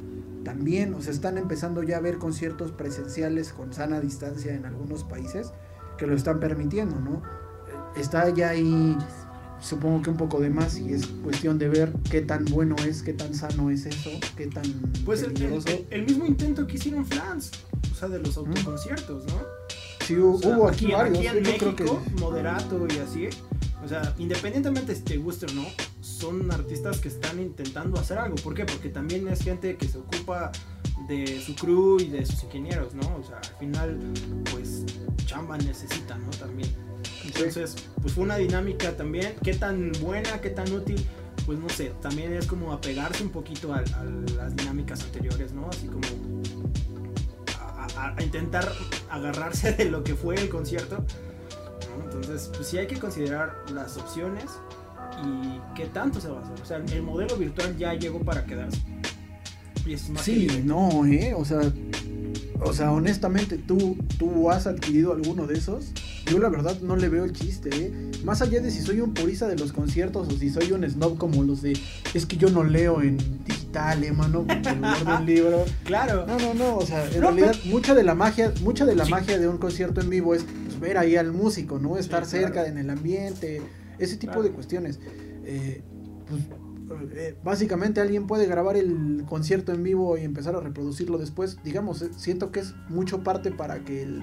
también, 0.45 0.93
o 0.93 1.01
sea, 1.01 1.13
están 1.13 1.39
empezando 1.39 1.83
ya 1.83 1.97
a 1.97 2.01
ver 2.01 2.19
conciertos 2.19 2.73
presenciales 2.73 3.53
con 3.53 3.73
sana 3.73 4.01
distancia 4.01 4.55
en 4.55 4.67
algunos 4.67 5.05
países 5.05 5.53
que 5.99 6.07
lo 6.07 6.15
están 6.15 6.41
permitiendo, 6.41 6.99
¿no? 7.01 7.23
Está 7.97 8.31
ya 8.31 8.51
ahí, 8.51 8.97
supongo 9.61 10.03
que 10.03 10.11
un 10.11 10.17
poco 10.17 10.41
de 10.41 10.51
más 10.51 10.79
y 10.79 10.93
es 10.93 11.07
cuestión 11.07 11.59
de 11.59 11.69
ver 11.69 11.93
qué 12.11 12.21
tan 12.21 12.45
bueno 12.47 12.77
es, 12.87 13.03
qué 13.03 13.13
tan 13.13 13.35
sano 13.35 13.71
es 13.71 13.87
eso, 13.87 14.11
qué 14.37 14.47
tan... 14.47 14.65
Pues 15.05 15.23
el, 15.23 15.41
el, 15.43 15.87
el, 15.91 16.07
mismo 16.07 16.27
intento 16.27 16.67
que 16.67 16.77
hicieron 16.77 17.05
Flans, 17.05 17.51
o 17.91 17.95
sea, 17.95 18.09
de 18.09 18.21
los 18.21 18.37
autoconciertos, 18.37 19.27
¿no? 19.27 19.43
Sí, 20.07 20.17
hubo, 20.17 20.37
o 20.37 20.39
sea, 20.39 20.57
hubo 20.57 20.69
aquí, 20.69 20.87
aquí, 20.87 20.95
varios. 20.95 21.19
Aquí 21.19 21.27
en 21.27 21.43
México, 21.43 21.75
creo 21.77 22.03
que... 22.05 22.11
Moderato 22.21 22.87
y 22.89 22.99
así, 22.99 23.29
o 23.85 23.89
sea, 23.89 24.15
independientemente 24.19 24.95
si 24.95 25.03
te 25.03 25.17
guste 25.17 25.47
o 25.47 25.55
no, 25.55 25.65
son 26.01 26.51
artistas 26.51 26.99
que 26.99 27.09
están 27.09 27.41
intentando 27.41 27.99
hacer 27.99 28.19
algo. 28.19 28.37
¿Por 28.37 28.55
qué? 28.55 28.65
Porque 28.65 28.89
también 28.89 29.29
es 29.29 29.43
gente 29.43 29.77
que 29.77 29.87
se 29.89 29.99
ocupa 29.99 30.53
de 31.09 31.41
su 31.41 31.55
crew 31.55 31.99
y 31.99 32.09
de 32.09 32.25
sus 32.25 32.45
ingenieros, 32.45 32.95
¿no? 32.95 33.17
O 33.17 33.25
sea, 33.25 33.39
al 33.39 33.59
final, 33.59 33.99
pues, 34.53 34.85
chamba 35.25 35.59
necesitan, 35.59 36.23
¿no? 36.25 36.31
También. 36.31 36.71
Entonces, 37.25 37.77
pues 38.01 38.13
fue 38.13 38.25
una 38.25 38.37
dinámica 38.37 38.97
también. 38.97 39.35
¿Qué 39.43 39.55
tan 39.55 39.93
buena, 40.01 40.41
qué 40.41 40.51
tan 40.51 40.71
útil? 40.73 41.05
Pues 41.47 41.59
no 41.59 41.69
sé, 41.71 41.93
también 42.03 42.35
es 42.35 42.47
como 42.47 42.73
apegarse 42.73 43.23
un 43.23 43.31
poquito 43.31 43.73
a, 43.73 43.79
a 43.79 44.05
las 44.37 44.55
dinámicas 44.55 45.03
anteriores, 45.03 45.53
¿no? 45.53 45.69
Así 45.69 45.87
como 45.87 46.07
a, 47.97 48.15
a, 48.17 48.23
intentar 48.23 48.71
agarrarse 49.09 49.73
de 49.73 49.87
lo 49.87 50.05
que 50.05 50.15
fue 50.15 50.35
el 50.35 50.51
concierto 50.51 51.05
entonces, 52.05 52.51
pues 52.55 52.69
sí 52.69 52.79
hay 52.79 52.87
que 52.87 52.99
considerar 52.99 53.55
las 53.73 53.97
opciones 53.97 54.45
y 55.25 55.61
qué 55.75 55.87
tanto 55.87 56.21
se 56.21 56.29
va 56.29 56.41
a 56.41 56.43
hacer. 56.43 56.61
O 56.61 56.65
sea, 56.65 56.77
el 56.79 57.03
modelo 57.03 57.37
virtual 57.37 57.77
ya 57.77 57.95
llegó 57.95 58.21
para 58.21 58.45
quedarse. 58.45 58.79
Y 59.89 59.95
es 59.95 60.11
más 60.11 60.23
sí, 60.23 60.47
que 60.47 60.61
no, 60.63 61.07
¿eh? 61.07 61.33
O 61.35 61.47
sea, 61.47 61.61
o 62.61 62.73
sea, 62.75 62.93
honestamente, 62.93 63.57
¿tú, 63.57 63.97
¿tú 64.19 64.51
has 64.51 64.67
adquirido 64.67 65.15
alguno 65.15 65.47
de 65.47 65.55
esos? 65.57 65.93
Yo 66.27 66.39
la 66.39 66.51
verdad 66.51 66.79
no 66.83 66.97
le 66.97 67.09
veo 67.09 67.25
el 67.25 67.33
chiste, 67.33 67.71
¿eh? 67.73 68.11
Más 68.23 68.43
allá 68.43 68.61
de 68.61 68.71
si 68.71 68.83
soy 68.83 69.01
un 69.01 69.15
purista 69.15 69.49
de 69.49 69.57
los 69.57 69.73
conciertos 69.73 70.29
o 70.29 70.37
si 70.37 70.51
soy 70.51 70.73
un 70.73 70.89
snob 70.89 71.17
como 71.17 71.43
los 71.43 71.63
de... 71.63 71.79
Es 72.13 72.27
que 72.27 72.37
yo 72.37 72.51
no 72.51 72.65
leo 72.65 73.01
en 73.01 73.17
digital, 73.47 74.05
¿eh, 74.05 74.13
mano? 74.13 74.41
un 74.41 75.27
libro. 75.27 75.65
Claro. 75.85 76.27
No, 76.27 76.39
no, 76.39 76.53
no. 76.53 76.77
O 76.77 76.85
sea, 76.85 77.07
en 77.07 77.21
no, 77.21 77.29
realidad 77.29 77.57
pero... 77.63 77.75
mucha 77.75 77.95
de 77.95 78.03
la 78.03 78.15
magia, 78.15 78.53
mucha 78.61 78.85
de 78.85 78.95
la 78.95 79.07
sí. 79.07 79.11
magia 79.11 79.39
de 79.39 79.49
un 79.49 79.57
concierto 79.57 80.03
en 80.03 80.11
vivo 80.11 80.35
es 80.35 80.43
pues, 80.43 80.81
ver 80.81 80.99
ahí 80.99 81.17
al 81.17 81.33
músico, 81.33 81.79
¿no? 81.79 81.97
Estar 81.97 82.27
sí, 82.27 82.33
cerca 82.33 82.53
claro. 82.53 82.69
en 82.69 82.77
el 82.79 82.91
ambiente, 82.91 83.63
ese 83.99 84.19
tipo 84.19 84.33
claro. 84.33 84.43
de 84.43 84.51
cuestiones. 84.51 85.01
Eh, 85.47 85.81
pues 86.29 86.43
básicamente 87.43 88.01
alguien 88.01 88.27
puede 88.27 88.47
grabar 88.47 88.77
el 88.77 89.25
concierto 89.29 89.73
en 89.73 89.83
vivo 89.83 90.17
y 90.17 90.23
empezar 90.23 90.55
a 90.55 90.61
reproducirlo 90.61 91.19
después. 91.19 91.59
Digamos, 91.65 92.03
eh, 92.03 92.11
siento 92.17 92.51
que 92.51 92.61
es 92.61 92.75
mucho 92.89 93.23
parte 93.23 93.51
para 93.51 93.81
que 93.85 94.03
el, 94.03 94.23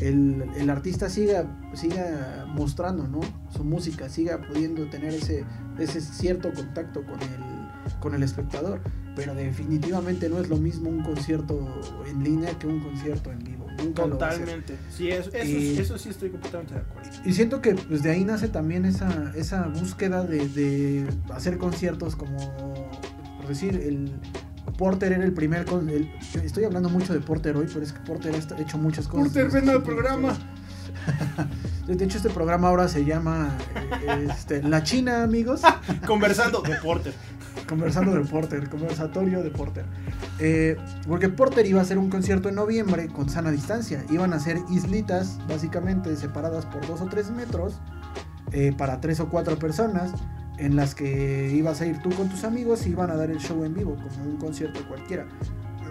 el, 0.00 0.44
el, 0.56 0.70
artista 0.70 1.08
siga, 1.08 1.46
siga 1.74 2.46
mostrando 2.48 3.06
¿no? 3.06 3.20
su 3.50 3.64
música, 3.64 4.08
siga 4.08 4.40
pudiendo 4.42 4.88
tener 4.88 5.14
ese, 5.14 5.44
ese 5.78 6.00
cierto 6.00 6.52
contacto 6.52 7.02
con 7.04 7.20
el, 7.20 8.00
con 8.00 8.14
el 8.14 8.22
espectador. 8.22 8.80
Pero 9.14 9.34
definitivamente 9.34 10.28
no 10.28 10.38
es 10.38 10.48
lo 10.48 10.56
mismo 10.56 10.90
un 10.90 11.02
concierto 11.02 11.58
en 12.06 12.22
línea 12.22 12.58
que 12.58 12.66
un 12.66 12.80
concierto 12.80 13.32
en 13.32 13.38
vivo. 13.38 13.55
Nunca 13.78 14.04
Totalmente. 14.04 14.76
Sí, 14.90 15.08
eso, 15.10 15.30
eso, 15.32 15.44
y, 15.44 15.78
eso, 15.78 15.98
sí 15.98 16.08
estoy 16.08 16.30
completamente 16.30 16.74
de 16.74 16.80
acuerdo. 16.80 17.10
Y 17.24 17.32
siento 17.32 17.60
que 17.60 17.74
pues, 17.74 18.02
de 18.02 18.10
ahí 18.10 18.24
nace 18.24 18.48
también 18.48 18.84
esa, 18.84 19.32
esa 19.36 19.68
búsqueda 19.68 20.24
de, 20.24 20.48
de 20.48 21.06
hacer 21.30 21.58
conciertos 21.58 22.16
como, 22.16 22.90
por 23.38 23.48
decir, 23.48 23.74
el, 23.76 24.12
Porter 24.76 25.12
era 25.12 25.24
el 25.24 25.32
primer. 25.32 25.64
Con, 25.64 25.88
el, 25.88 26.10
estoy 26.42 26.64
hablando 26.64 26.88
mucho 26.88 27.12
de 27.12 27.20
Porter 27.20 27.56
hoy, 27.56 27.66
pero 27.72 27.84
es 27.84 27.92
que 27.92 28.00
Porter 28.00 28.34
ha 28.34 28.60
hecho 28.60 28.78
muchas 28.78 29.08
cosas. 29.08 29.32
Porter, 29.32 29.50
ven 29.50 29.68
al 29.68 29.82
programa. 29.82 30.36
De 31.86 32.04
hecho, 32.04 32.16
este 32.16 32.30
programa 32.30 32.68
ahora 32.68 32.88
se 32.88 33.04
llama 33.04 33.56
este, 34.28 34.62
La 34.62 34.82
China, 34.82 35.22
amigos. 35.22 35.62
Conversando 36.06 36.60
de 36.60 36.74
Porter. 36.76 37.14
Conversando 37.68 38.14
de 38.14 38.20
Porter, 38.20 38.68
conversatorio 38.68 39.42
de 39.42 39.50
Porter. 39.50 39.84
Eh, 40.38 40.76
porque 41.06 41.28
Porter 41.28 41.66
iba 41.66 41.80
a 41.80 41.82
hacer 41.82 41.98
un 41.98 42.10
concierto 42.10 42.48
en 42.48 42.54
noviembre 42.54 43.08
con 43.08 43.28
sana 43.28 43.50
distancia. 43.50 44.04
Iban 44.10 44.32
a 44.32 44.40
ser 44.40 44.58
islitas, 44.70 45.38
básicamente 45.48 46.14
separadas 46.16 46.64
por 46.66 46.86
dos 46.86 47.00
o 47.00 47.06
tres 47.06 47.30
metros, 47.30 47.80
eh, 48.52 48.72
para 48.76 49.00
tres 49.00 49.18
o 49.20 49.28
cuatro 49.28 49.58
personas, 49.58 50.12
en 50.58 50.76
las 50.76 50.94
que 50.94 51.50
ibas 51.52 51.80
a 51.80 51.86
ir 51.86 52.00
tú 52.02 52.10
con 52.10 52.28
tus 52.28 52.44
amigos 52.44 52.86
y 52.86 52.90
iban 52.90 53.10
a 53.10 53.16
dar 53.16 53.30
el 53.30 53.38
show 53.38 53.64
en 53.64 53.74
vivo, 53.74 53.96
como 53.96 54.30
un 54.30 54.36
concierto 54.36 54.86
cualquiera. 54.86 55.26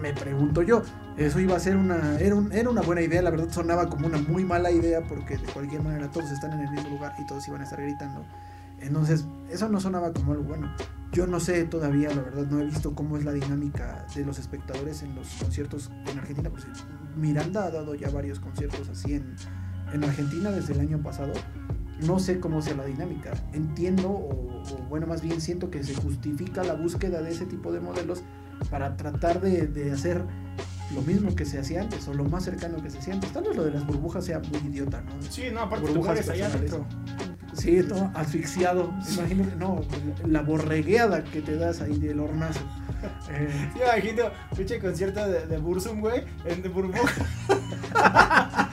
Me 0.00 0.12
pregunto 0.12 0.62
yo, 0.62 0.82
eso 1.16 1.40
iba 1.40 1.56
a 1.56 1.60
ser 1.60 1.76
una. 1.76 2.18
Era, 2.18 2.36
era 2.52 2.70
una 2.70 2.82
buena 2.82 3.02
idea, 3.02 3.22
la 3.22 3.30
verdad 3.30 3.48
sonaba 3.50 3.88
como 3.88 4.06
una 4.06 4.18
muy 4.18 4.44
mala 4.44 4.70
idea, 4.70 5.02
porque 5.06 5.38
de 5.38 5.44
cualquier 5.44 5.82
manera 5.82 6.10
todos 6.10 6.30
están 6.30 6.52
en 6.52 6.60
el 6.60 6.70
mismo 6.70 6.90
lugar 6.90 7.14
y 7.18 7.26
todos 7.26 7.46
iban 7.48 7.60
a 7.60 7.64
estar 7.64 7.80
gritando. 7.80 8.24
Entonces, 8.80 9.24
eso 9.50 9.68
no 9.68 9.80
sonaba 9.80 10.12
como 10.12 10.32
algo 10.32 10.44
bueno. 10.44 10.68
Yo 11.16 11.26
no 11.26 11.40
sé 11.40 11.64
todavía, 11.64 12.10
la 12.10 12.20
verdad, 12.20 12.46
no 12.50 12.60
he 12.60 12.66
visto 12.66 12.94
cómo 12.94 13.16
es 13.16 13.24
la 13.24 13.32
dinámica 13.32 14.06
de 14.14 14.22
los 14.22 14.38
espectadores 14.38 15.02
en 15.02 15.14
los 15.14 15.26
conciertos 15.40 15.90
en 16.12 16.18
Argentina. 16.18 16.50
Pues 16.50 16.66
Miranda 17.16 17.64
ha 17.64 17.70
dado 17.70 17.94
ya 17.94 18.10
varios 18.10 18.38
conciertos 18.38 18.86
así 18.90 19.14
en, 19.14 19.34
en 19.94 20.04
Argentina 20.04 20.50
desde 20.50 20.74
el 20.74 20.80
año 20.80 21.02
pasado. 21.02 21.32
No 22.06 22.18
sé 22.18 22.38
cómo 22.38 22.60
sea 22.60 22.74
la 22.74 22.84
dinámica. 22.84 23.32
Entiendo, 23.54 24.10
o, 24.10 24.62
bueno, 24.90 25.06
más 25.06 25.22
bien 25.22 25.40
siento 25.40 25.70
que 25.70 25.82
se 25.82 25.94
justifica 25.94 26.62
la 26.62 26.74
búsqueda 26.74 27.22
de 27.22 27.30
ese 27.30 27.46
tipo 27.46 27.72
de 27.72 27.80
modelos 27.80 28.22
para 28.70 28.98
tratar 28.98 29.40
de, 29.40 29.68
de 29.68 29.92
hacer 29.92 30.22
lo 30.94 31.02
mismo 31.02 31.34
que 31.34 31.44
se 31.44 31.58
hacía 31.58 31.82
antes 31.82 32.06
o 32.08 32.14
lo 32.14 32.24
más 32.24 32.44
cercano 32.44 32.82
que 32.82 32.90
se 32.90 32.98
hacía 32.98 33.14
antes. 33.14 33.32
Tal 33.32 33.44
vez 33.44 33.56
lo 33.56 33.64
de 33.64 33.72
las 33.72 33.86
burbujas 33.86 34.24
sea 34.24 34.40
muy 34.40 34.58
idiota, 34.70 35.00
¿no? 35.00 35.10
Sí, 35.22 35.44
no, 35.52 35.60
aparte 35.60 35.86
burbujas 35.86 36.28
allá 36.28 36.46
adentro. 36.46 36.86
Sí, 37.54 37.82
todo 37.82 38.10
asfixiado. 38.14 38.92
Imagínate, 39.14 39.56
no, 39.56 39.80
la 40.26 40.42
borregueada 40.42 41.24
que 41.24 41.40
te 41.40 41.56
das 41.56 41.80
ahí 41.80 41.98
del 41.98 42.20
hornazo. 42.20 42.60
Eh. 43.30 43.70
Sí, 43.72 43.80
imagino, 43.80 44.24
pinche 44.56 44.78
concierto 44.78 45.26
de, 45.28 45.46
de 45.46 45.58
Bursum, 45.58 46.00
güey, 46.00 46.24
en 46.44 46.62
de 46.62 46.68
burbuja. 46.68 47.12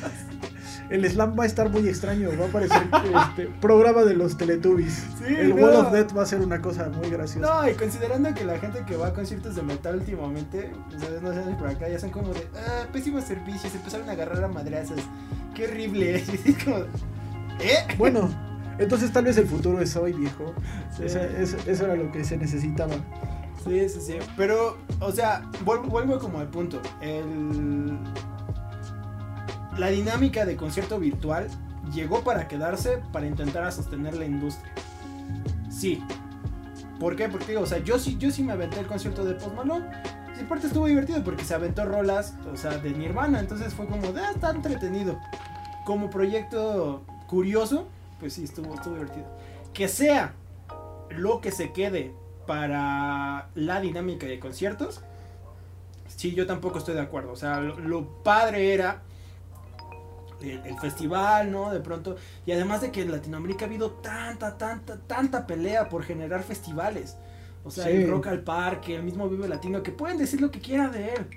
el 0.89 1.09
slam 1.09 1.37
va 1.37 1.43
a 1.43 1.45
estar 1.45 1.69
muy 1.69 1.87
extraño, 1.87 2.29
va 2.39 2.45
a 2.45 2.49
parecer 2.49 2.81
este, 3.29 3.47
programa 3.61 4.03
de 4.03 4.15
los 4.15 4.37
Teletubbies. 4.37 5.05
el 5.27 5.53
Wall 5.53 5.75
of 5.75 5.91
Death 5.91 6.15
va 6.15 6.23
a 6.23 6.25
ser 6.25 6.41
una 6.41 6.61
cosa 6.61 6.89
muy 6.89 7.09
graciosa. 7.09 7.47
No, 7.47 7.69
y 7.69 7.73
considerando 7.73 8.33
que 8.33 8.45
la 8.45 8.59
gente 8.59 8.83
que 8.85 8.95
va 8.95 9.07
a 9.07 9.13
conciertos 9.13 9.55
de 9.55 9.63
metal 9.63 9.95
últimamente, 9.95 10.71
¿sabes? 10.99 11.21
no 11.21 11.33
sé, 11.33 11.41
por 11.57 11.67
acá 11.67 11.89
ya 11.89 11.99
son 11.99 12.09
como 12.09 12.29
de, 12.33 12.47
ah, 12.55 12.87
pésimos 12.91 13.23
servicios, 13.23 13.73
empezaron 13.73 14.09
a 14.09 14.13
agarrar 14.13 14.43
a 14.43 14.47
madrazas. 14.47 14.99
Qué 15.55 15.65
horrible. 15.65 16.23
como, 16.65 16.77
¿eh? 17.59 17.87
Bueno, 17.97 18.29
entonces 18.77 19.11
tal 19.11 19.25
vez 19.25 19.37
el 19.37 19.47
futuro 19.47 19.81
es 19.81 19.95
hoy, 19.95 20.13
viejo. 20.13 20.53
eso 20.99 21.85
era 21.85 21.95
lo 21.95 22.11
que 22.11 22.23
se 22.23 22.37
necesitaba. 22.37 22.95
Sí, 23.63 23.87
sí, 23.87 24.01
sí. 24.01 24.13
Pero, 24.35 24.77
o 24.99 25.11
sea, 25.11 25.49
vuelvo, 25.63 25.85
vuelvo 25.85 26.19
como 26.19 26.39
al 26.39 26.49
punto. 26.49 26.81
El 27.01 27.97
la 29.77 29.87
dinámica 29.87 30.45
de 30.45 30.55
concierto 30.55 30.99
virtual 30.99 31.47
llegó 31.93 32.23
para 32.23 32.47
quedarse 32.47 32.99
para 33.11 33.25
intentar 33.25 33.69
sostener 33.71 34.15
la 34.15 34.25
industria. 34.25 34.73
Sí. 35.69 36.03
¿Por 36.99 37.15
qué? 37.15 37.27
Porque 37.27 37.57
o 37.57 37.65
sea, 37.65 37.79
yo 37.79 37.99
sí, 37.99 38.17
yo 38.17 38.31
sí 38.31 38.43
me 38.43 38.53
aventé 38.53 38.79
el 38.79 38.87
concierto 38.87 39.25
de 39.25 39.33
Post 39.35 39.55
Malone. 39.55 39.85
Y 40.39 40.43
aparte 40.43 40.67
estuvo 40.67 40.87
divertido 40.87 41.23
porque 41.23 41.43
se 41.43 41.53
aventó 41.53 41.85
rolas, 41.85 42.35
o 42.51 42.57
sea, 42.57 42.77
de 42.77 42.91
Nirvana. 42.91 43.39
Entonces 43.39 43.73
fue 43.73 43.85
como, 43.85 44.07
ah, 44.07 44.31
está 44.33 44.51
entretenido. 44.51 45.19
Como 45.85 46.09
proyecto 46.09 47.03
curioso, 47.27 47.87
pues 48.19 48.33
sí, 48.33 48.43
estuvo, 48.43 48.73
estuvo 48.73 48.95
divertido. 48.95 49.25
Que 49.73 49.87
sea 49.87 50.33
lo 51.09 51.41
que 51.41 51.51
se 51.51 51.71
quede 51.71 52.13
para 52.47 53.49
la 53.55 53.81
dinámica 53.81 54.25
de 54.25 54.39
conciertos, 54.39 55.01
sí, 56.07 56.33
yo 56.33 56.45
tampoco 56.47 56.79
estoy 56.79 56.95
de 56.95 57.01
acuerdo. 57.01 57.31
O 57.31 57.35
sea, 57.35 57.59
lo 57.59 58.23
padre 58.23 58.73
era 58.73 59.03
el, 60.51 60.79
festival, 60.79 61.51
¿no? 61.51 61.71
De 61.71 61.79
pronto. 61.79 62.15
Y 62.45 62.51
además 62.51 62.81
de 62.81 62.91
que 62.91 63.01
en 63.01 63.11
Latinoamérica 63.11 63.65
ha 63.65 63.67
habido 63.67 63.91
tanta, 63.91 64.57
tanta, 64.57 64.97
tanta 64.97 65.47
pelea 65.47 65.89
por 65.89 66.03
generar 66.03 66.43
festivales. 66.43 67.17
O 67.63 67.71
sea, 67.71 67.89
el 67.89 68.09
Rock 68.09 68.27
al 68.27 68.41
Parque, 68.41 68.95
el 68.95 69.03
mismo 69.03 69.29
Vive 69.29 69.47
Latino, 69.47 69.83
que 69.83 69.91
pueden 69.91 70.17
decir 70.17 70.41
lo 70.41 70.51
que 70.51 70.59
quieran 70.59 70.91
de 70.91 71.13
él. 71.13 71.27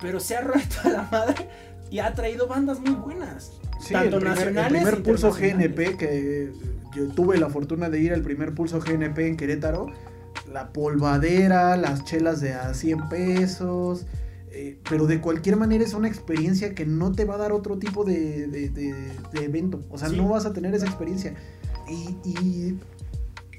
Pero 0.00 0.18
se 0.18 0.36
ha 0.36 0.40
roto 0.40 0.76
a 0.84 0.88
la 0.88 1.02
madre 1.10 1.48
y 1.90 1.98
ha 1.98 2.12
traído 2.14 2.46
bandas 2.46 2.80
muy 2.80 2.94
buenas. 2.94 3.52
tanto 3.90 4.18
nacionales. 4.18 4.82
El 4.82 4.88
primer 4.88 5.02
pulso 5.02 5.30
GNP, 5.30 5.96
que 5.98 6.52
yo 6.94 7.08
tuve 7.08 7.36
la 7.38 7.50
fortuna 7.50 7.90
de 7.90 8.00
ir 8.00 8.14
al 8.14 8.22
primer 8.22 8.54
pulso 8.54 8.80
GNP 8.80 9.28
en 9.28 9.36
Querétaro. 9.36 9.92
La 10.50 10.72
polvadera, 10.72 11.76
las 11.76 12.04
chelas 12.04 12.40
de 12.40 12.54
a 12.54 12.74
100 12.74 13.08
pesos 13.08 14.06
eh, 14.56 14.78
pero 14.88 15.08
de 15.08 15.20
cualquier 15.20 15.56
manera 15.56 15.82
es 15.82 15.94
una 15.94 16.06
experiencia 16.06 16.76
que 16.76 16.86
no 16.86 17.10
te 17.10 17.24
va 17.24 17.34
a 17.34 17.38
dar 17.38 17.50
otro 17.50 17.76
tipo 17.76 18.04
de, 18.04 18.70
evento. 19.32 19.80
O 19.90 19.98
sea, 19.98 20.08
no 20.10 20.28
vas 20.28 20.46
a 20.46 20.52
tener 20.52 20.72
esa 20.74 20.86
experiencia. 20.86 21.34
Y, 21.88 22.76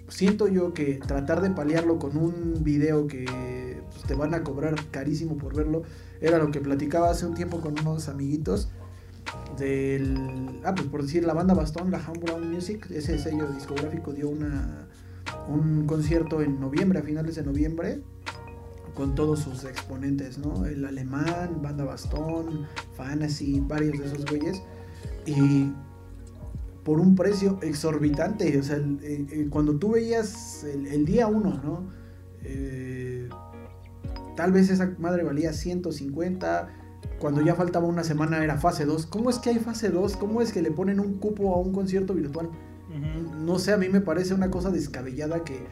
siento 0.07 0.47
yo 0.47 0.73
que 0.73 0.99
tratar 1.05 1.41
de 1.41 1.49
paliarlo 1.49 1.99
con 1.99 2.15
un 2.15 2.63
video 2.63 3.07
que 3.07 3.81
pues, 3.91 4.03
te 4.03 4.13
van 4.13 4.33
a 4.33 4.43
cobrar 4.43 4.75
carísimo 4.91 5.35
por 5.35 5.53
verlo, 5.55 5.81
era 6.21 6.37
lo 6.37 6.51
que 6.51 6.61
platicaba 6.61 7.09
hace 7.09 7.25
un 7.25 7.33
tiempo 7.33 7.59
con 7.59 7.77
unos 7.77 8.07
amiguitos 8.07 8.69
del... 9.57 10.61
Ah, 10.63 10.73
pues 10.75 10.87
por 10.87 11.01
decir, 11.01 11.25
la 11.25 11.33
banda 11.33 11.53
Bastón, 11.55 11.91
la 11.91 11.99
Brown 11.99 12.49
Music, 12.49 12.89
ese 12.91 13.19
sello 13.19 13.47
discográfico 13.47 14.13
dio 14.13 14.29
una, 14.29 14.87
un 15.49 15.85
concierto 15.87 16.41
en 16.41 16.61
noviembre, 16.61 16.99
a 16.99 17.03
finales 17.03 17.35
de 17.35 17.43
noviembre, 17.43 18.01
con 18.95 19.13
todos 19.13 19.41
sus 19.41 19.65
exponentes, 19.65 20.37
¿no? 20.37 20.65
El 20.65 20.85
alemán, 20.85 21.61
Banda 21.61 21.83
Bastón, 21.83 22.65
Fantasy, 22.95 23.59
varios 23.59 23.99
de 23.99 24.05
esos 24.05 24.25
güeyes. 24.25 24.61
Y 25.25 25.71
por 26.83 26.99
un 26.99 27.15
precio 27.15 27.59
exorbitante. 27.61 28.57
O 28.57 28.63
sea, 28.63 28.77
eh, 28.77 29.25
eh, 29.29 29.47
cuando 29.49 29.77
tú 29.77 29.91
veías 29.91 30.63
el, 30.63 31.05
día 31.05 31.27
uno, 31.27 31.59
¿no? 31.63 31.89
Eh, 32.43 33.27
tal 34.37 34.53
vez 34.53 34.69
esa 34.69 34.95
madre 34.97 35.23
valía 35.23 35.51
150. 35.51 36.69
Cuando 37.19 37.41
ya 37.41 37.55
faltaba 37.55 37.87
una 37.87 38.03
semana 38.03 38.41
era 38.43 38.57
fase 38.57 38.85
2. 38.85 39.07
¿Cómo 39.07 39.29
es 39.29 39.39
que 39.39 39.49
hay 39.49 39.59
fase 39.59 39.89
2? 39.89 40.15
¿Cómo 40.15 40.41
es 40.41 40.53
que 40.53 40.61
le 40.61 40.71
ponen 40.71 40.99
un 40.99 41.17
cupo 41.17 41.53
a 41.53 41.59
un 41.59 41.73
concierto 41.73 42.13
virtual? 42.13 42.49
No 43.43 43.59
sé, 43.59 43.73
a 43.73 43.77
mí 43.77 43.89
me 43.89 43.99
parece 43.99 44.33
una 44.33 44.49
cosa 44.49 44.71
descabellada 44.71 45.43
que, 45.43 45.67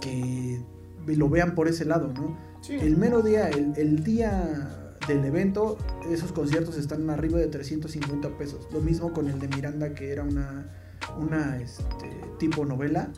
que 0.00 0.62
lo 1.06 1.28
vean 1.28 1.54
por 1.54 1.68
ese 1.68 1.84
lado, 1.84 2.12
¿no? 2.12 2.36
El 2.68 2.96
mero 2.96 3.22
día, 3.22 3.48
el, 3.48 4.04
día 4.04 4.96
del 5.08 5.24
evento, 5.24 5.78
esos 6.10 6.32
conciertos 6.32 6.76
están 6.76 7.08
arriba 7.10 7.38
de 7.38 7.46
350 7.46 8.36
pesos. 8.36 8.68
Lo 8.72 8.80
mismo 8.80 9.12
con 9.12 9.28
el 9.28 9.38
de 9.38 9.48
Miranda, 9.48 9.94
que 9.94 10.12
era 10.12 10.22
una, 10.22 10.70
una 11.18 11.56
este, 11.56 11.84
tipo 12.38 12.64
novela, 12.64 13.10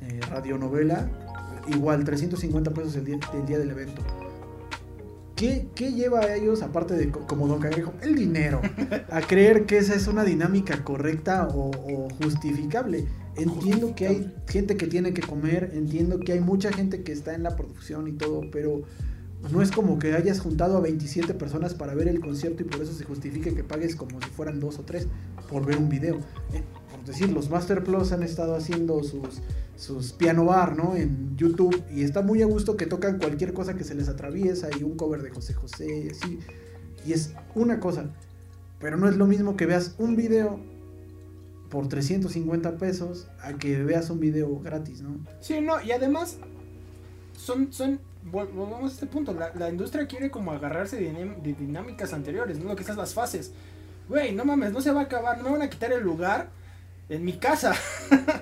eh, 0.00 0.20
radionovela. 0.28 1.10
Igual, 1.68 2.04
350 2.04 2.70
pesos 2.72 2.96
el 2.96 3.04
día, 3.04 3.18
el 3.34 3.46
día 3.46 3.58
del 3.58 3.70
evento. 3.70 4.02
¿Qué, 5.36 5.68
¿Qué, 5.74 5.92
lleva 5.92 6.20
a 6.20 6.34
ellos, 6.34 6.62
aparte 6.62 6.94
de 6.94 7.10
como 7.10 7.46
Don 7.46 7.60
Cangrejo, 7.60 7.94
el 8.02 8.14
dinero, 8.14 8.60
a 9.10 9.20
creer 9.20 9.66
que 9.66 9.78
esa 9.78 9.94
es 9.94 10.06
una 10.06 10.24
dinámica 10.24 10.84
correcta 10.84 11.48
o, 11.48 11.70
o 11.70 12.08
justificable? 12.22 13.06
Entiendo 13.36 13.94
que 13.94 14.08
hay 14.08 14.34
gente 14.48 14.76
que 14.76 14.86
tiene 14.86 15.14
que 15.14 15.22
comer, 15.22 15.70
entiendo 15.74 16.18
que 16.18 16.32
hay 16.32 16.40
mucha 16.40 16.72
gente 16.72 17.02
que 17.02 17.12
está 17.12 17.34
en 17.34 17.42
la 17.42 17.56
producción 17.56 18.08
y 18.08 18.12
todo, 18.12 18.42
pero 18.50 18.82
no 19.52 19.62
es 19.62 19.70
como 19.70 19.98
que 19.98 20.12
hayas 20.14 20.40
juntado 20.40 20.76
a 20.76 20.80
27 20.80 21.32
personas 21.34 21.74
para 21.74 21.94
ver 21.94 22.08
el 22.08 22.20
concierto 22.20 22.62
y 22.62 22.66
por 22.66 22.82
eso 22.82 22.92
se 22.92 23.04
justifique 23.04 23.54
que 23.54 23.64
pagues 23.64 23.96
como 23.96 24.20
si 24.20 24.28
fueran 24.28 24.60
dos 24.60 24.78
o 24.78 24.82
tres 24.82 25.06
por 25.48 25.64
ver 25.64 25.78
un 25.78 25.88
video. 25.88 26.16
Eh, 26.52 26.62
por 26.90 27.04
decir, 27.04 27.30
los 27.30 27.48
Master 27.48 27.82
Plus 27.82 28.12
han 28.12 28.22
estado 28.22 28.54
haciendo 28.54 29.02
sus, 29.02 29.40
sus 29.76 30.12
piano 30.12 30.44
bar, 30.44 30.76
¿no? 30.76 30.94
En 30.94 31.36
YouTube 31.36 31.82
y 31.90 32.02
está 32.02 32.20
muy 32.20 32.42
a 32.42 32.46
gusto 32.46 32.76
que 32.76 32.86
tocan 32.86 33.18
cualquier 33.18 33.54
cosa 33.54 33.74
que 33.74 33.84
se 33.84 33.94
les 33.94 34.08
atraviesa 34.08 34.68
y 34.78 34.82
un 34.82 34.96
cover 34.96 35.22
de 35.22 35.30
José 35.30 35.54
José 35.54 36.04
y 36.04 36.10
así. 36.10 36.38
Y 37.06 37.14
es 37.14 37.32
una 37.54 37.80
cosa, 37.80 38.10
pero 38.78 38.98
no 38.98 39.08
es 39.08 39.16
lo 39.16 39.26
mismo 39.26 39.56
que 39.56 39.64
veas 39.64 39.94
un 39.98 40.16
video 40.16 40.60
por 41.70 41.88
350 41.88 42.76
pesos 42.76 43.28
a 43.42 43.54
que 43.54 43.82
veas 43.82 44.10
un 44.10 44.20
video 44.20 44.58
gratis, 44.58 45.02
¿no? 45.02 45.18
Sí, 45.40 45.60
no, 45.60 45.80
y 45.80 45.92
además 45.92 46.38
son, 47.36 47.72
son, 47.72 48.00
a 48.34 48.86
este 48.86 49.06
punto, 49.06 49.34
la, 49.34 49.70
industria 49.70 50.06
quiere 50.06 50.30
como 50.30 50.52
agarrarse 50.52 50.96
de, 51.00 51.54
dinámicas 51.54 52.12
anteriores, 52.12 52.58
¿no? 52.58 52.68
Lo 52.68 52.76
que 52.76 52.82
estás 52.82 52.96
las 52.96 53.14
fases. 53.14 53.52
Güey, 54.08 54.34
no 54.34 54.44
mames, 54.44 54.72
no 54.72 54.80
se 54.80 54.90
va 54.90 55.02
a 55.02 55.04
acabar, 55.04 55.38
no 55.38 55.44
me 55.44 55.50
van 55.52 55.62
a 55.62 55.70
quitar 55.70 55.92
el 55.92 56.02
lugar 56.02 56.50
en 57.08 57.24
mi 57.24 57.34
casa. 57.34 57.72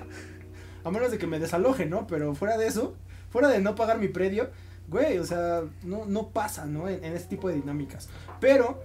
a 0.83 0.91
menos 0.91 1.11
de 1.11 1.19
que 1.19 1.27
me 1.27 1.39
desaloje, 1.39 1.85
¿no? 1.85 2.07
Pero 2.07 2.33
fuera 2.33 2.57
de 2.57 2.67
eso, 2.67 2.95
fuera 3.29 3.47
de 3.49 3.59
no 3.59 3.75
pagar 3.75 3.99
mi 3.99 4.07
predio, 4.07 4.49
güey, 4.87 5.19
o 5.19 5.25
sea, 5.25 5.61
no, 5.83 6.05
no 6.05 6.29
pasa, 6.29 6.65
¿no? 6.65 6.89
En 6.89 7.03
este 7.03 7.29
tipo 7.29 7.47
de 7.47 7.55
dinámicas. 7.55 8.09
Pero 8.39 8.81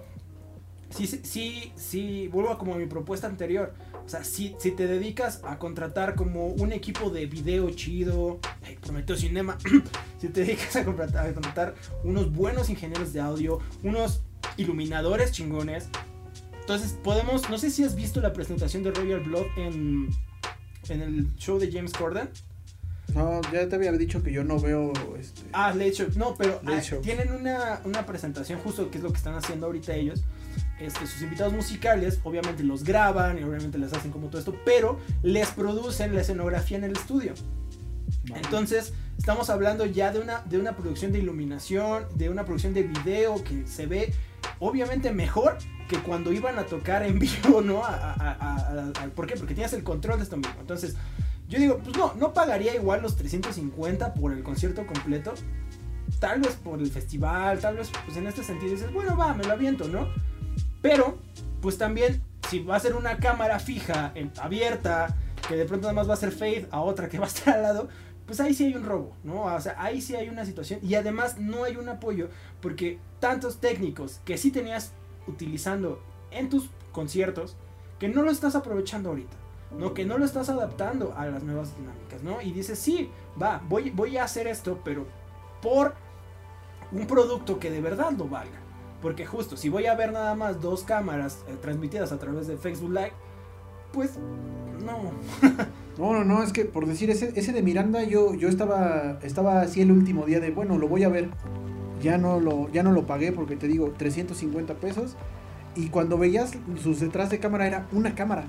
sí, 0.90 1.06
sí, 1.06 1.72
sí, 1.76 2.28
vuelvo 2.28 2.50
a 2.50 2.58
como 2.58 2.74
mi 2.74 2.86
propuesta 2.86 3.26
anterior. 3.26 3.72
O 4.04 4.08
sea, 4.08 4.22
si, 4.22 4.54
si 4.58 4.70
te 4.70 4.86
dedicas 4.86 5.40
a 5.44 5.58
contratar 5.58 6.14
como 6.14 6.48
un 6.48 6.72
equipo 6.72 7.10
de 7.10 7.26
video 7.26 7.70
chido, 7.70 8.38
ay, 8.62 8.76
Prometeo 8.76 9.16
Cinema, 9.16 9.56
si 10.20 10.28
te 10.28 10.44
dedicas 10.44 10.76
a 10.76 10.84
contratar, 10.84 11.26
a 11.26 11.32
contratar 11.32 11.74
unos 12.02 12.30
buenos 12.30 12.68
ingenieros 12.68 13.12
de 13.12 13.20
audio, 13.20 13.60
unos 13.82 14.20
iluminadores 14.56 15.32
chingones, 15.32 15.88
entonces 16.60 16.98
podemos, 17.02 17.50
no 17.50 17.58
sé 17.58 17.70
si 17.70 17.84
has 17.84 17.94
visto 17.94 18.20
la 18.22 18.32
presentación 18.32 18.82
de 18.82 18.90
Royal 18.90 19.20
Blood 19.20 19.46
en, 19.58 20.08
en 20.88 21.00
el 21.02 21.34
show 21.36 21.58
de 21.58 21.70
James 21.70 21.92
Corden. 21.92 22.30
No, 23.14 23.40
ya 23.52 23.68
te 23.68 23.76
había 23.76 23.92
dicho 23.92 24.22
que 24.22 24.32
yo 24.32 24.42
no 24.44 24.58
veo 24.58 24.92
este. 25.18 25.42
Ah, 25.52 25.72
Late 25.72 25.92
Show. 25.92 26.08
No, 26.16 26.34
pero 26.36 26.60
ah, 26.66 26.80
Show. 26.80 27.00
tienen 27.00 27.32
una, 27.32 27.80
una 27.84 28.06
presentación 28.06 28.58
justo 28.60 28.90
que 28.90 28.98
es 28.98 29.04
lo 29.04 29.10
que 29.10 29.18
están 29.18 29.34
haciendo 29.34 29.66
ahorita 29.66 29.94
ellos. 29.94 30.24
Este, 30.80 31.06
sus 31.06 31.22
invitados 31.22 31.52
musicales, 31.52 32.18
obviamente 32.24 32.64
los 32.64 32.82
graban 32.82 33.38
y 33.38 33.44
obviamente 33.44 33.78
les 33.78 33.92
hacen 33.92 34.10
como 34.10 34.26
todo 34.28 34.38
esto, 34.40 34.54
pero 34.64 34.98
les 35.22 35.48
producen 35.50 36.14
la 36.14 36.22
escenografía 36.22 36.76
en 36.78 36.84
el 36.84 36.92
estudio. 36.92 37.34
Vale. 38.28 38.42
Entonces, 38.44 38.92
estamos 39.16 39.50
hablando 39.50 39.86
ya 39.86 40.10
de 40.12 40.18
una, 40.18 40.40
de 40.40 40.58
una 40.58 40.76
producción 40.76 41.12
de 41.12 41.20
iluminación, 41.20 42.06
de 42.16 42.30
una 42.30 42.44
producción 42.44 42.74
de 42.74 42.82
video 42.82 43.42
que 43.44 43.66
se 43.66 43.86
ve 43.86 44.12
obviamente 44.58 45.12
mejor 45.12 45.58
que 45.88 45.98
cuando 45.98 46.32
iban 46.32 46.58
a 46.58 46.64
tocar 46.66 47.04
en 47.04 47.18
vivo, 47.20 47.60
¿no? 47.62 47.84
A- 47.84 48.12
a- 48.14 49.08
¿Por 49.14 49.26
qué? 49.28 49.36
Porque 49.36 49.54
tienes 49.54 49.72
el 49.74 49.84
control 49.84 50.16
de 50.18 50.24
esto 50.24 50.36
mismo. 50.36 50.54
Entonces, 50.60 50.96
yo 51.54 51.60
digo, 51.60 51.78
pues 51.78 51.96
no, 51.96 52.14
no 52.14 52.32
pagaría 52.32 52.74
igual 52.74 53.00
los 53.00 53.14
350 53.16 54.14
por 54.14 54.32
el 54.32 54.42
concierto 54.42 54.84
completo. 54.86 55.34
Tal 56.18 56.40
vez 56.40 56.56
por 56.56 56.80
el 56.80 56.90
festival, 56.90 57.60
tal 57.60 57.76
vez, 57.76 57.90
pues 58.04 58.16
en 58.16 58.26
este 58.26 58.42
sentido 58.42 58.72
dices, 58.72 58.92
bueno, 58.92 59.16
va, 59.16 59.34
me 59.34 59.44
lo 59.44 59.52
aviento, 59.52 59.86
¿no? 59.86 60.08
Pero, 60.82 61.18
pues 61.60 61.78
también, 61.78 62.22
si 62.50 62.58
va 62.58 62.74
a 62.76 62.80
ser 62.80 62.94
una 62.94 63.18
cámara 63.18 63.60
fija, 63.60 64.12
abierta, 64.40 65.16
que 65.46 65.54
de 65.54 65.64
pronto 65.64 65.84
nada 65.84 65.94
más 65.94 66.08
va 66.08 66.14
a 66.14 66.16
ser 66.16 66.32
fade 66.32 66.66
a 66.72 66.80
otra 66.80 67.08
que 67.08 67.18
va 67.18 67.26
a 67.26 67.28
estar 67.28 67.54
al 67.54 67.62
lado, 67.62 67.88
pues 68.26 68.40
ahí 68.40 68.52
sí 68.52 68.64
hay 68.64 68.74
un 68.74 68.84
robo, 68.84 69.16
¿no? 69.22 69.44
O 69.44 69.60
sea, 69.60 69.76
ahí 69.78 70.00
sí 70.00 70.16
hay 70.16 70.28
una 70.28 70.44
situación 70.44 70.80
y 70.82 70.94
además 70.94 71.38
no 71.38 71.64
hay 71.64 71.76
un 71.76 71.88
apoyo 71.88 72.30
porque 72.60 72.98
tantos 73.20 73.60
técnicos 73.60 74.20
que 74.24 74.38
sí 74.38 74.50
tenías 74.50 74.92
utilizando 75.26 76.02
en 76.30 76.48
tus 76.48 76.68
conciertos 76.90 77.56
que 77.98 78.08
no 78.08 78.22
lo 78.22 78.30
estás 78.30 78.56
aprovechando 78.56 79.10
ahorita, 79.10 79.36
¿no? 79.78 79.94
Que 79.94 80.04
no 80.04 80.18
lo 80.18 80.24
estás 80.24 80.48
adaptando 80.48 81.14
a 81.16 81.26
las 81.26 81.42
nuevas 81.42 81.76
dinámicas, 81.76 82.22
¿no? 82.22 82.40
Y 82.40 82.52
dices, 82.52 82.78
sí, 82.78 83.10
va, 83.40 83.62
voy, 83.68 84.16
a 84.16 84.24
hacer 84.24 84.46
esto, 84.46 84.80
pero 84.84 85.06
por 85.62 85.94
un 86.92 87.06
producto 87.06 87.58
que 87.58 87.70
de 87.70 87.80
verdad 87.80 88.12
lo 88.12 88.28
valga. 88.28 88.58
Porque 89.02 89.26
justo, 89.26 89.56
si 89.56 89.68
voy 89.68 89.86
a 89.86 89.94
ver 89.94 90.12
nada 90.12 90.34
más 90.34 90.60
dos 90.60 90.82
cámaras 90.82 91.44
eh, 91.48 91.56
transmitidas 91.60 92.12
a 92.12 92.18
través 92.18 92.46
de 92.46 92.56
Facebook 92.56 92.92
Live, 92.92 93.12
pues 93.92 94.18
no. 94.84 95.12
No, 95.96 96.12
no, 96.12 96.24
no, 96.24 96.42
es 96.42 96.52
que 96.52 96.64
por 96.64 96.86
decir, 96.86 97.08
ese, 97.10 97.32
ese 97.36 97.52
de 97.52 97.62
Miranda, 97.62 98.02
yo, 98.02 98.34
yo 98.34 98.48
estaba, 98.48 99.20
estaba 99.22 99.60
así 99.60 99.80
el 99.80 99.92
último 99.92 100.26
día 100.26 100.40
de, 100.40 100.50
bueno, 100.50 100.76
lo 100.76 100.88
voy 100.88 101.04
a 101.04 101.08
ver. 101.08 101.28
Ya 102.02 102.18
no 102.18 102.40
lo, 102.40 102.68
ya 102.72 102.82
no 102.82 102.90
lo 102.90 103.06
pagué 103.06 103.30
porque 103.30 103.54
te 103.54 103.68
digo, 103.68 103.92
350 103.96 104.74
pesos. 104.74 105.14
Y 105.76 105.90
cuando 105.90 106.18
veías 106.18 106.52
sus 106.82 106.98
detrás 106.98 107.30
de 107.30 107.38
cámara 107.38 107.68
era 107.68 107.86
una 107.92 108.16
cámara. 108.16 108.46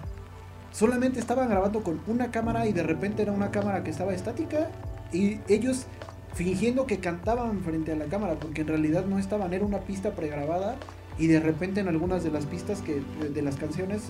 Solamente 0.76 1.21
estaban 1.21 1.47
grabando 1.47 1.84
con 1.84 2.01
una 2.05 2.32
cámara 2.32 2.67
y 2.67 2.73
de 2.73 2.84
repente 2.84 3.21
era 3.21 3.32
una 3.32 3.49
cámara 3.49 3.82
que 3.86 3.91
estaba 3.91 4.13
estática. 4.13 4.69
Y 5.13 5.39
ellos 5.47 5.86
fingiendo 6.34 6.86
que 6.86 6.99
cantaban 6.99 7.61
frente 7.61 7.93
a 7.93 7.95
la 7.95 8.05
cámara 8.05 8.36
porque 8.36 8.63
en 8.63 8.67
realidad 8.67 9.05
no 9.05 9.17
estaban, 9.17 9.53
era 9.53 9.63
una 9.63 9.80
pista 9.80 10.11
pregrabada. 10.11 10.76
Y 11.17 11.28
de 11.28 11.39
repente 11.39 11.80
en 11.80 11.88
algunas 11.88 12.26
de 12.26 12.32
las 12.32 12.45
pistas 12.45 12.82
que, 12.82 13.01
de, 13.34 13.41
las 13.41 13.55
canciones, 13.55 14.01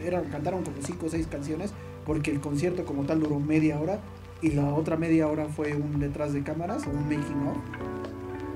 eran, 0.00 0.26
cantaron 0.26 0.62
como 0.62 0.76
5 0.80 1.04
o 1.04 1.08
6 1.08 1.26
canciones 1.26 1.72
porque 2.06 2.30
el 2.30 2.40
concierto 2.40 2.84
como 2.84 3.02
tal 3.02 3.18
duró 3.18 3.40
media 3.40 3.80
hora 3.80 3.98
y 4.40 4.52
la 4.52 4.72
otra 4.72 4.96
media 4.96 5.26
hora 5.26 5.46
fue 5.46 5.74
un 5.74 5.98
detrás 5.98 6.32
de 6.32 6.44
cámaras 6.44 6.86
o 6.86 6.90
un 6.90 7.08
making 7.08 7.48
of 7.48 7.56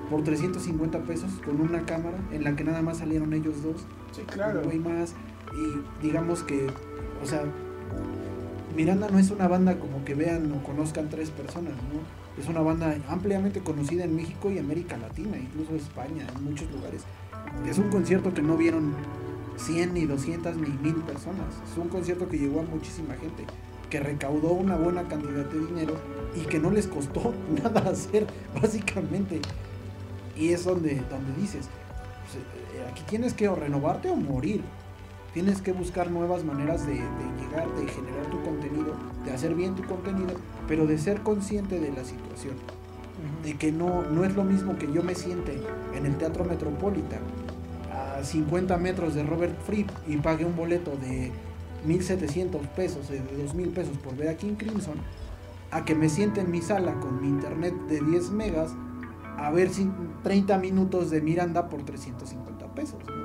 por 0.09 0.23
350 0.23 1.01
pesos 1.01 1.33
con 1.45 1.61
una 1.61 1.85
cámara 1.87 2.19
en 2.31 2.45
la 2.45 2.55
que 2.55 2.63
nada 2.63 2.83
más 2.83 2.99
salieron 2.99 3.33
ellos 3.33 3.65
dos 3.65 3.85
Sí, 4.13 4.23
no 4.37 4.71
hay 4.71 4.79
más 4.79 5.15
y 5.55 6.07
digamos 6.07 6.45
que 6.45 6.69
o 7.23 7.27
sea 7.27 7.45
Miranda 8.77 9.09
no 9.11 9.19
es 9.19 9.31
una 9.31 9.49
banda 9.49 9.79
como 9.79 10.05
que 10.05 10.15
vean 10.15 10.51
o 10.53 10.63
conozcan 10.63 11.09
tres 11.09 11.31
personas 11.31 11.75
no 11.75 12.43
es 12.43 12.49
una 12.49 12.61
banda 12.61 12.97
ampliamente 13.09 13.61
conocida 13.61 14.05
en 14.05 14.17
México 14.17 14.51
y 14.51 14.59
América 14.59 14.97
Latina 14.97 15.37
incluso 15.37 15.75
España 15.75 16.27
en 16.35 16.45
muchos 16.45 16.71
lugares 16.71 17.03
es 17.69 17.79
un 17.79 17.91
concierto 17.91 18.33
que 18.33 18.43
no 18.43 18.57
vieron 18.57 18.95
100 19.57 19.95
ni 19.95 20.07
200 20.07 20.57
ni 20.57 20.69
1000 20.69 20.95
personas. 21.03 21.55
Es 21.71 21.79
un 21.79 21.89
concierto 21.89 22.29
que 22.29 22.39
llegó 22.39 22.61
a 22.61 22.65
muchísima 22.65 23.15
gente, 23.15 23.45
que 23.91 24.01
recaudó 24.01 24.53
una 24.53 24.77
buena 24.77 25.05
cantidad 25.05 25.45
de 25.45 25.67
dinero 25.67 25.95
y 26.35 26.41
que 26.41 26.59
no 26.59 26.71
les 26.71 26.87
costó 26.87 27.35
nada 27.63 27.91
hacer, 27.91 28.27
básicamente. 28.61 29.41
Y 30.37 30.51
es 30.51 30.65
donde, 30.65 31.03
donde 31.11 31.41
dices, 31.41 31.69
pues, 32.25 32.37
eh, 32.37 32.91
aquí 32.91 33.03
tienes 33.09 33.35
que 33.35 33.49
o 33.49 33.55
renovarte 33.55 34.11
o 34.11 34.17
morir. 34.17 34.63
Tienes 35.35 35.63
que 35.63 35.73
buscar 35.73 36.11
nuevas 36.11 36.45
maneras 36.45 36.87
de, 36.87 36.95
de 36.95 37.01
llegar, 37.41 37.75
de 37.75 37.87
generar 37.87 38.27
tu 38.31 38.43
contenido, 38.43 38.95
de 39.25 39.33
hacer 39.33 39.55
bien 39.55 39.75
tu 39.75 39.83
contenido, 39.85 40.35
pero 40.69 40.87
de 40.87 40.99
ser 40.99 41.23
consciente 41.23 41.81
de 41.81 41.91
la 41.91 42.05
situación 42.05 42.57
de 43.43 43.55
que 43.57 43.73
no, 43.73 44.03
no 44.03 44.25
es 44.25 44.35
lo 44.35 44.45
mismo 44.45 44.77
que 44.79 44.91
yo 44.93 45.03
me 45.03 45.15
siente 45.15 45.61
en 45.95 46.07
el 46.07 46.17
Teatro 46.17 46.45
Metropolitan 46.45 47.21
a 47.93 48.23
50 48.23 48.77
metros 48.79 49.15
de 49.15 49.23
Robert 49.23 49.59
Fripp 49.65 49.91
y 50.07 50.17
pague 50.17 50.45
un 50.45 50.57
boleto 50.57 50.93
de 50.97 51.31
1.700 51.87 52.61
pesos, 52.69 53.09
de 53.09 53.21
2.000 53.21 53.73
pesos 53.73 53.97
por 53.99 54.17
ver 54.17 54.29
a 54.29 54.37
King 54.37 54.55
Crimson, 54.55 54.95
a 55.71 55.85
que 55.85 55.95
me 55.95 56.09
siente 56.09 56.41
en 56.41 56.51
mi 56.51 56.63
sala 56.63 56.95
con 57.01 57.21
mi 57.21 57.29
internet 57.29 57.75
de 57.89 58.01
10 58.01 58.31
megas 58.31 58.73
a 59.37 59.51
ver 59.51 59.71
si 59.71 59.91
30 60.23 60.59
minutos 60.59 61.11
de 61.11 61.21
Miranda 61.21 61.69
por 61.69 61.83
350 61.83 62.75
pesos. 62.75 62.99
¿no? 63.07 63.22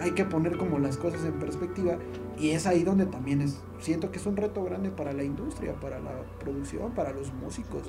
Hay 0.00 0.12
que 0.12 0.24
poner 0.24 0.56
como 0.58 0.78
las 0.78 0.96
cosas 0.96 1.24
en 1.24 1.32
perspectiva 1.34 1.96
y 2.38 2.50
es 2.50 2.66
ahí 2.66 2.84
donde 2.84 3.06
también 3.06 3.40
es, 3.40 3.60
siento 3.80 4.10
que 4.12 4.18
es 4.18 4.26
un 4.26 4.36
reto 4.36 4.62
grande 4.64 4.90
para 4.90 5.12
la 5.12 5.24
industria, 5.24 5.74
para 5.74 5.98
la 5.98 6.12
producción, 6.38 6.92
para 6.92 7.10
los 7.12 7.32
músicos, 7.32 7.82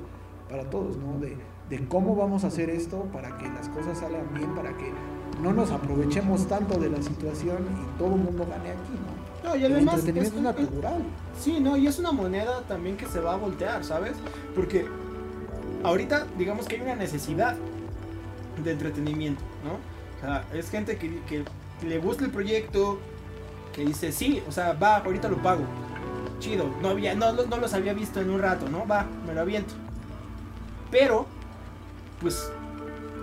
para 0.48 0.68
todos, 0.68 0.96
¿no? 0.96 1.18
De, 1.20 1.36
de 1.68 1.86
cómo 1.88 2.16
vamos 2.16 2.42
a 2.42 2.48
hacer 2.48 2.68
esto 2.70 3.04
para 3.12 3.38
que 3.38 3.48
las 3.48 3.68
cosas 3.68 3.98
salgan 3.98 4.32
bien, 4.34 4.54
para 4.56 4.76
que 4.76 4.90
no 5.40 5.52
nos 5.52 5.70
aprovechemos 5.70 6.48
tanto 6.48 6.78
de 6.80 6.90
la 6.90 7.00
situación 7.00 7.58
y 7.80 7.98
todo 7.98 8.14
el 8.16 8.20
mundo 8.22 8.44
gane 8.50 8.70
aquí, 8.70 8.92
¿no? 9.44 9.48
No, 9.50 9.56
y 9.56 9.64
El 9.64 9.72
además 9.72 10.00
entretenimiento 10.00 10.50
es 10.50 10.56
es- 10.58 10.72
natural. 10.72 11.02
Sí, 11.38 11.60
no, 11.60 11.76
y 11.76 11.86
es 11.86 11.98
una 12.00 12.10
moneda 12.12 12.62
también 12.66 12.96
que 12.96 13.06
se 13.06 13.20
va 13.20 13.34
a 13.34 13.36
voltear, 13.36 13.84
¿sabes? 13.84 14.14
Porque 14.54 14.84
ahorita 15.84 16.26
digamos 16.36 16.66
que 16.66 16.76
hay 16.76 16.82
una 16.82 16.96
necesidad 16.96 17.56
de 18.64 18.72
entretenimiento, 18.72 19.42
¿no? 19.64 19.74
O 19.74 20.20
sea, 20.20 20.44
es 20.52 20.68
gente 20.70 20.98
que, 20.98 21.20
que 21.22 21.44
le 21.82 21.98
gusta 21.98 22.24
el 22.24 22.30
proyecto, 22.30 22.98
que 23.74 23.84
dice, 23.84 24.12
sí, 24.12 24.42
o 24.48 24.52
sea, 24.52 24.72
va, 24.74 24.96
ahorita 24.98 25.28
lo 25.28 25.36
pago. 25.42 25.62
Chido, 26.38 26.66
no, 26.80 26.88
había, 26.90 27.14
no, 27.14 27.32
no 27.32 27.56
los 27.58 27.74
había 27.74 27.92
visto 27.92 28.20
en 28.20 28.30
un 28.30 28.40
rato, 28.40 28.68
¿no? 28.68 28.86
Va, 28.86 29.06
me 29.26 29.34
lo 29.34 29.40
aviento. 29.42 29.74
Pero, 30.90 31.26
pues, 32.20 32.50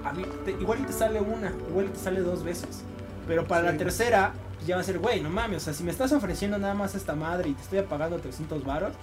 a 0.06 0.14
mí, 0.14 0.24
te- 0.46 0.52
igual 0.52 0.86
te 0.86 0.94
sale 0.94 1.20
una, 1.20 1.52
igual 1.70 1.92
te 1.92 2.00
sale 2.00 2.22
dos 2.22 2.44
veces. 2.44 2.84
Pero 3.28 3.46
para 3.46 3.64
la 3.72 3.78
tercera, 3.78 4.34
pues 4.56 4.68
ya 4.68 4.76
va 4.76 4.82
a 4.82 4.86
ser, 4.86 5.00
güey, 5.00 5.22
no 5.22 5.30
mames, 5.30 5.58
o 5.64 5.66
sea, 5.66 5.74
si 5.74 5.84
me 5.84 5.92
estás 5.92 6.12
ofreciendo 6.14 6.58
nada 6.58 6.74
más 6.74 6.96
esta 6.96 7.14
madre 7.16 7.50
y 7.50 7.54
te 7.54 7.62
estoy 7.62 7.82
pagando 7.82 8.18
300 8.20 8.64
varos, 8.64 8.94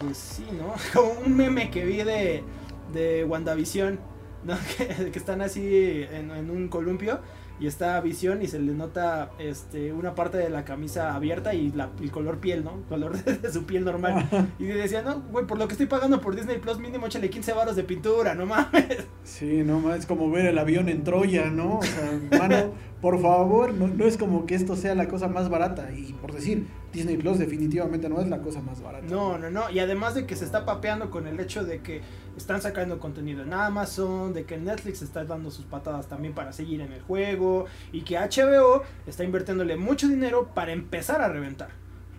pues 0.00 0.16
sí, 0.16 0.46
¿no? 0.52 0.74
Como 0.94 1.20
un 1.26 1.36
meme 1.36 1.70
que 1.70 1.84
vi 1.84 1.98
de, 2.02 2.42
de 2.92 3.24
WandaVision, 3.24 3.98
¿no? 4.44 4.56
Que, 4.78 5.10
que 5.10 5.18
están 5.18 5.42
así 5.42 6.06
en, 6.10 6.30
en 6.30 6.50
un 6.50 6.68
columpio 6.68 7.20
y 7.60 7.66
está 7.66 8.00
Visión 8.00 8.42
y 8.42 8.48
se 8.48 8.58
le 8.58 8.72
nota 8.72 9.30
este, 9.38 9.92
una 9.92 10.14
parte 10.14 10.38
de 10.38 10.50
la 10.50 10.64
camisa 10.64 11.14
abierta 11.14 11.54
y 11.54 11.70
la, 11.70 11.90
el 12.00 12.10
color 12.10 12.38
piel, 12.38 12.64
¿no? 12.64 12.74
El 12.74 12.84
color 12.84 13.24
de, 13.24 13.52
su 13.52 13.64
piel 13.64 13.84
normal. 13.84 14.28
Y 14.58 14.64
decía, 14.64 15.02
no, 15.02 15.20
güey, 15.30 15.46
por 15.46 15.58
lo 15.58 15.66
que 15.66 15.72
estoy 15.72 15.86
pagando 15.86 16.20
por 16.20 16.34
Disney 16.34 16.58
Plus, 16.58 16.78
mínimo 16.78 17.06
échale 17.06 17.30
15 17.30 17.52
varos 17.52 17.76
de 17.76 17.84
pintura, 17.84 18.34
no 18.34 18.46
mames. 18.46 19.06
Sí, 19.22 19.62
no 19.64 19.80
más, 19.80 20.00
es 20.00 20.06
como 20.06 20.30
ver 20.30 20.46
el 20.46 20.58
avión 20.58 20.88
en 20.88 21.04
Troya, 21.04 21.46
¿no? 21.50 21.78
O 21.78 21.82
sea, 21.82 22.38
mano, 22.38 22.72
por 23.00 23.20
favor, 23.20 23.72
no, 23.72 23.88
no 23.88 24.04
es 24.06 24.16
como 24.16 24.46
que 24.46 24.54
esto 24.54 24.76
sea 24.76 24.94
la 24.94 25.08
cosa 25.08 25.28
más 25.28 25.48
barata. 25.48 25.90
Y 25.92 26.12
por 26.14 26.32
decir, 26.32 26.66
Disney 26.92 27.16
Plus 27.16 27.38
definitivamente 27.38 28.08
no 28.08 28.20
es 28.20 28.28
la 28.28 28.40
cosa 28.40 28.60
más 28.60 28.80
barata. 28.80 29.06
No, 29.08 29.36
no, 29.38 29.50
no. 29.50 29.70
Y 29.70 29.78
además 29.78 30.14
de 30.14 30.26
que 30.26 30.36
se 30.36 30.44
está 30.44 30.64
papeando 30.64 31.10
con 31.10 31.26
el 31.26 31.38
hecho 31.40 31.64
de 31.64 31.80
que 31.80 32.00
están 32.36 32.60
sacando 32.60 32.98
contenido 32.98 33.42
en 33.42 33.52
Amazon, 33.52 34.32
de 34.32 34.44
que 34.44 34.58
Netflix 34.58 35.02
está 35.02 35.24
dando 35.24 35.50
sus 35.50 35.64
patadas 35.64 36.08
también 36.08 36.34
para 36.34 36.52
seguir 36.52 36.80
en 36.80 36.92
el 36.92 37.02
juego 37.02 37.66
y 37.92 38.02
que 38.02 38.18
HBO 38.18 38.82
está 39.06 39.24
invirtiéndole 39.24 39.76
mucho 39.76 40.08
dinero 40.08 40.50
para 40.54 40.72
empezar 40.72 41.20
a 41.20 41.28
reventar. 41.28 41.70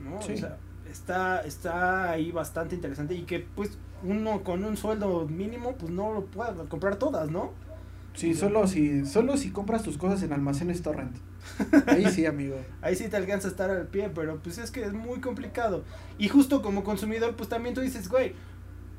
¿no? 0.03 0.21
Sí. 0.21 0.33
O 0.33 0.37
sea, 0.37 0.57
está, 0.89 1.41
está 1.41 2.11
ahí 2.11 2.31
bastante 2.31 2.75
interesante 2.75 3.15
y 3.15 3.23
que 3.23 3.39
pues 3.39 3.77
uno 4.03 4.43
con 4.43 4.63
un 4.63 4.77
sueldo 4.77 5.27
mínimo 5.27 5.75
pues 5.75 5.91
no 5.91 6.13
lo 6.13 6.25
puede 6.25 6.53
comprar 6.67 6.97
todas, 6.97 7.29
¿no? 7.29 7.51
Sí, 8.13 8.33
solo 8.33 8.65
si, 8.65 9.05
solo 9.05 9.35
si 9.35 9.51
compras 9.51 9.83
tus 9.83 9.97
cosas 9.97 10.23
en 10.23 10.31
almacenes 10.31 10.81
torrent. 10.81 11.17
Ahí 11.87 12.09
sí, 12.09 12.25
amigo. 12.25 12.55
Ahí 12.81 12.95
sí 12.95 13.09
te 13.09 13.17
alcanza 13.17 13.49
a 13.49 13.51
estar 13.51 13.69
al 13.69 13.87
pie, 13.87 14.09
pero 14.13 14.39
pues 14.41 14.57
es 14.57 14.71
que 14.71 14.83
es 14.83 14.93
muy 14.93 15.19
complicado. 15.19 15.83
Y 16.17 16.29
justo 16.29 16.61
como 16.61 16.83
consumidor, 16.83 17.35
pues 17.35 17.49
también 17.49 17.75
tú 17.75 17.81
dices, 17.81 18.07
güey, 18.07 18.33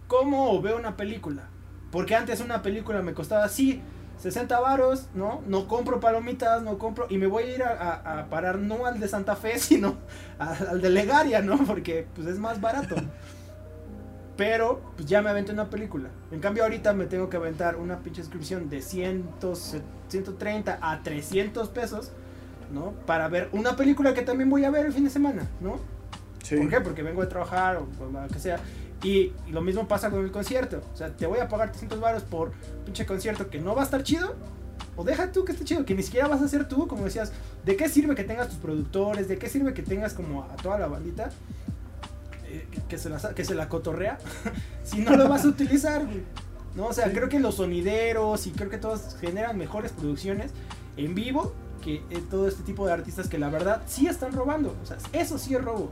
¿cómo 0.07 0.61
veo 0.61 0.77
una 0.77 0.97
película? 0.97 1.49
Porque 1.91 2.15
antes 2.15 2.41
una 2.41 2.63
película 2.63 3.03
me 3.03 3.15
costaba 3.15 3.45
así, 3.45 3.83
60 4.19 4.59
varos, 4.61 5.09
¿no? 5.15 5.43
No 5.47 5.69
compro 5.69 6.01
palomitas, 6.01 6.63
no 6.63 6.79
compro. 6.79 7.07
Y 7.11 7.19
me 7.19 7.27
voy 7.27 7.45
a 7.45 7.55
ir 7.55 7.63
a, 7.63 8.27
parar 8.31 8.59
no 8.59 8.87
al 8.87 8.99
de 8.99 9.09
Santa 9.09 9.37
Fe, 9.37 9.59
sino 9.59 9.97
al 10.39 10.81
de 10.81 10.91
Legaria, 10.91 11.43
¿no? 11.43 11.59
Porque 11.65 12.07
pues 12.15 12.27
es 12.27 12.39
más 12.39 12.61
barato. 12.61 12.97
Pero 14.37 14.83
pues 14.97 15.09
ya 15.09 15.23
me 15.23 15.31
aventé 15.31 15.53
una 15.53 15.71
película. 15.71 16.11
En 16.31 16.41
cambio 16.41 16.65
ahorita 16.65 16.93
me 16.93 17.07
tengo 17.07 17.31
que 17.31 17.39
aventar 17.39 17.77
una 17.77 18.01
pinche 18.01 18.23
suscripción 18.23 18.69
de 18.69 18.83
100, 18.83 19.31
130 20.09 20.79
a 20.83 21.03
300 21.03 21.69
pesos, 21.71 22.13
¿no? 22.71 22.93
Para 23.07 23.29
ver 23.29 23.49
una 23.53 23.77
película 23.77 24.13
que 24.13 24.21
también 24.23 24.51
voy 24.51 24.65
a 24.65 24.71
ver 24.71 24.87
el 24.87 24.93
fin 24.93 25.05
de 25.05 25.11
semana, 25.11 25.49
¿no? 25.61 25.79
¿Por 26.55 26.69
qué? 26.69 26.81
Porque 26.81 27.03
vengo 27.03 27.23
de 27.23 27.29
trabajar 27.29 27.77
o, 27.77 27.87
lo 28.11 28.29
que 28.29 28.39
sea. 28.39 28.61
Y, 29.03 29.33
lo 29.51 29.61
mismo 29.61 29.87
pasa 29.87 30.11
con 30.11 30.25
el 30.25 30.31
concierto. 30.31 30.83
O 30.93 30.97
sea, 30.97 31.11
te 31.11 31.27
voy 31.27 31.39
a 31.39 31.49
pagar 31.49 31.71
300 31.71 32.01
baros 32.01 32.23
por 32.23 32.53
pinche 32.85 33.07
concierto 33.07 33.49
que 33.51 33.61
no 33.61 33.75
va 33.75 33.83
a 33.83 33.85
estar 33.85 34.03
chido. 34.03 34.35
O 34.97 35.05
deja 35.05 35.31
tú 35.31 35.45
que 35.45 35.53
esté 35.53 35.65
chido, 35.65 35.85
que 35.85 35.95
ni 35.95 36.03
siquiera 36.03 36.27
vas 36.27 36.41
a 36.41 36.47
hacer 36.47 36.69
tú, 36.69 36.87
como 36.89 37.05
decías. 37.05 37.33
¿De 37.65 37.77
qué 37.77 37.89
sirve 37.89 38.15
que 38.15 38.25
tengas 38.25 38.49
tus 38.49 38.59
productores? 38.59 39.29
¿De 39.29 39.39
qué 39.39 39.49
sirve 39.49 39.75
que 39.75 39.83
tengas 39.83 40.15
como 40.15 40.45
a 40.45 40.57
toda 40.57 40.79
la 40.79 40.87
bandita? 40.87 41.31
Eh, 42.47 42.67
que, 42.89 42.97
se 42.97 43.11
la, 43.11 43.19
que 43.19 43.45
se 43.45 43.55
la 43.55 43.69
cotorrea. 43.69 44.19
si 44.85 45.01
no 45.01 45.17
lo 45.17 45.29
vas 45.29 45.45
a 45.45 45.49
utilizar, 45.49 46.07
¿No? 46.75 46.89
O 46.89 46.93
sea, 46.93 47.11
creo 47.11 47.31
que 47.31 47.41
los 47.41 47.55
sonideros 47.55 48.47
y 48.47 48.51
creo 48.51 48.69
que 48.69 48.77
todos 48.77 49.17
generan 49.19 49.57
mejores 49.57 49.93
producciones 49.93 50.51
en 50.99 51.15
vivo 51.15 51.55
que 51.83 52.03
eh, 52.11 52.23
todo 52.31 52.49
este 52.49 52.63
tipo 52.65 52.87
de 52.87 52.93
artistas 52.93 53.29
que 53.29 53.39
la 53.39 53.49
verdad 53.49 53.83
sí 53.87 54.07
están 54.07 54.33
robando. 54.33 54.77
O 54.83 54.87
sea, 54.87 54.99
eso 55.13 55.39
sí 55.39 55.55
es 55.55 55.65
robo 55.65 55.91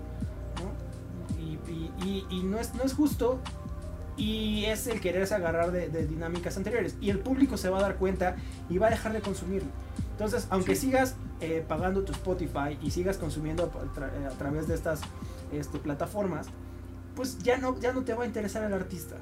y, 1.75 2.43
no, 2.45 2.59
es, 2.59 2.75
no 2.75 2.83
es 2.83 2.95
justo 2.95 3.41
y 4.17 4.65
es 4.67 4.87
el 4.87 5.01
quererse 5.01 5.35
agarrar 5.35 5.73
de, 5.73 5.89
dinámicas 6.07 6.57
anteriores 6.57 6.97
y 7.01 7.11
el 7.11 7.19
público 7.19 7.57
se 7.57 7.69
va 7.69 7.79
a 7.79 7.83
dar 7.83 7.97
cuenta 7.97 8.37
y 8.69 8.79
va 8.79 8.87
a 8.87 8.91
dejar 8.91 9.13
de 9.13 9.21
consumirlo. 9.21 9.69
Entonces, 10.13 10.47
aunque 10.51 10.77
sigas 10.77 11.17
eh, 11.41 11.65
pagando 11.67 12.05
tu 12.05 12.13
Spotify 12.13 12.79
y 12.81 12.91
sigas 12.91 13.19
consumiendo 13.19 13.65
a, 13.65 14.31
través 14.39 14.69
de 14.69 14.75
estas 14.75 15.01
este, 15.53 15.79
plataformas, 15.79 16.47
pues 17.17 17.39
ya 17.39 17.59
no, 17.59 17.79
ya 17.81 17.93
no 17.93 18.03
te 18.03 18.15
va 18.15 18.25
a 18.25 18.27
interesar 18.27 18.63
el 18.65 18.73
artista. 18.73 19.17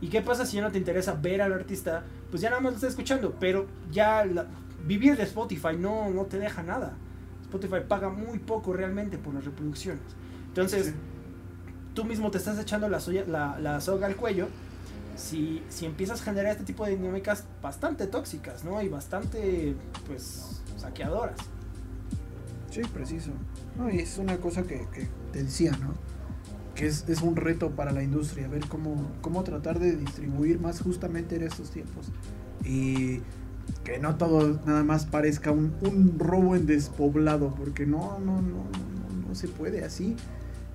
¿Y 0.00 0.08
qué 0.08 0.22
pasa 0.22 0.46
si 0.46 0.56
ya 0.56 0.62
no 0.62 0.70
te 0.70 0.78
interesa 0.78 1.14
ver 1.14 1.42
al 1.42 1.52
artista? 1.52 2.04
Pues 2.30 2.40
ya 2.40 2.50
nada 2.50 2.62
más 2.62 2.72
lo 2.72 2.76
estás 2.76 2.90
escuchando, 2.90 3.34
pero 3.38 3.66
ya 3.90 4.24
vivir 4.86 5.16
de 5.16 5.24
Spotify 5.24 5.76
no, 5.78 6.08
no 6.10 6.24
te 6.26 6.38
deja 6.38 6.62
nada. 6.62 6.96
Spotify 7.42 7.80
paga 7.86 8.08
muy 8.08 8.38
poco 8.38 8.72
realmente 8.72 9.18
por 9.18 9.34
las 9.34 9.44
reproducciones. 9.44 10.02
Entonces, 10.48 10.94
tú 11.98 12.04
mismo 12.04 12.30
te 12.30 12.38
estás 12.38 12.56
echando 12.60 12.88
la, 12.88 13.00
la, 13.58 13.80
soga 13.80 14.06
al 14.06 14.14
cuello 14.14 14.46
si, 15.16 15.64
si, 15.68 15.84
empiezas 15.84 16.20
a 16.20 16.24
generar 16.26 16.52
este 16.52 16.62
tipo 16.62 16.84
de 16.84 16.96
dinámicas 16.96 17.42
bastante 17.60 18.06
tóxicas, 18.06 18.62
¿no? 18.62 18.80
Y 18.80 18.88
bastante, 18.88 19.74
pues, 20.06 20.62
saqueadoras. 20.76 21.36
Sí, 22.70 22.82
preciso. 22.94 23.32
No, 23.76 23.90
y 23.90 23.98
es 23.98 24.16
una 24.16 24.36
cosa 24.36 24.62
que, 24.62 24.86
te 25.32 25.42
decía, 25.42 25.72
¿no? 25.72 25.94
Que 26.76 26.86
es, 26.86 27.04
un 27.20 27.34
reto 27.34 27.72
para 27.72 27.90
la 27.90 28.04
industria, 28.04 28.46
ver 28.46 28.68
cómo, 28.68 29.10
cómo 29.20 29.42
tratar 29.42 29.80
de 29.80 29.96
distribuir 29.96 30.60
más 30.60 30.80
justamente 30.80 31.34
en 31.34 31.42
estos 31.42 31.72
tiempos. 31.72 32.12
Y 32.64 33.22
que 33.82 33.98
no 33.98 34.14
todo 34.14 34.60
nada 34.66 34.84
más 34.84 35.04
parezca 35.04 35.50
un, 35.50 35.74
un 35.80 36.16
robo 36.16 36.54
en 36.54 36.64
despoblado, 36.64 37.56
porque 37.56 37.86
no, 37.86 38.20
no, 38.20 38.40
no, 38.40 38.40
no, 38.40 39.28
no 39.28 39.34
se 39.34 39.48
puede 39.48 39.84
así. 39.84 40.14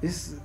Es, 0.01 0.35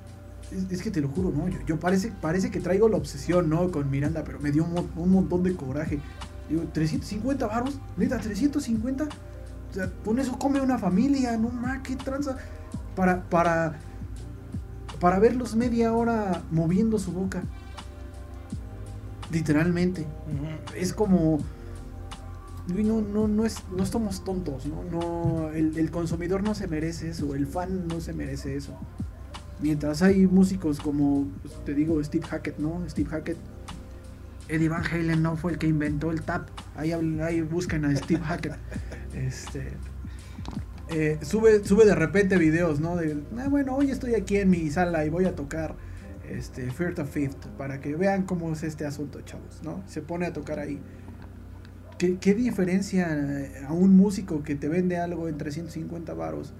es, 0.51 0.83
que 0.83 0.91
te 0.91 1.01
lo 1.01 1.09
juro, 1.09 1.31
¿no? 1.31 1.49
Yo, 1.67 1.79
parece, 1.79 2.13
parece 2.21 2.51
que 2.51 2.61
traigo 2.61 2.89
la 2.89 2.97
obsesión, 2.97 3.49
¿no? 3.49 3.71
Con 3.71 3.91
Miranda, 3.91 4.25
pero 4.25 4.41
me 4.41 4.51
dio 4.51 4.65
un, 4.65 5.11
montón 5.11 5.43
de 5.43 5.55
coraje. 5.55 6.01
Digo, 6.49 6.63
350 6.73 7.47
baros, 7.47 7.79
neta, 7.97 8.19
350. 8.19 9.05
O 9.05 9.75
sea, 9.75 9.91
con 10.05 10.19
eso 10.19 10.39
come 10.39 10.61
una 10.61 10.79
familia, 10.79 11.37
no 11.37 11.51
más, 11.51 11.83
qué 11.83 11.97
tranza. 11.97 12.37
Para, 12.97 13.23
para, 13.25 13.79
para 15.01 15.19
verlos 15.19 15.55
media 15.55 15.93
hora 15.93 16.43
moviendo 16.51 16.99
su 16.99 17.13
boca. 17.13 17.43
Literalmente. 19.31 20.07
Es 20.75 20.93
como. 20.93 21.39
No, 22.69 23.01
no, 23.01 23.29
no, 23.29 23.47
es, 23.47 23.63
no 23.75 23.83
estamos 23.83 24.25
tontos, 24.25 24.67
¿no? 24.67 24.85
no 24.85 25.49
el, 25.53 25.79
el 25.79 25.91
consumidor 25.91 26.43
no 26.43 26.55
se 26.55 26.67
merece 26.67 27.09
eso, 27.09 27.35
el 27.35 27.47
fan 27.47 27.89
no 27.89 27.99
se 28.03 28.13
merece 28.13 28.57
eso. 28.57 28.79
Mientras 29.61 30.03
hay 30.03 30.27
músicos 30.27 30.81
como, 30.81 31.27
pues, 31.43 31.55
te 31.65 31.75
digo, 31.75 32.03
Steve 32.03 32.27
Hackett, 32.27 32.59
¿no? 32.59 32.83
Steve 32.89 33.09
Hackett. 33.11 33.39
Eddie 34.49 34.69
Van 34.69 34.85
Halen 34.85 35.23
no 35.23 35.37
fue 35.37 35.53
el 35.53 35.59
que 35.59 35.67
inventó 35.67 36.11
el 36.11 36.23
tap. 36.23 36.49
Ahí, 36.77 36.93
ahí 36.93 37.41
buscan 37.43 37.85
a 37.85 37.95
Steve 37.97 38.23
Hackett. 38.23 38.57
Este, 39.15 39.73
eh, 40.91 41.19
sube, 41.23 41.65
sube 41.65 41.85
de 41.85 41.95
repente 41.95 42.39
videos, 42.39 42.79
¿no? 42.79 42.97
De, 42.97 43.17
ah, 43.39 43.49
bueno, 43.49 43.75
hoy 43.75 43.91
estoy 43.91 44.15
aquí 44.15 44.37
en 44.37 44.49
mi 44.49 44.71
sala 44.71 45.05
y 45.05 45.11
voy 45.11 45.27
a 45.27 45.35
tocar 45.35 45.75
este, 46.29 46.71
First 46.71 46.99
of 46.99 47.11
Fifth 47.11 47.47
para 47.59 47.81
que 47.81 47.95
vean 47.95 48.25
cómo 48.25 48.53
es 48.53 48.63
este 48.63 48.87
asunto, 48.87 49.21
chavos, 49.23 49.61
¿no? 49.63 49.83
Se 49.87 50.01
pone 50.03 50.27
a 50.27 50.33
tocar 50.33 50.59
ahí. 50.59 50.81
¿Qué, 51.99 52.19
qué 52.19 52.33
diferencia 52.33 53.09
a 53.67 53.73
un 53.73 53.97
músico 53.97 54.43
que 54.43 54.55
te 54.55 54.69
vende 54.69 54.99
algo 54.99 55.29
en 55.29 55.37
350 55.37 56.15
varos? 56.15 56.55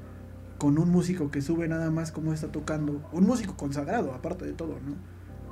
Con 0.59 0.79
un 0.79 0.91
músico 0.91 1.31
que 1.31 1.41
sube 1.41 1.69
nada 1.69 1.91
más 1.91 2.13
como 2.13 2.33
está 2.33 2.49
tocando, 2.49 3.09
un 3.13 3.25
músico 3.25 3.57
consagrado, 3.57 4.13
aparte 4.13 4.45
de 4.45 4.53
todo, 4.53 4.79
¿no? 4.85 4.95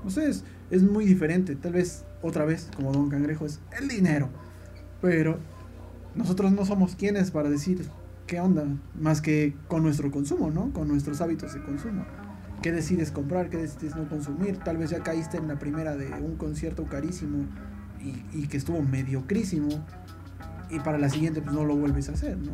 Ustedes 0.04 0.44
es 0.70 0.82
muy 0.82 1.04
diferente, 1.04 1.56
tal 1.56 1.72
vez 1.72 2.04
otra 2.22 2.44
vez, 2.44 2.68
como 2.76 2.92
Don 2.92 3.08
Cangrejo, 3.08 3.46
es 3.46 3.60
el 3.78 3.88
dinero, 3.88 4.28
pero 5.00 5.38
nosotros 6.14 6.52
no 6.52 6.64
somos 6.64 6.96
quienes 6.96 7.30
para 7.30 7.48
decir 7.48 7.86
qué 8.26 8.40
onda, 8.40 8.66
más 8.98 9.20
que 9.20 9.54
con 9.68 9.82
nuestro 9.82 10.10
consumo, 10.10 10.50
¿no? 10.50 10.72
Con 10.72 10.88
nuestros 10.88 11.20
hábitos 11.20 11.54
de 11.54 11.62
consumo. 11.62 12.04
¿Qué 12.62 12.72
decides 12.72 13.12
comprar? 13.12 13.48
¿Qué 13.48 13.58
decides 13.58 13.94
no 13.94 14.08
consumir? 14.08 14.56
Tal 14.58 14.76
vez 14.76 14.90
ya 14.90 15.00
caíste 15.02 15.36
en 15.36 15.46
la 15.46 15.58
primera 15.58 15.96
de 15.96 16.12
un 16.20 16.36
concierto 16.36 16.84
carísimo 16.84 17.44
y, 18.02 18.24
y 18.36 18.48
que 18.48 18.56
estuvo 18.56 18.82
mediocrísimo 18.82 19.68
y 20.70 20.80
para 20.80 20.98
la 20.98 21.08
siguiente 21.08 21.42
pues 21.42 21.54
no 21.54 21.64
lo 21.64 21.76
vuelves 21.76 22.08
a 22.08 22.12
hacer, 22.12 22.36
¿no? 22.38 22.52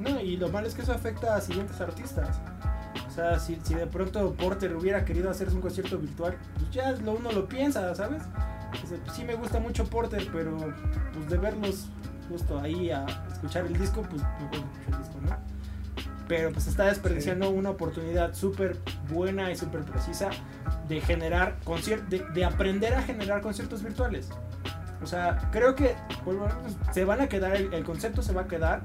No, 0.00 0.18
y 0.18 0.36
lo 0.36 0.48
malo 0.48 0.66
es 0.66 0.74
que 0.74 0.82
eso 0.82 0.92
afecta 0.92 1.36
a 1.36 1.40
siguientes 1.40 1.80
artistas. 1.80 2.40
O 3.06 3.10
sea, 3.12 3.38
si, 3.38 3.58
si 3.62 3.74
de 3.74 3.86
pronto 3.86 4.34
Porter 4.34 4.74
hubiera 4.74 5.04
querido 5.04 5.30
hacerse 5.30 5.54
un 5.54 5.60
concierto 5.60 5.98
virtual, 5.98 6.36
pues 6.58 6.70
ya 6.70 6.92
lo, 6.92 7.12
uno 7.12 7.30
lo 7.30 7.46
piensa, 7.46 7.94
¿sabes? 7.94 8.22
Pues, 8.70 9.00
sí 9.14 9.24
me 9.24 9.34
gusta 9.34 9.60
mucho 9.60 9.84
Porter, 9.84 10.26
pero 10.32 10.56
pues 11.12 11.28
de 11.28 11.36
verlos 11.36 11.86
justo 12.28 12.58
ahí 12.58 12.90
a 12.90 13.04
escuchar 13.30 13.66
el 13.66 13.78
disco, 13.78 14.02
pues 14.02 14.22
mejor 14.22 14.66
el 14.86 14.98
disco, 14.98 15.18
¿no? 15.22 15.36
Pero 16.28 16.52
pues 16.52 16.68
está 16.68 16.84
desperdiciando 16.84 17.50
una 17.50 17.70
oportunidad 17.70 18.34
súper 18.34 18.76
buena 19.12 19.50
y 19.50 19.56
súper 19.56 19.82
precisa 19.82 20.30
de 20.88 21.00
generar 21.00 21.58
conciertos, 21.64 22.08
de, 22.08 22.24
de, 22.32 22.44
aprender 22.44 22.94
a 22.94 23.02
generar 23.02 23.40
conciertos 23.40 23.82
virtuales. 23.82 24.28
O 25.02 25.06
sea, 25.06 25.48
creo 25.50 25.74
que 25.74 25.96
se 26.92 27.04
van 27.04 27.20
a 27.20 27.28
quedar, 27.28 27.56
el 27.56 27.84
concepto 27.84 28.22
se 28.22 28.32
va 28.32 28.42
a 28.42 28.46
quedar, 28.46 28.82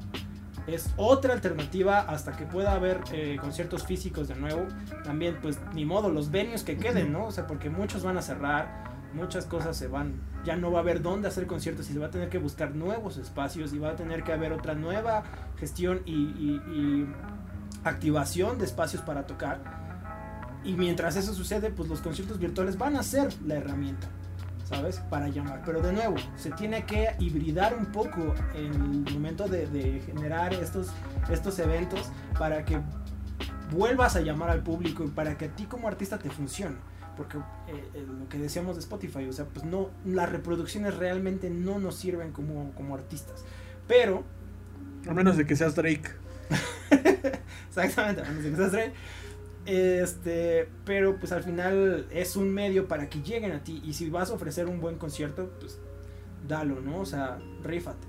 es 0.67 0.91
otra 0.97 1.33
alternativa 1.33 1.99
hasta 1.99 2.31
que 2.35 2.45
pueda 2.45 2.73
haber 2.73 3.01
eh, 3.11 3.37
conciertos 3.39 3.85
físicos 3.85 4.27
de 4.27 4.35
nuevo. 4.35 4.65
También, 5.03 5.37
pues, 5.41 5.59
ni 5.73 5.85
modo, 5.85 6.09
los 6.09 6.31
venues 6.31 6.63
que 6.63 6.77
queden, 6.77 7.11
¿no? 7.11 7.25
O 7.27 7.31
sea, 7.31 7.47
porque 7.47 7.69
muchos 7.69 8.03
van 8.03 8.17
a 8.17 8.21
cerrar, 8.21 8.83
muchas 9.13 9.45
cosas 9.45 9.77
se 9.77 9.87
van, 9.87 10.13
ya 10.43 10.55
no 10.55 10.71
va 10.71 10.79
a 10.79 10.81
haber 10.81 11.01
dónde 11.01 11.27
hacer 11.27 11.47
conciertos 11.47 11.89
y 11.89 11.93
se 11.93 11.99
va 11.99 12.07
a 12.07 12.11
tener 12.11 12.29
que 12.29 12.39
buscar 12.39 12.75
nuevos 12.75 13.17
espacios 13.17 13.73
y 13.73 13.79
va 13.79 13.91
a 13.91 13.95
tener 13.95 14.23
que 14.23 14.33
haber 14.33 14.53
otra 14.53 14.73
nueva 14.73 15.23
gestión 15.57 16.01
y 16.05 17.05
activación 17.83 18.57
de 18.57 18.65
espacios 18.65 19.01
para 19.03 19.25
tocar. 19.27 19.85
Y 20.63 20.73
mientras 20.73 21.15
eso 21.15 21.33
sucede, 21.33 21.69
pues 21.69 21.87
los 21.87 22.01
conciertos 22.01 22.39
virtuales 22.39 22.77
van 22.77 22.97
a 22.97 23.03
ser 23.03 23.31
la 23.45 23.55
herramienta. 23.55 24.07
¿Sabes? 24.65 24.99
Para 25.09 25.29
llamar. 25.29 25.61
Pero 25.65 25.81
de 25.81 25.93
nuevo, 25.93 26.15
se 26.35 26.51
tiene 26.51 26.85
que 26.85 27.15
hibridar 27.19 27.75
un 27.75 27.85
poco 27.87 28.33
en 28.53 29.05
el 29.07 29.13
momento 29.13 29.47
de, 29.47 30.01
generar 30.05 30.53
estos, 30.53 30.87
estos 31.29 31.57
eventos 31.59 32.11
para 32.37 32.65
que 32.65 32.79
vuelvas 33.71 34.15
a 34.15 34.21
llamar 34.21 34.49
al 34.49 34.61
público 34.61 35.03
y 35.03 35.07
para 35.07 35.37
que 35.37 35.45
a 35.45 35.49
ti 35.49 35.65
como 35.65 35.87
artista 35.87 36.17
te 36.17 36.29
funcione. 36.29 36.75
Porque 37.15 37.37
eh, 37.37 37.89
eh, 37.93 38.05
lo 38.19 38.27
que 38.27 38.37
decíamos 38.37 38.75
de 38.75 38.81
Spotify, 38.81 39.25
o 39.25 39.33
sea, 39.33 39.45
pues 39.45 39.65
no, 39.65 39.89
las 40.03 40.29
reproducciones 40.29 40.97
realmente 40.97 41.49
no 41.49 41.79
nos 41.79 41.95
sirven 41.95 42.31
como, 42.31 42.71
como 42.71 42.95
artistas. 42.95 43.45
Pero... 43.87 44.23
A 45.07 45.13
menos 45.13 45.37
de 45.37 45.45
que 45.45 45.55
seas 45.55 45.75
Drake. 45.75 46.09
Exactamente, 47.69 48.21
a 48.21 48.25
menos 48.25 48.43
de 48.43 48.49
que 48.49 48.55
seas 48.57 48.71
Drake. 48.71 48.93
Este, 49.65 50.69
pero 50.85 51.17
pues 51.17 51.31
al 51.31 51.43
final 51.43 52.05
es 52.11 52.35
un 52.35 52.53
medio 52.53 52.87
para 52.87 53.09
que 53.09 53.21
lleguen 53.21 53.51
a 53.51 53.63
ti. 53.63 53.81
Y 53.85 53.93
si 53.93 54.09
vas 54.09 54.29
a 54.29 54.33
ofrecer 54.33 54.67
un 54.67 54.79
buen 54.79 54.97
concierto, 54.97 55.49
pues 55.59 55.79
dalo, 56.47 56.79
¿no? 56.81 56.99
O 56.99 57.05
sea, 57.05 57.39
rífate. 57.63 58.07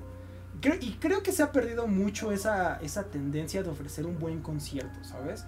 Creo- 0.60 0.76
y 0.80 0.92
creo 1.00 1.22
que 1.22 1.32
se 1.32 1.42
ha 1.42 1.52
perdido 1.52 1.86
mucho 1.86 2.32
esa, 2.32 2.78
esa 2.80 3.04
tendencia 3.04 3.62
de 3.62 3.70
ofrecer 3.70 4.06
un 4.06 4.18
buen 4.18 4.40
concierto, 4.40 5.02
¿sabes? 5.04 5.44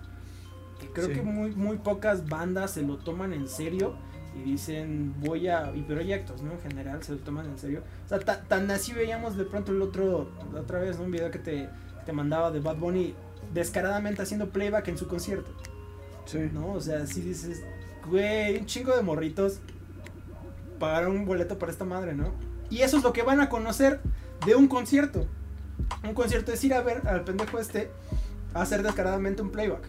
Creo 0.95 1.07
Sí. 1.09 1.13
que 1.15 1.23
muy, 1.23 1.51
muy 1.55 1.79
pocas 1.79 2.29
bandas 2.29 2.73
se 2.73 2.83
lo 2.83 2.99
toman 2.99 3.33
en 3.33 3.49
serio 3.49 3.95
y 4.37 4.43
dicen 4.53 5.15
voy 5.21 5.49
a... 5.49 5.73
y 5.75 5.83
proyectos, 5.83 6.43
¿no? 6.43 6.53
En 6.53 6.61
general 6.61 7.03
se 7.03 7.13
lo 7.13 7.19
toman 7.19 7.47
en 7.47 7.59
serio. 7.59 7.83
O 8.05 8.09
sea, 8.09 8.19
ta- 8.21 8.43
tan 8.45 8.71
así 8.71 8.93
veíamos 8.93 9.37
de 9.37 9.45
pronto 9.45 9.73
el 9.73 9.83
otro, 9.83 10.31
la 10.53 10.61
otra 10.61 10.79
vez, 10.79 10.99
¿no? 10.99 11.05
un 11.05 11.11
video 11.11 11.31
que 11.31 11.39
te, 11.39 11.53
que 11.99 12.05
te 12.07 12.13
mandaba 12.13 12.51
de 12.51 12.61
Bad 12.61 12.77
Bunny 12.77 13.15
descaradamente 13.53 14.23
haciendo 14.23 14.51
playback 14.51 14.89
en 14.89 14.99
su 14.99 15.09
concierto, 15.09 15.51
Sí. 16.31 16.39
¿no? 16.53 16.73
O 16.75 16.81
sea, 16.81 17.07
si 17.07 17.21
dices, 17.23 17.63
güey, 18.09 18.59
un 18.59 18.67
chingo 18.67 18.95
de 18.95 19.03
morritos 19.03 19.61
pagaron 20.79 21.17
un 21.17 21.25
boleto 21.27 21.59
para 21.59 21.73
esta 21.73 21.85
madre, 21.85 22.15
¿no? 22.15 22.33
Y 22.71 22.83
eso 22.83 22.99
es 22.99 23.03
lo 23.03 23.13
que 23.13 23.23
van 23.23 23.41
a 23.41 23.49
conocer 23.49 24.01
de 24.47 24.55
un 24.55 24.69
concierto. 24.69 25.27
Un 26.05 26.15
concierto 26.15 26.53
es 26.53 26.63
ir 26.65 26.75
a 26.75 26.83
ver 26.83 27.07
al 27.09 27.25
pendejo 27.25 27.59
este 27.59 27.91
hacer 28.55 28.83
descaradamente 28.83 29.43
un 29.43 29.51
playback. 29.51 29.83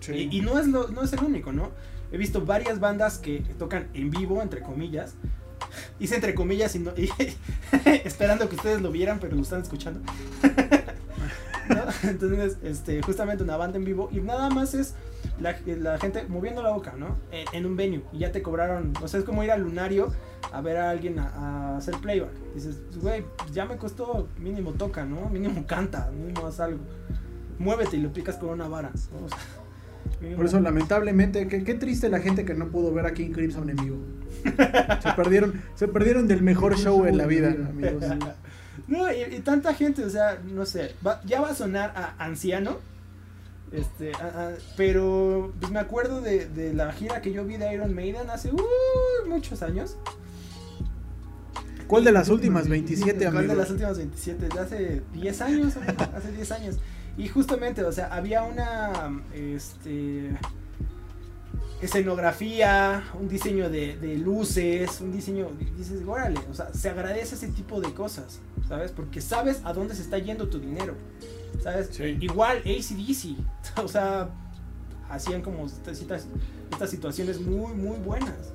Sí. 0.00 0.28
Y, 0.30 0.38
y 0.38 0.40
no, 0.40 0.58
es 0.58 0.66
lo, 0.66 0.88
no 0.88 1.02
es 1.02 1.12
el 1.12 1.20
único, 1.20 1.52
¿no? 1.52 1.70
He 2.10 2.16
visto 2.18 2.44
varias 2.44 2.80
bandas 2.80 3.18
que 3.18 3.38
tocan 3.58 3.88
en 3.94 4.10
vivo, 4.10 4.42
entre 4.42 4.60
comillas. 4.62 5.14
Hice 6.00 6.16
entre 6.16 6.34
comillas 6.34 6.74
y 6.74 6.80
no- 6.80 6.92
y- 6.96 7.08
esperando 8.04 8.48
que 8.48 8.56
ustedes 8.56 8.82
lo 8.82 8.90
vieran, 8.90 9.18
pero 9.20 9.36
lo 9.36 9.42
están 9.42 9.62
escuchando. 9.62 10.00
¿No? 11.68 11.84
Entonces, 12.10 12.58
este, 12.64 13.00
justamente 13.02 13.44
una 13.44 13.56
banda 13.56 13.78
en 13.78 13.84
vivo 13.84 14.08
y 14.12 14.20
nada 14.20 14.50
más 14.50 14.74
es 14.74 14.94
la, 15.42 15.56
la 15.78 15.98
gente 15.98 16.24
moviendo 16.28 16.62
la 16.62 16.70
boca, 16.70 16.94
¿no? 16.96 17.18
En, 17.30 17.46
en 17.52 17.66
un 17.66 17.76
venue 17.76 18.02
y 18.12 18.18
ya 18.20 18.32
te 18.32 18.40
cobraron, 18.42 18.92
o 19.02 19.08
sea, 19.08 19.20
es 19.20 19.26
como 19.26 19.42
ir 19.44 19.50
al 19.50 19.62
lunario 19.62 20.12
a 20.52 20.60
ver 20.60 20.76
a 20.76 20.90
alguien 20.90 21.18
a, 21.18 21.28
a 21.28 21.76
hacer 21.76 21.94
playback. 21.96 22.30
Dices, 22.54 22.78
güey, 23.00 23.24
ya 23.52 23.64
me 23.64 23.76
costó, 23.76 24.28
mínimo 24.38 24.72
toca, 24.72 25.04
¿no? 25.04 25.28
Mínimo 25.28 25.66
canta, 25.66 26.10
mínimo 26.10 26.46
haz 26.46 26.60
algo. 26.60 26.80
Muévete 27.58 27.96
y 27.96 28.00
lo 28.00 28.12
picas 28.12 28.36
con 28.36 28.50
una 28.50 28.68
vara. 28.68 28.90
¿no? 29.12 29.26
O 29.26 29.28
sea, 29.28 29.38
mínimo- 30.20 30.36
Por 30.36 30.46
eso, 30.46 30.60
lamentablemente, 30.60 31.46
qué, 31.48 31.64
qué 31.64 31.74
triste 31.74 32.08
la 32.08 32.20
gente 32.20 32.44
que 32.44 32.54
no 32.54 32.68
pudo 32.68 32.92
ver 32.92 33.06
a 33.06 33.14
King 33.14 33.30
Crimson 33.30 33.70
en 33.70 33.76
vivo. 33.76 33.98
Se 35.02 35.12
perdieron, 35.14 35.60
se 35.74 35.88
perdieron 35.88 36.26
del 36.28 36.42
mejor 36.42 36.76
show 36.76 37.04
en 37.06 37.16
la 37.16 37.26
vida, 37.26 37.50
amigos. 37.50 38.04
No, 38.88 39.10
y, 39.12 39.20
y 39.36 39.40
tanta 39.40 39.74
gente, 39.74 40.04
o 40.04 40.10
sea, 40.10 40.38
no 40.52 40.66
sé, 40.66 40.94
va- 41.06 41.20
ya 41.24 41.40
va 41.40 41.50
a 41.50 41.54
sonar 41.54 41.92
a 41.94 42.14
anciano, 42.24 42.78
este, 43.72 44.12
a- 44.14 44.48
a- 44.48 44.52
pero 44.76 45.52
pues 45.60 45.72
me 45.72 45.78
acuerdo 45.80 46.20
de, 46.20 46.46
de 46.46 46.72
la 46.74 46.92
gira 46.92 47.20
que 47.22 47.32
yo 47.32 47.44
vi 47.44 47.56
de 47.56 47.72
Iron 47.72 47.94
Maiden 47.94 48.28
hace 48.30 48.50
uh, 48.52 49.28
muchos 49.28 49.62
años. 49.62 49.96
¿Cuál 51.86 52.04
de 52.04 52.12
las 52.12 52.28
últimas 52.30 52.68
27, 52.68 53.30
¿Cuál 53.30 53.48
de 53.48 53.54
las 53.54 53.70
últimas 53.70 53.98
27? 53.98 54.48
De 54.48 54.60
hace 54.60 55.02
10 55.12 55.40
años, 55.42 55.74
hace 56.14 56.32
10 56.32 56.52
años. 56.52 56.76
Y 57.18 57.28
justamente, 57.28 57.84
o 57.84 57.92
sea, 57.92 58.06
había 58.06 58.42
una, 58.44 59.22
este, 59.34 60.30
escenografía, 61.82 63.04
un 63.20 63.28
diseño 63.28 63.68
de, 63.68 63.96
de 63.96 64.16
luces, 64.16 65.00
un 65.00 65.12
diseño, 65.12 65.48
dices, 65.76 66.00
órale, 66.06 66.40
o 66.50 66.54
sea, 66.54 66.72
se 66.72 66.88
agradece 66.88 67.34
ese 67.34 67.48
tipo 67.48 67.80
de 67.80 67.92
cosas, 67.92 68.38
¿sabes? 68.68 68.92
Porque 68.92 69.20
sabes 69.20 69.60
a 69.64 69.72
dónde 69.72 69.94
se 69.94 70.02
está 70.02 70.18
yendo 70.18 70.48
tu 70.48 70.58
dinero, 70.60 70.94
¿sabes? 71.62 71.88
Sí. 71.92 72.16
Igual 72.20 72.58
ACDC, 72.58 73.36
o 73.82 73.88
sea, 73.88 74.28
hacían 75.08 75.42
como 75.42 75.66
estas, 75.66 76.26
situaciones 76.90 77.40
muy, 77.40 77.72
muy 77.74 77.98
buenas. 77.98 78.52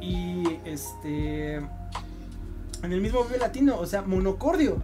Y 0.00 0.44
este, 0.64 1.56
en 1.56 2.92
el 2.92 3.00
mismo 3.00 3.24
Vive 3.24 3.38
Latino, 3.38 3.78
o 3.78 3.86
sea, 3.86 4.02
monocordio. 4.02 4.82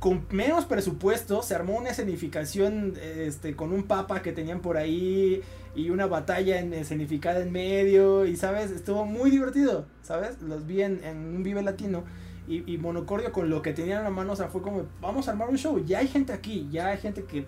Con 0.00 0.26
menos 0.30 0.64
presupuesto 0.64 1.42
se 1.42 1.54
armó 1.54 1.76
una 1.76 1.90
escenificación 1.90 2.94
este, 3.02 3.54
con 3.54 3.70
un 3.70 3.82
papa 3.82 4.22
que 4.22 4.32
tenían 4.32 4.60
por 4.60 4.78
ahí 4.78 5.42
y 5.76 5.90
una 5.90 6.06
batalla 6.06 6.58
en, 6.58 6.72
escenificada 6.72 7.40
en 7.40 7.52
medio 7.52 8.24
y, 8.24 8.34
¿sabes? 8.36 8.70
Estuvo 8.70 9.04
muy 9.04 9.30
divertido, 9.30 9.84
¿sabes? 10.02 10.40
Los 10.40 10.66
vi 10.66 10.82
en, 10.82 11.04
en 11.04 11.18
un 11.18 11.42
Vive 11.42 11.62
Latino 11.62 12.04
y, 12.50 12.74
y 12.74 12.78
Monocordio 12.78 13.32
con 13.32 13.48
lo 13.48 13.62
que 13.62 13.72
tenían 13.72 13.98
en 13.98 14.04
la 14.04 14.10
mano, 14.10 14.32
o 14.32 14.36
sea, 14.36 14.48
fue 14.48 14.60
como, 14.62 14.86
vamos 15.00 15.28
a 15.28 15.30
armar 15.30 15.48
un 15.48 15.56
show, 15.58 15.78
ya 15.84 15.98
hay 16.00 16.08
gente 16.08 16.32
aquí, 16.32 16.68
ya 16.70 16.88
hay 16.88 16.98
gente 16.98 17.24
que 17.24 17.44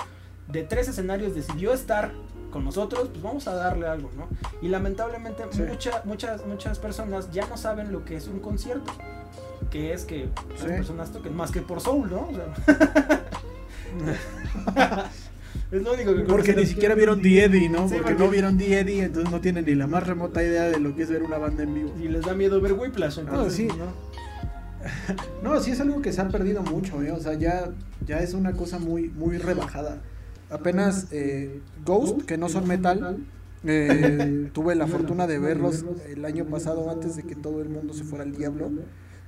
de 0.49 0.63
tres 0.63 0.89
escenarios 0.89 1.35
decidió 1.35 1.73
estar 1.73 2.13
con 2.51 2.65
nosotros, 2.65 3.09
pues 3.11 3.23
vamos 3.23 3.49
a 3.49 3.55
darle 3.55 3.87
algo, 3.87 4.11
¿no? 4.17 4.29
Y 4.61 4.69
lamentablemente 4.69 5.43
Sí. 5.51 5.63
mucha- 5.63 6.03
muchas, 6.05 6.47
muchas 6.47 6.79
personas 6.79 7.31
ya 7.33 7.47
no 7.49 7.57
saben 7.57 7.91
lo 7.93 8.05
que 8.05 8.17
es 8.17 8.29
un 8.29 8.41
concierto. 8.41 8.93
Que 9.71 9.95
es 9.95 10.05
que 10.05 10.29
las 10.51 10.61
Sí. 10.61 10.67
personas 10.67 11.13
toquen 11.13 11.35
más 11.35 11.51
que 11.51 11.63
por 11.63 11.81
soul, 11.81 12.11
¿no? 12.11 12.29
O 12.29 12.35
sea, 12.35 12.53
es 15.73 15.83
lo 15.83 15.95
único 15.95 16.15
que 16.15 16.23
Porque 16.25 16.55
ni 16.55 16.67
siquiera 16.67 16.95
vieron 16.95 17.23
The 17.23 17.45
Eddie, 17.45 17.69
¿no? 17.71 17.89
Sí, 17.89 17.95
porque, 17.95 18.13
porque- 18.13 18.25
no 18.25 18.31
vieron 18.31 18.59
The 18.59 18.81
Eddie, 18.81 19.05
entonces 19.05 19.31
no 19.33 19.41
tienen 19.41 19.65
ni 19.65 19.75
la 19.75 19.87
más 19.87 20.07
remota 20.07 20.43
idea 20.43 20.65
de 20.65 20.79
lo 20.79 20.95
que 20.95 21.03
es 21.05 21.11
ver 21.11 21.23
una 21.23 21.39
banda 21.39 21.63
en 21.63 21.73
vivo. 21.75 21.95
Y 22.03 22.09
les 22.09 22.23
da 22.23 22.35
miedo 22.35 22.61
ver 22.61 22.75
Whiplash, 22.75 23.19
entonces, 23.21 23.55
sí. 23.55 23.69
¿no? 23.69 24.12
No, 25.43 25.61
sí 25.61 25.71
es 25.71 25.81
algo 25.81 26.03
que 26.03 26.13
se 26.13 26.21
ha 26.21 26.29
perdido 26.29 26.63
mucho, 26.63 27.03
¿eh? 27.03 27.11
O 27.11 27.21
sea, 27.21 27.35
ya, 27.35 27.71
ya 28.07 28.19
es 28.21 28.35
una 28.35 28.53
cosa 28.53 28.79
muy, 28.79 29.09
muy 29.09 29.39
rebajada. 29.39 30.01
Apenas 30.51 31.07
eh, 31.11 31.61
Ghost, 31.85 32.23
que 32.23 32.37
no 32.37 32.49
son 32.49 32.69
metal, 32.69 33.19
eh, 33.65 34.51
tuve 34.53 34.75
la 34.75 34.87
fortuna 34.87 35.27
de 35.27 35.39
verlos 35.39 35.85
el 36.09 36.25
año 36.25 36.45
pasado 36.47 36.91
antes 36.91 37.17
de 37.17 37.23
que 37.23 37.35
todo 37.35 37.63
el 37.63 37.69
mundo 37.69 37.95
se 37.95 38.05
fuera 38.05 38.25
al 38.25 38.33
diablo. 38.37 38.71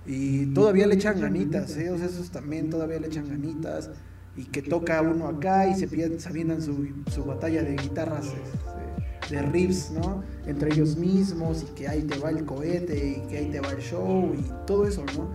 Y 0.07 0.47
todavía 0.53 0.87
le 0.87 0.97
echan 0.97 1.21
ganitas, 1.21 1.77
¿eh? 1.77 1.91
O 1.91 1.97
sea, 1.97 2.07
esos 2.07 2.31
también 2.31 2.69
todavía 2.69 3.01
le 3.01 3.07
echan 3.07 3.29
ganitas. 3.29 3.91
Y 4.37 4.45
que 4.45 4.63
toca 4.63 5.01
uno 5.01 5.29
acá 5.29 5.69
y 5.69 5.75
se, 5.75 5.89
se 5.89 6.29
avientan 6.29 6.61
su, 6.61 6.89
su 7.11 7.25
batalla 7.25 7.63
de 7.63 7.77
guitarras, 7.77 8.27
este, 8.27 9.35
de 9.35 9.43
riffs, 9.43 9.93
¿no? 9.93 10.23
Entre 10.47 10.73
ellos 10.73 10.97
mismos 10.97 11.63
y 11.63 11.75
que 11.75 11.89
ahí 11.89 12.03
te 12.03 12.19
va 12.19 12.31
el 12.31 12.45
cohete 12.45 13.17
y 13.17 13.29
que 13.29 13.39
ahí 13.39 13.51
te 13.51 13.61
va 13.61 13.71
el 13.71 13.81
show 13.81 14.35
y 14.35 14.67
todo 14.67 14.87
eso, 14.87 15.05
¿no? 15.17 15.29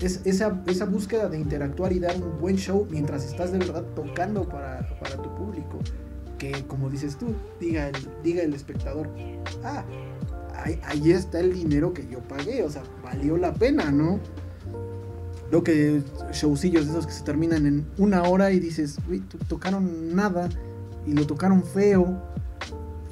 Es 0.00 0.20
esa, 0.24 0.62
esa 0.66 0.84
búsqueda 0.84 1.28
de 1.28 1.38
interactuar 1.38 1.92
y 1.92 1.98
dar 1.98 2.16
un 2.16 2.38
buen 2.38 2.56
show 2.56 2.86
mientras 2.90 3.24
estás 3.24 3.52
de 3.52 3.58
verdad 3.58 3.84
tocando 3.94 4.48
para, 4.48 4.86
para 5.00 5.16
tu 5.16 5.34
público. 5.34 5.78
Que 6.38 6.64
como 6.66 6.90
dices 6.90 7.16
tú, 7.16 7.34
diga 7.60 7.88
el, 7.88 7.96
diga 8.22 8.42
el 8.42 8.52
espectador, 8.52 9.08
ah, 9.64 9.84
ahí, 10.54 10.78
ahí 10.84 11.12
está 11.12 11.40
el 11.40 11.54
dinero 11.54 11.94
que 11.94 12.06
yo 12.08 12.20
pagué, 12.20 12.62
o 12.62 12.70
sea, 12.70 12.82
valió 13.02 13.38
la 13.38 13.54
pena, 13.54 13.90
¿no? 13.90 14.20
Lo 15.50 15.62
que 15.62 16.02
showcillos 16.32 16.86
de 16.86 16.90
esos 16.90 17.06
que 17.06 17.12
se 17.12 17.22
terminan 17.22 17.66
en 17.66 17.86
una 17.96 18.24
hora 18.24 18.50
y 18.50 18.60
dices, 18.60 18.98
uy, 19.08 19.20
tocaron 19.48 20.14
nada 20.14 20.48
y 21.06 21.12
lo 21.12 21.26
tocaron 21.26 21.62
feo 21.62 22.20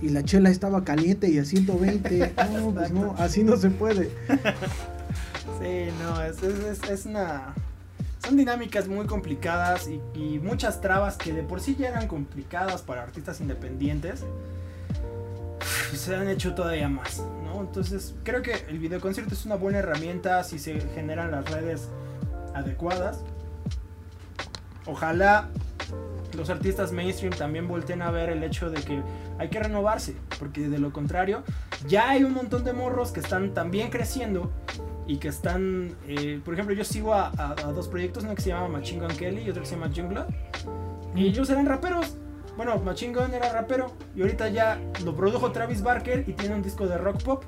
y 0.03 0.11
la 0.11 0.23
chela 0.23 0.51
estaba 0.51 0.85
caliente 0.85 1.31
y 1.31 1.39
a 1.39 1.45
120. 1.45 2.35
No, 2.53 2.71
pues 2.73 2.91
no, 2.91 3.15
así 3.17 3.43
no 3.43 3.57
se 3.57 3.71
puede. 3.71 4.11
Sí, 5.61 5.89
no, 6.03 6.23
es, 6.23 6.43
es, 6.43 6.83
es- 6.89 7.07
una... 7.07 7.55
Son 8.25 8.37
dinámicas 8.39 8.89
muy 8.89 9.05
complicadas 9.07 9.87
y, 9.87 10.01
y 10.15 10.39
muchas 10.39 10.81
trabas 10.81 11.19
que 11.19 11.35
de 11.35 11.43
por 11.43 11.61
sí 11.61 11.77
ya 11.79 11.89
eran 11.89 12.09
complicadas 12.09 12.81
para 12.81 13.03
artistas 13.03 13.39
independientes. 13.43 14.25
Se 15.95 16.17
han 16.17 16.29
hecho 16.29 16.55
todavía 16.55 16.89
más, 16.89 17.23
¿no? 17.45 17.61
Entonces 17.61 18.15
creo 18.25 18.41
que 18.41 18.65
el 18.69 18.79
videoconcierto 18.79 19.35
es 19.35 19.45
una 19.45 19.57
buena 19.57 19.81
herramienta 19.81 20.43
si 20.43 20.59
se 20.59 20.81
generan 20.95 21.33
las 21.33 21.51
redes 21.51 21.89
adecuadas. 22.55 23.19
Ojalá 24.87 25.49
los 26.35 26.49
artistas 26.49 26.93
mainstream 26.93 27.35
también 27.35 27.69
volteen 27.69 28.01
a 28.01 28.11
ver 28.11 28.31
el 28.31 28.43
hecho 28.43 28.71
de 28.71 28.81
que 28.83 29.03
hay 29.39 29.51
que 29.51 29.61
renovarse, 29.61 30.17
porque 30.39 30.69
de 30.71 30.79
lo 30.79 30.93
contrario 30.95 31.43
ya 31.87 32.09
hay 32.09 32.25
un 32.25 32.33
montón 32.33 32.65
de 32.65 32.73
morros 32.73 33.13
que 33.13 33.21
están 33.21 33.53
también 33.53 33.91
creciendo 33.91 34.51
y 35.07 35.19
que 35.19 35.29
están, 35.29 35.95
eh, 36.09 36.41
por 36.45 36.55
ejemplo, 36.55 36.75
yo 36.75 36.85
sigo 36.85 37.15
a, 37.15 37.29
a- 37.37 37.51
a 37.53 37.73
dos 37.73 37.89
proyectos, 37.89 38.25
uno 38.25 38.35
que 38.35 38.43
se 38.43 38.49
llama 38.51 38.69
Machine 38.69 39.01
Gun 39.07 39.17
Kelly 39.17 39.43
y 39.43 39.51
otro 39.51 39.63
que 39.63 39.69
se 39.69 39.75
llama 39.77 39.91
Jungle, 39.95 40.25
y 41.15 41.27
ellos 41.27 41.49
eran 41.51 41.67
raperos. 41.67 42.17
Bueno, 42.57 42.79
Machine 42.79 43.13
Gun 43.15 43.35
era 43.35 43.53
rapero 43.53 43.93
y 44.15 44.23
ahorita 44.23 44.49
ya 44.49 44.79
lo 45.05 45.15
produjo 45.17 45.51
Travis 45.53 45.83
Barker 45.83 46.25
y 46.27 46.33
tiene 46.35 46.55
un 46.55 46.63
disco 46.63 46.87
de 46.87 46.97
rock 46.99 47.23
pop. 47.23 47.45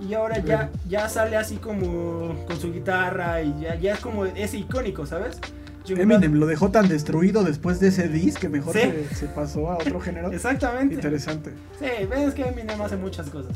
Y 0.00 0.14
ahora 0.14 0.38
ya, 0.38 0.70
ya 0.88 1.08
sale 1.08 1.36
así 1.36 1.56
como 1.56 2.34
con 2.46 2.58
su 2.58 2.72
guitarra 2.72 3.42
y 3.42 3.54
ya, 3.60 3.74
ya 3.76 3.92
es 3.92 4.00
como 4.00 4.24
ese 4.24 4.56
icónico, 4.58 5.06
¿sabes? 5.06 5.38
Eminem 5.86 6.32
lo 6.34 6.46
dejó 6.46 6.70
tan 6.70 6.88
destruido 6.88 7.44
después 7.44 7.78
de 7.78 7.88
ese 7.88 8.08
disc 8.08 8.38
que 8.40 8.48
mejor 8.48 8.72
Sí. 8.72 8.80
se, 8.80 9.14
se 9.14 9.26
pasó 9.26 9.70
a 9.70 9.76
otro 9.76 10.00
género. 10.00 10.32
Exactamente. 10.32 10.94
Interesante. 10.94 11.52
Sí, 11.78 11.86
ves 12.10 12.32
que 12.34 12.42
Eminem 12.46 12.80
hace 12.80 12.96
muchas 12.96 13.28
cosas. 13.30 13.52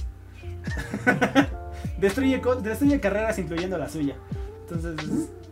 destruye, 2.01 2.41
destruye 2.63 3.01
carreras 3.01 3.39
incluyendo 3.39 3.77
la 3.79 3.89
suya. 3.89 4.17
Entonces, 4.69 4.97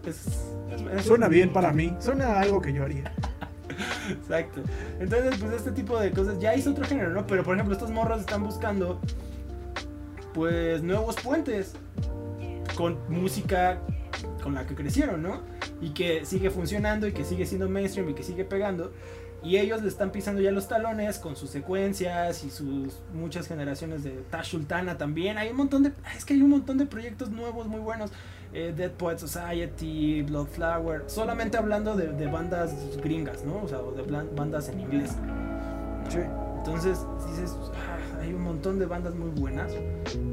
es, 0.04 0.16
es- 0.16 0.26
es- 0.26 0.98
es- 0.98 1.04
Suena 1.06 1.28
bien 1.28 1.52
para 1.52 1.72
mí. 1.72 1.94
Suena 2.00 2.40
algo 2.40 2.60
que 2.60 2.72
yo 2.72 2.84
haría. 2.84 3.12
Exacto. 4.10 4.60
Entonces, 5.00 5.36
pues 5.40 5.52
este 5.52 5.72
tipo 5.72 5.98
de 5.98 6.10
cosas 6.12 6.38
ya 6.38 6.54
hizo 6.54 6.70
otro 6.70 6.84
género, 6.84 7.10
¿no? 7.10 7.26
Pero 7.26 7.42
por 7.44 7.54
ejemplo, 7.54 7.74
estos 7.74 7.90
morros 7.90 8.20
están 8.20 8.42
buscando, 8.44 9.00
pues, 10.34 10.82
nuevos 10.82 11.16
puentes. 11.22 11.74
con 12.76 12.98
música 13.08 13.78
con 14.42 14.54
la 14.54 14.66
que 14.66 14.74
crecieron, 14.74 15.22
¿no? 15.22 15.40
Y 15.80 15.90
que 15.90 16.26
sigue 16.26 16.50
funcionando 16.50 17.06
y 17.06 17.12
que 17.12 17.24
sigue 17.24 17.46
siendo 17.46 17.68
mainstream 17.70 18.10
y 18.10 18.14
que 18.14 18.22
sigue 18.22 18.44
pegando. 18.44 18.92
Y 19.42 19.58
ellos 19.58 19.82
le 19.82 19.88
están 19.88 20.10
pisando 20.10 20.40
ya 20.40 20.50
los 20.50 20.66
talones 20.66 21.18
con 21.18 21.36
sus 21.36 21.50
secuencias 21.50 22.42
y 22.42 22.50
sus 22.50 23.00
muchas 23.14 23.46
generaciones 23.46 24.02
de 24.02 24.10
Tash 24.30 24.50
Sultana 24.50 24.98
también. 24.98 25.38
Hay 25.38 25.50
un 25.50 25.56
montón 25.56 25.82
de. 25.84 25.92
Es 26.16 26.24
que 26.24 26.34
hay 26.34 26.42
un 26.42 26.50
montón 26.50 26.78
de 26.78 26.86
proyectos 26.86 27.30
nuevos 27.30 27.66
muy 27.68 27.80
buenos. 27.80 28.10
Eh, 28.52 28.72
Dead 28.76 28.90
Poet 28.90 29.18
Society, 29.18 30.22
Bloodflower. 30.22 31.04
Solamente 31.06 31.58
hablando 31.58 31.94
de, 31.96 32.08
de 32.08 32.26
bandas 32.26 32.72
gringas, 33.02 33.44
¿no? 33.44 33.62
O 33.62 33.68
sea, 33.68 33.80
o 33.80 33.92
de 33.92 34.02
bandas 34.02 34.68
en 34.68 34.80
inglés. 34.80 35.10
Sí. 36.08 36.18
Entonces 36.58 36.98
dices, 37.30 37.54
"Ah, 37.74 38.20
hay 38.20 38.32
un 38.32 38.42
montón 38.42 38.78
de 38.78 38.86
bandas 38.86 39.14
muy 39.14 39.30
buenas 39.30 39.72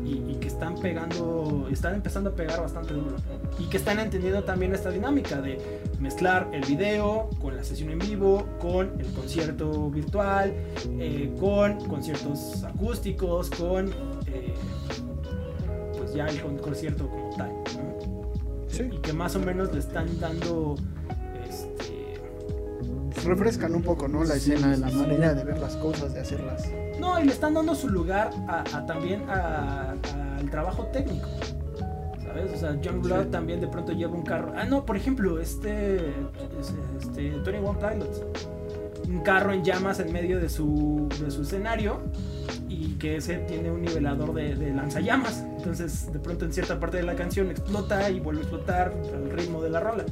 y, 0.03 0.31
y 0.31 0.37
que 0.39 0.47
están 0.47 0.79
pegando, 0.79 1.67
están 1.71 1.93
empezando 1.95 2.31
a 2.31 2.33
pegar 2.35 2.59
bastante 2.61 2.93
duro. 2.93 3.17
Y 3.59 3.65
que 3.69 3.77
están 3.77 3.99
entendiendo 3.99 4.43
también 4.43 4.73
esta 4.73 4.89
dinámica 4.89 5.41
de 5.41 5.82
mezclar 6.03 6.49
el 6.51 6.65
video 6.65 7.29
con 7.41 7.55
la 7.55 7.63
sesión 7.63 7.89
en 7.89 7.99
vivo, 7.99 8.45
con 8.59 8.99
el 8.99 9.07
concierto 9.13 9.89
virtual, 9.89 10.53
eh, 10.99 11.33
con 11.39 11.79
conciertos 11.87 12.61
acústicos, 12.65 13.49
con 13.49 13.87
eh, 14.27 14.53
pues 15.97 16.13
ya 16.13 16.25
el 16.27 16.41
con- 16.41 16.57
concierto 16.57 17.07
como 17.09 17.29
tal. 17.37 17.51
¿no? 17.51 18.23
Sí. 18.67 18.89
Y 18.91 18.97
que 18.97 19.13
más 19.13 19.33
o 19.37 19.39
menos 19.39 19.71
le 19.73 19.79
están 19.79 20.19
dando 20.19 20.75
este, 21.49 22.19
Refrescan 23.25 23.73
un 23.73 23.81
poco, 23.83 24.07
¿no? 24.09 24.25
La 24.25 24.35
Sí, 24.35 24.51
escena, 24.51 24.75
sí, 24.75 24.81
la 24.81 24.89
manera 24.91 25.33
de 25.33 25.43
ver 25.45 25.57
las 25.59 25.77
cosas, 25.77 26.13
de 26.13 26.19
hacerlas. 26.19 26.69
No, 26.99 27.17
y 27.21 27.25
le 27.25 27.31
están 27.31 27.53
dando 27.53 27.73
su 27.75 27.87
lugar 27.89 28.31
a, 28.49 28.61
a 28.75 28.85
también 28.85 29.23
a- 29.29 29.95
al 30.37 30.49
trabajo 30.51 30.83
técnico. 30.87 31.29
¿Sabes? 32.33 32.53
O 32.53 32.57
sea, 32.57 32.77
John 32.83 33.01
Blood 33.01 33.25
Sí. 33.25 33.29
también 33.29 33.61
de 33.61 33.67
pronto 33.67 33.91
lleva 33.91 34.13
un 34.13 34.23
carro. 34.23 34.53
Ah, 34.55 34.65
no, 34.65 34.85
por 34.85 34.97
ejemplo, 34.97 35.39
este. 35.39 35.97
es- 35.97 36.73
Este. 36.99 37.29
21 37.29 37.77
Pilots. 37.79 38.23
Un 39.07 39.19
carro 39.21 39.51
en 39.53 39.63
llamas 39.63 39.99
en 39.99 40.11
medio 40.11 40.39
de 40.39 40.49
su, 40.49 41.07
de 41.23 41.29
su 41.29 41.43
escenario. 41.43 41.99
Y 42.69 42.95
que 42.95 43.17
ese 43.17 43.35
tiene 43.39 43.69
un 43.71 43.81
nivelador 43.81 44.33
de, 44.33 44.55
de 44.55 44.73
lanzallamas. 44.73 45.45
Entonces, 45.57 46.11
de 46.11 46.19
pronto 46.19 46.45
en 46.45 46.53
cierta 46.53 46.79
parte 46.79 46.97
de 46.97 47.03
la 47.03 47.15
canción 47.15 47.51
explota 47.51 48.09
y 48.09 48.19
vuelve 48.19 48.41
a 48.41 48.43
explotar 48.43 48.93
al 49.13 49.29
ritmo 49.29 49.61
de 49.61 49.69
la 49.69 49.79
rola. 49.79 50.05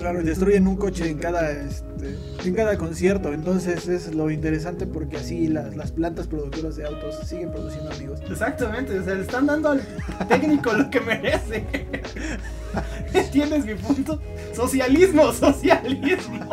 Claro, 0.00 0.22
destruyen 0.22 0.66
un 0.66 0.76
coche 0.76 1.10
en 1.10 1.18
cada, 1.18 1.50
este, 1.50 2.16
en 2.44 2.54
cada 2.54 2.78
concierto. 2.78 3.34
Entonces 3.34 3.86
es 3.86 4.14
lo 4.14 4.30
interesante 4.30 4.86
porque 4.86 5.18
así 5.18 5.46
las, 5.46 5.76
las 5.76 5.92
plantas 5.92 6.26
productoras 6.26 6.76
de 6.76 6.86
autos 6.86 7.18
siguen 7.26 7.52
produciendo 7.52 7.90
amigos. 7.92 8.18
Exactamente, 8.30 8.98
o 8.98 9.04
sea, 9.04 9.14
le 9.14 9.20
están 9.20 9.44
dando 9.46 9.68
al 9.68 9.82
técnico 10.26 10.72
lo 10.72 10.88
que 10.88 11.00
merece. 11.00 11.66
¿Entiendes 13.12 13.66
mi 13.66 13.74
punto? 13.74 14.18
Socialismo, 14.54 15.32
socialismo. 15.32 16.48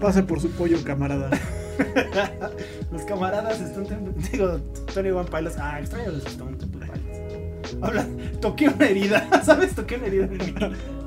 Pase 0.00 0.22
por 0.22 0.38
su 0.38 0.50
pollo, 0.50 0.84
camarada. 0.84 1.30
Los 2.92 3.02
camaradas 3.02 3.58
están. 3.58 4.14
Digo, 4.30 4.58
Tony 4.92 5.10
One 5.10 5.28
Pilots. 5.30 5.56
Ah, 5.58 5.80
extraño 5.80 6.10
los 6.12 6.26
Stone 6.26 6.56
Temple 6.56 6.86
Pilots. 6.86 7.80
Habla, 7.82 8.06
toqué 8.40 8.68
una 8.68 8.86
herida, 8.86 9.28
¿sabes? 9.44 9.74
Toqué 9.74 9.96
una 9.96 10.06
herida 10.06 10.24
en 10.24 10.32
mí. 10.32 10.54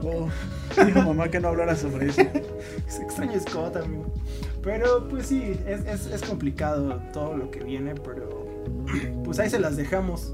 Oh, 0.04 0.28
dijo 0.86 1.01
mamá 1.01 1.30
que 1.30 1.39
no 1.39 1.49
hablara 1.49 1.76
sobre 1.76 2.10
eso. 2.10 2.22
Es 2.88 2.99
extraño 2.99 3.39
Scott, 3.39 3.78
amigo. 3.78 4.06
Pero 4.62 5.08
pues 5.08 5.28
sí, 5.28 5.60
es, 5.66 5.86
es, 5.86 6.08
es 6.08 6.22
complicado 6.22 7.01
todo 7.12 7.36
lo 7.38 7.51
que 7.51 7.64
viene, 7.64 7.95
pero 7.95 8.45
pues 9.24 9.39
ahí 9.39 9.49
se 9.49 9.60
las 9.60 9.76
dejamos. 9.76 10.34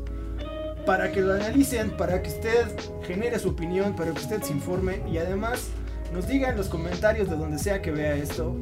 Para 0.85 1.11
que 1.11 1.21
lo 1.21 1.33
analicen, 1.33 1.91
para 1.91 2.21
que 2.21 2.29
usted 2.29 2.67
genere 3.03 3.37
su 3.37 3.49
opinión, 3.49 3.95
para 3.95 4.11
que 4.11 4.19
usted 4.19 4.41
se 4.41 4.53
informe 4.53 5.01
y 5.11 5.17
además 5.17 5.69
nos 6.13 6.27
diga 6.27 6.49
en 6.49 6.57
los 6.57 6.67
comentarios 6.67 7.29
de 7.29 7.35
donde 7.35 7.59
sea 7.59 7.81
que 7.81 7.91
vea 7.91 8.15
esto, 8.15 8.55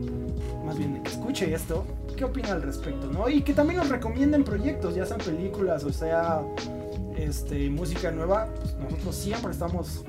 más 0.66 0.78
bien 0.78 1.02
que 1.04 1.10
escuche 1.10 1.54
esto, 1.54 1.86
qué 2.18 2.26
opina 2.26 2.52
al 2.52 2.62
respecto, 2.62 3.08
¿no? 3.08 3.30
Y 3.30 3.42
que 3.44 3.54
también 3.54 3.80
nos 3.80 3.90
recomienden 3.90 4.44
proyectos, 4.44 4.96
ya 4.96 5.06
sean 5.06 5.20
películas 5.20 5.84
o 5.84 5.94
sea 5.94 6.42
este, 7.18 7.70
música 7.70 8.12
nueva, 8.12 8.48
pues 8.60 8.76
nosotros 8.76 9.16
siempre 9.16 9.52
estamos. 9.52 10.04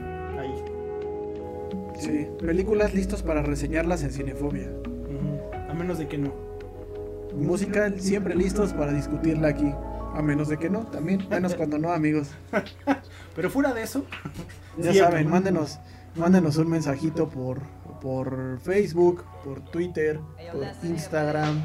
Sí, 1.98 2.26
películas 2.40 2.94
listos 2.94 3.22
para 3.22 3.42
reseñarlas 3.42 4.02
en 4.02 4.10
Cinefobia. 4.10 4.70
A 5.68 5.74
menos 5.74 5.98
de 5.98 6.06
que 6.08 6.18
no. 6.18 6.32
Música 7.34 7.92
siempre 7.98 8.34
listos 8.34 8.72
para 8.72 8.92
discutirla 8.92 9.48
aquí. 9.48 9.72
A 10.14 10.22
menos 10.22 10.48
de 10.48 10.58
que 10.58 10.70
no, 10.70 10.80
también. 10.86 11.26
Menos 11.28 11.54
cuando 11.54 11.78
no, 11.78 11.92
amigos. 11.92 12.28
Pero 13.36 13.50
fuera 13.50 13.72
de 13.72 13.82
eso, 13.82 14.04
Ya 14.76 14.92
Siempre. 14.92 15.00
saben, 15.00 15.28
mándenos, 15.28 15.78
mándenos 16.16 16.56
un 16.56 16.70
mensajito 16.70 17.28
por, 17.28 17.60
por 18.00 18.58
Facebook, 18.60 19.24
por 19.44 19.60
Twitter, 19.60 20.18
por 20.52 20.66
Instagram, 20.88 21.62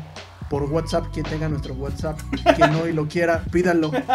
por 0.50 0.64
WhatsApp, 0.64 1.06
quien 1.14 1.26
tenga 1.26 1.48
nuestro 1.50 1.74
WhatsApp, 1.76 2.20
quien 2.56 2.72
no 2.74 2.88
y 2.88 2.94
lo 2.94 3.08
quiera, 3.08 3.44
pídanlo. 3.52 3.92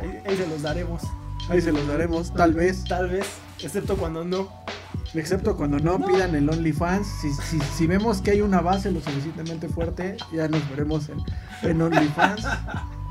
ahí, 0.00 0.22
ahí 0.26 0.36
se 0.36 0.46
los 0.46 0.62
daremos. 0.62 1.02
Ahí 1.48 1.60
se 1.62 1.72
los 1.72 1.88
daremos, 1.88 2.32
tal 2.34 2.52
vez. 2.52 2.84
Tal 2.84 3.08
vez, 3.08 3.26
excepto 3.62 3.96
cuando 3.96 4.22
no. 4.24 4.48
Excepto 5.14 5.56
cuando 5.56 5.78
no, 5.78 5.98
No. 5.98 6.06
pidan 6.06 6.34
el 6.34 6.48
OnlyFans. 6.48 7.06
Si, 7.06 7.32
si, 7.32 7.58
si 7.60 7.86
vemos 7.86 8.20
que 8.20 8.32
hay 8.32 8.40
una 8.42 8.60
base 8.60 8.90
lo 8.90 9.00
suficientemente 9.00 9.68
fuerte, 9.68 10.16
ya 10.32 10.48
nos 10.48 10.68
veremos 10.70 11.08
en, 11.08 11.18
en 11.62 11.80
OnlyFans. 11.82 12.46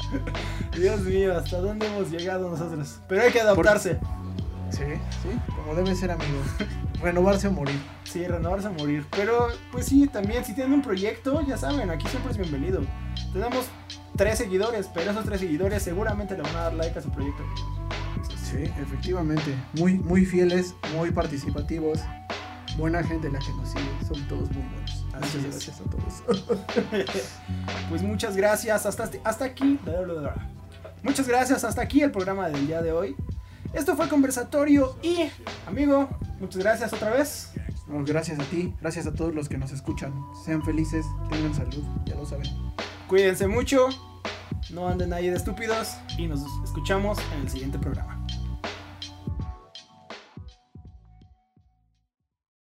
Dios 0.77 1.01
mío, 1.01 1.37
¿hasta 1.37 1.57
dónde 1.59 1.87
hemos 1.87 2.09
llegado 2.11 2.49
nosotros? 2.49 2.99
Pero 3.07 3.23
hay 3.23 3.31
que 3.31 3.41
adaptarse. 3.41 3.99
Sí, 4.69 4.83
sí, 5.23 5.29
como 5.55 5.75
debe 5.75 5.95
ser, 5.95 6.11
amigos. 6.11 6.45
Renovarse 7.01 7.47
o 7.47 7.51
morir. 7.51 7.79
Sí, 8.03 8.25
renovarse 8.27 8.67
a 8.67 8.71
morir. 8.71 9.05
Pero, 9.11 9.47
pues 9.71 9.85
sí, 9.85 10.07
también 10.07 10.43
si 10.43 10.53
tienen 10.53 10.73
un 10.73 10.81
proyecto, 10.81 11.41
ya 11.41 11.57
saben, 11.57 11.89
aquí 11.89 12.07
siempre 12.07 12.31
es 12.31 12.37
bienvenido. 12.37 12.81
Tenemos 13.33 13.65
tres 14.17 14.37
seguidores, 14.37 14.89
pero 14.93 15.11
esos 15.11 15.23
tres 15.25 15.39
seguidores 15.39 15.83
seguramente 15.83 16.35
le 16.35 16.43
van 16.43 16.55
a 16.55 16.61
dar 16.63 16.73
like 16.73 16.99
a 16.99 17.01
su 17.01 17.09
proyecto. 17.09 17.43
Sí, 18.49 18.63
efectivamente. 18.81 19.53
Muy, 19.73 19.95
muy 19.95 20.25
fieles, 20.25 20.73
muy 20.95 21.11
participativos. 21.11 21.99
Buena 22.77 23.03
gente 23.03 23.29
la 23.29 23.39
que 23.39 23.49
nos 23.53 23.69
sigue. 23.69 23.89
Son 24.07 24.27
todos 24.27 24.49
muy 24.51 24.63
buenos. 24.63 25.05
Así 25.13 25.37
Muchas 25.37 25.45
es. 25.45 25.51
gracias 25.65 25.81
a 25.81 25.89
todos. 25.89 27.15
Pues 27.89 28.01
muchas 28.03 28.35
gracias. 28.37 28.85
Hasta, 28.85 29.09
hasta 29.23 29.45
aquí. 29.45 29.79
Muchas 31.03 31.27
gracias. 31.27 31.63
Hasta 31.63 31.81
aquí 31.81 32.01
el 32.01 32.11
programa 32.11 32.49
del 32.49 32.67
día 32.67 32.81
de 32.81 32.91
hoy. 32.91 33.15
Esto 33.73 33.95
fue 33.95 34.07
conversatorio 34.07 34.95
y, 35.03 35.29
amigo, 35.67 36.09
muchas 36.39 36.57
gracias 36.57 36.93
otra 36.93 37.11
vez. 37.11 37.51
No, 37.87 38.03
gracias 38.03 38.39
a 38.39 38.43
ti, 38.43 38.73
gracias 38.81 39.07
a 39.07 39.13
todos 39.13 39.33
los 39.35 39.49
que 39.49 39.57
nos 39.57 39.71
escuchan. 39.71 40.13
Sean 40.45 40.63
felices, 40.63 41.05
tengan 41.29 41.53
salud, 41.53 41.83
ya 42.05 42.15
lo 42.15 42.25
saben. 42.25 42.47
Cuídense 43.07 43.47
mucho. 43.47 43.87
No 44.71 44.87
anden 44.87 45.13
ahí 45.13 45.29
de 45.29 45.35
estúpidos. 45.35 45.97
Y 46.17 46.27
nos 46.27 46.41
escuchamos 46.63 47.17
en 47.35 47.41
el 47.41 47.49
siguiente 47.49 47.77
programa. 47.79 48.16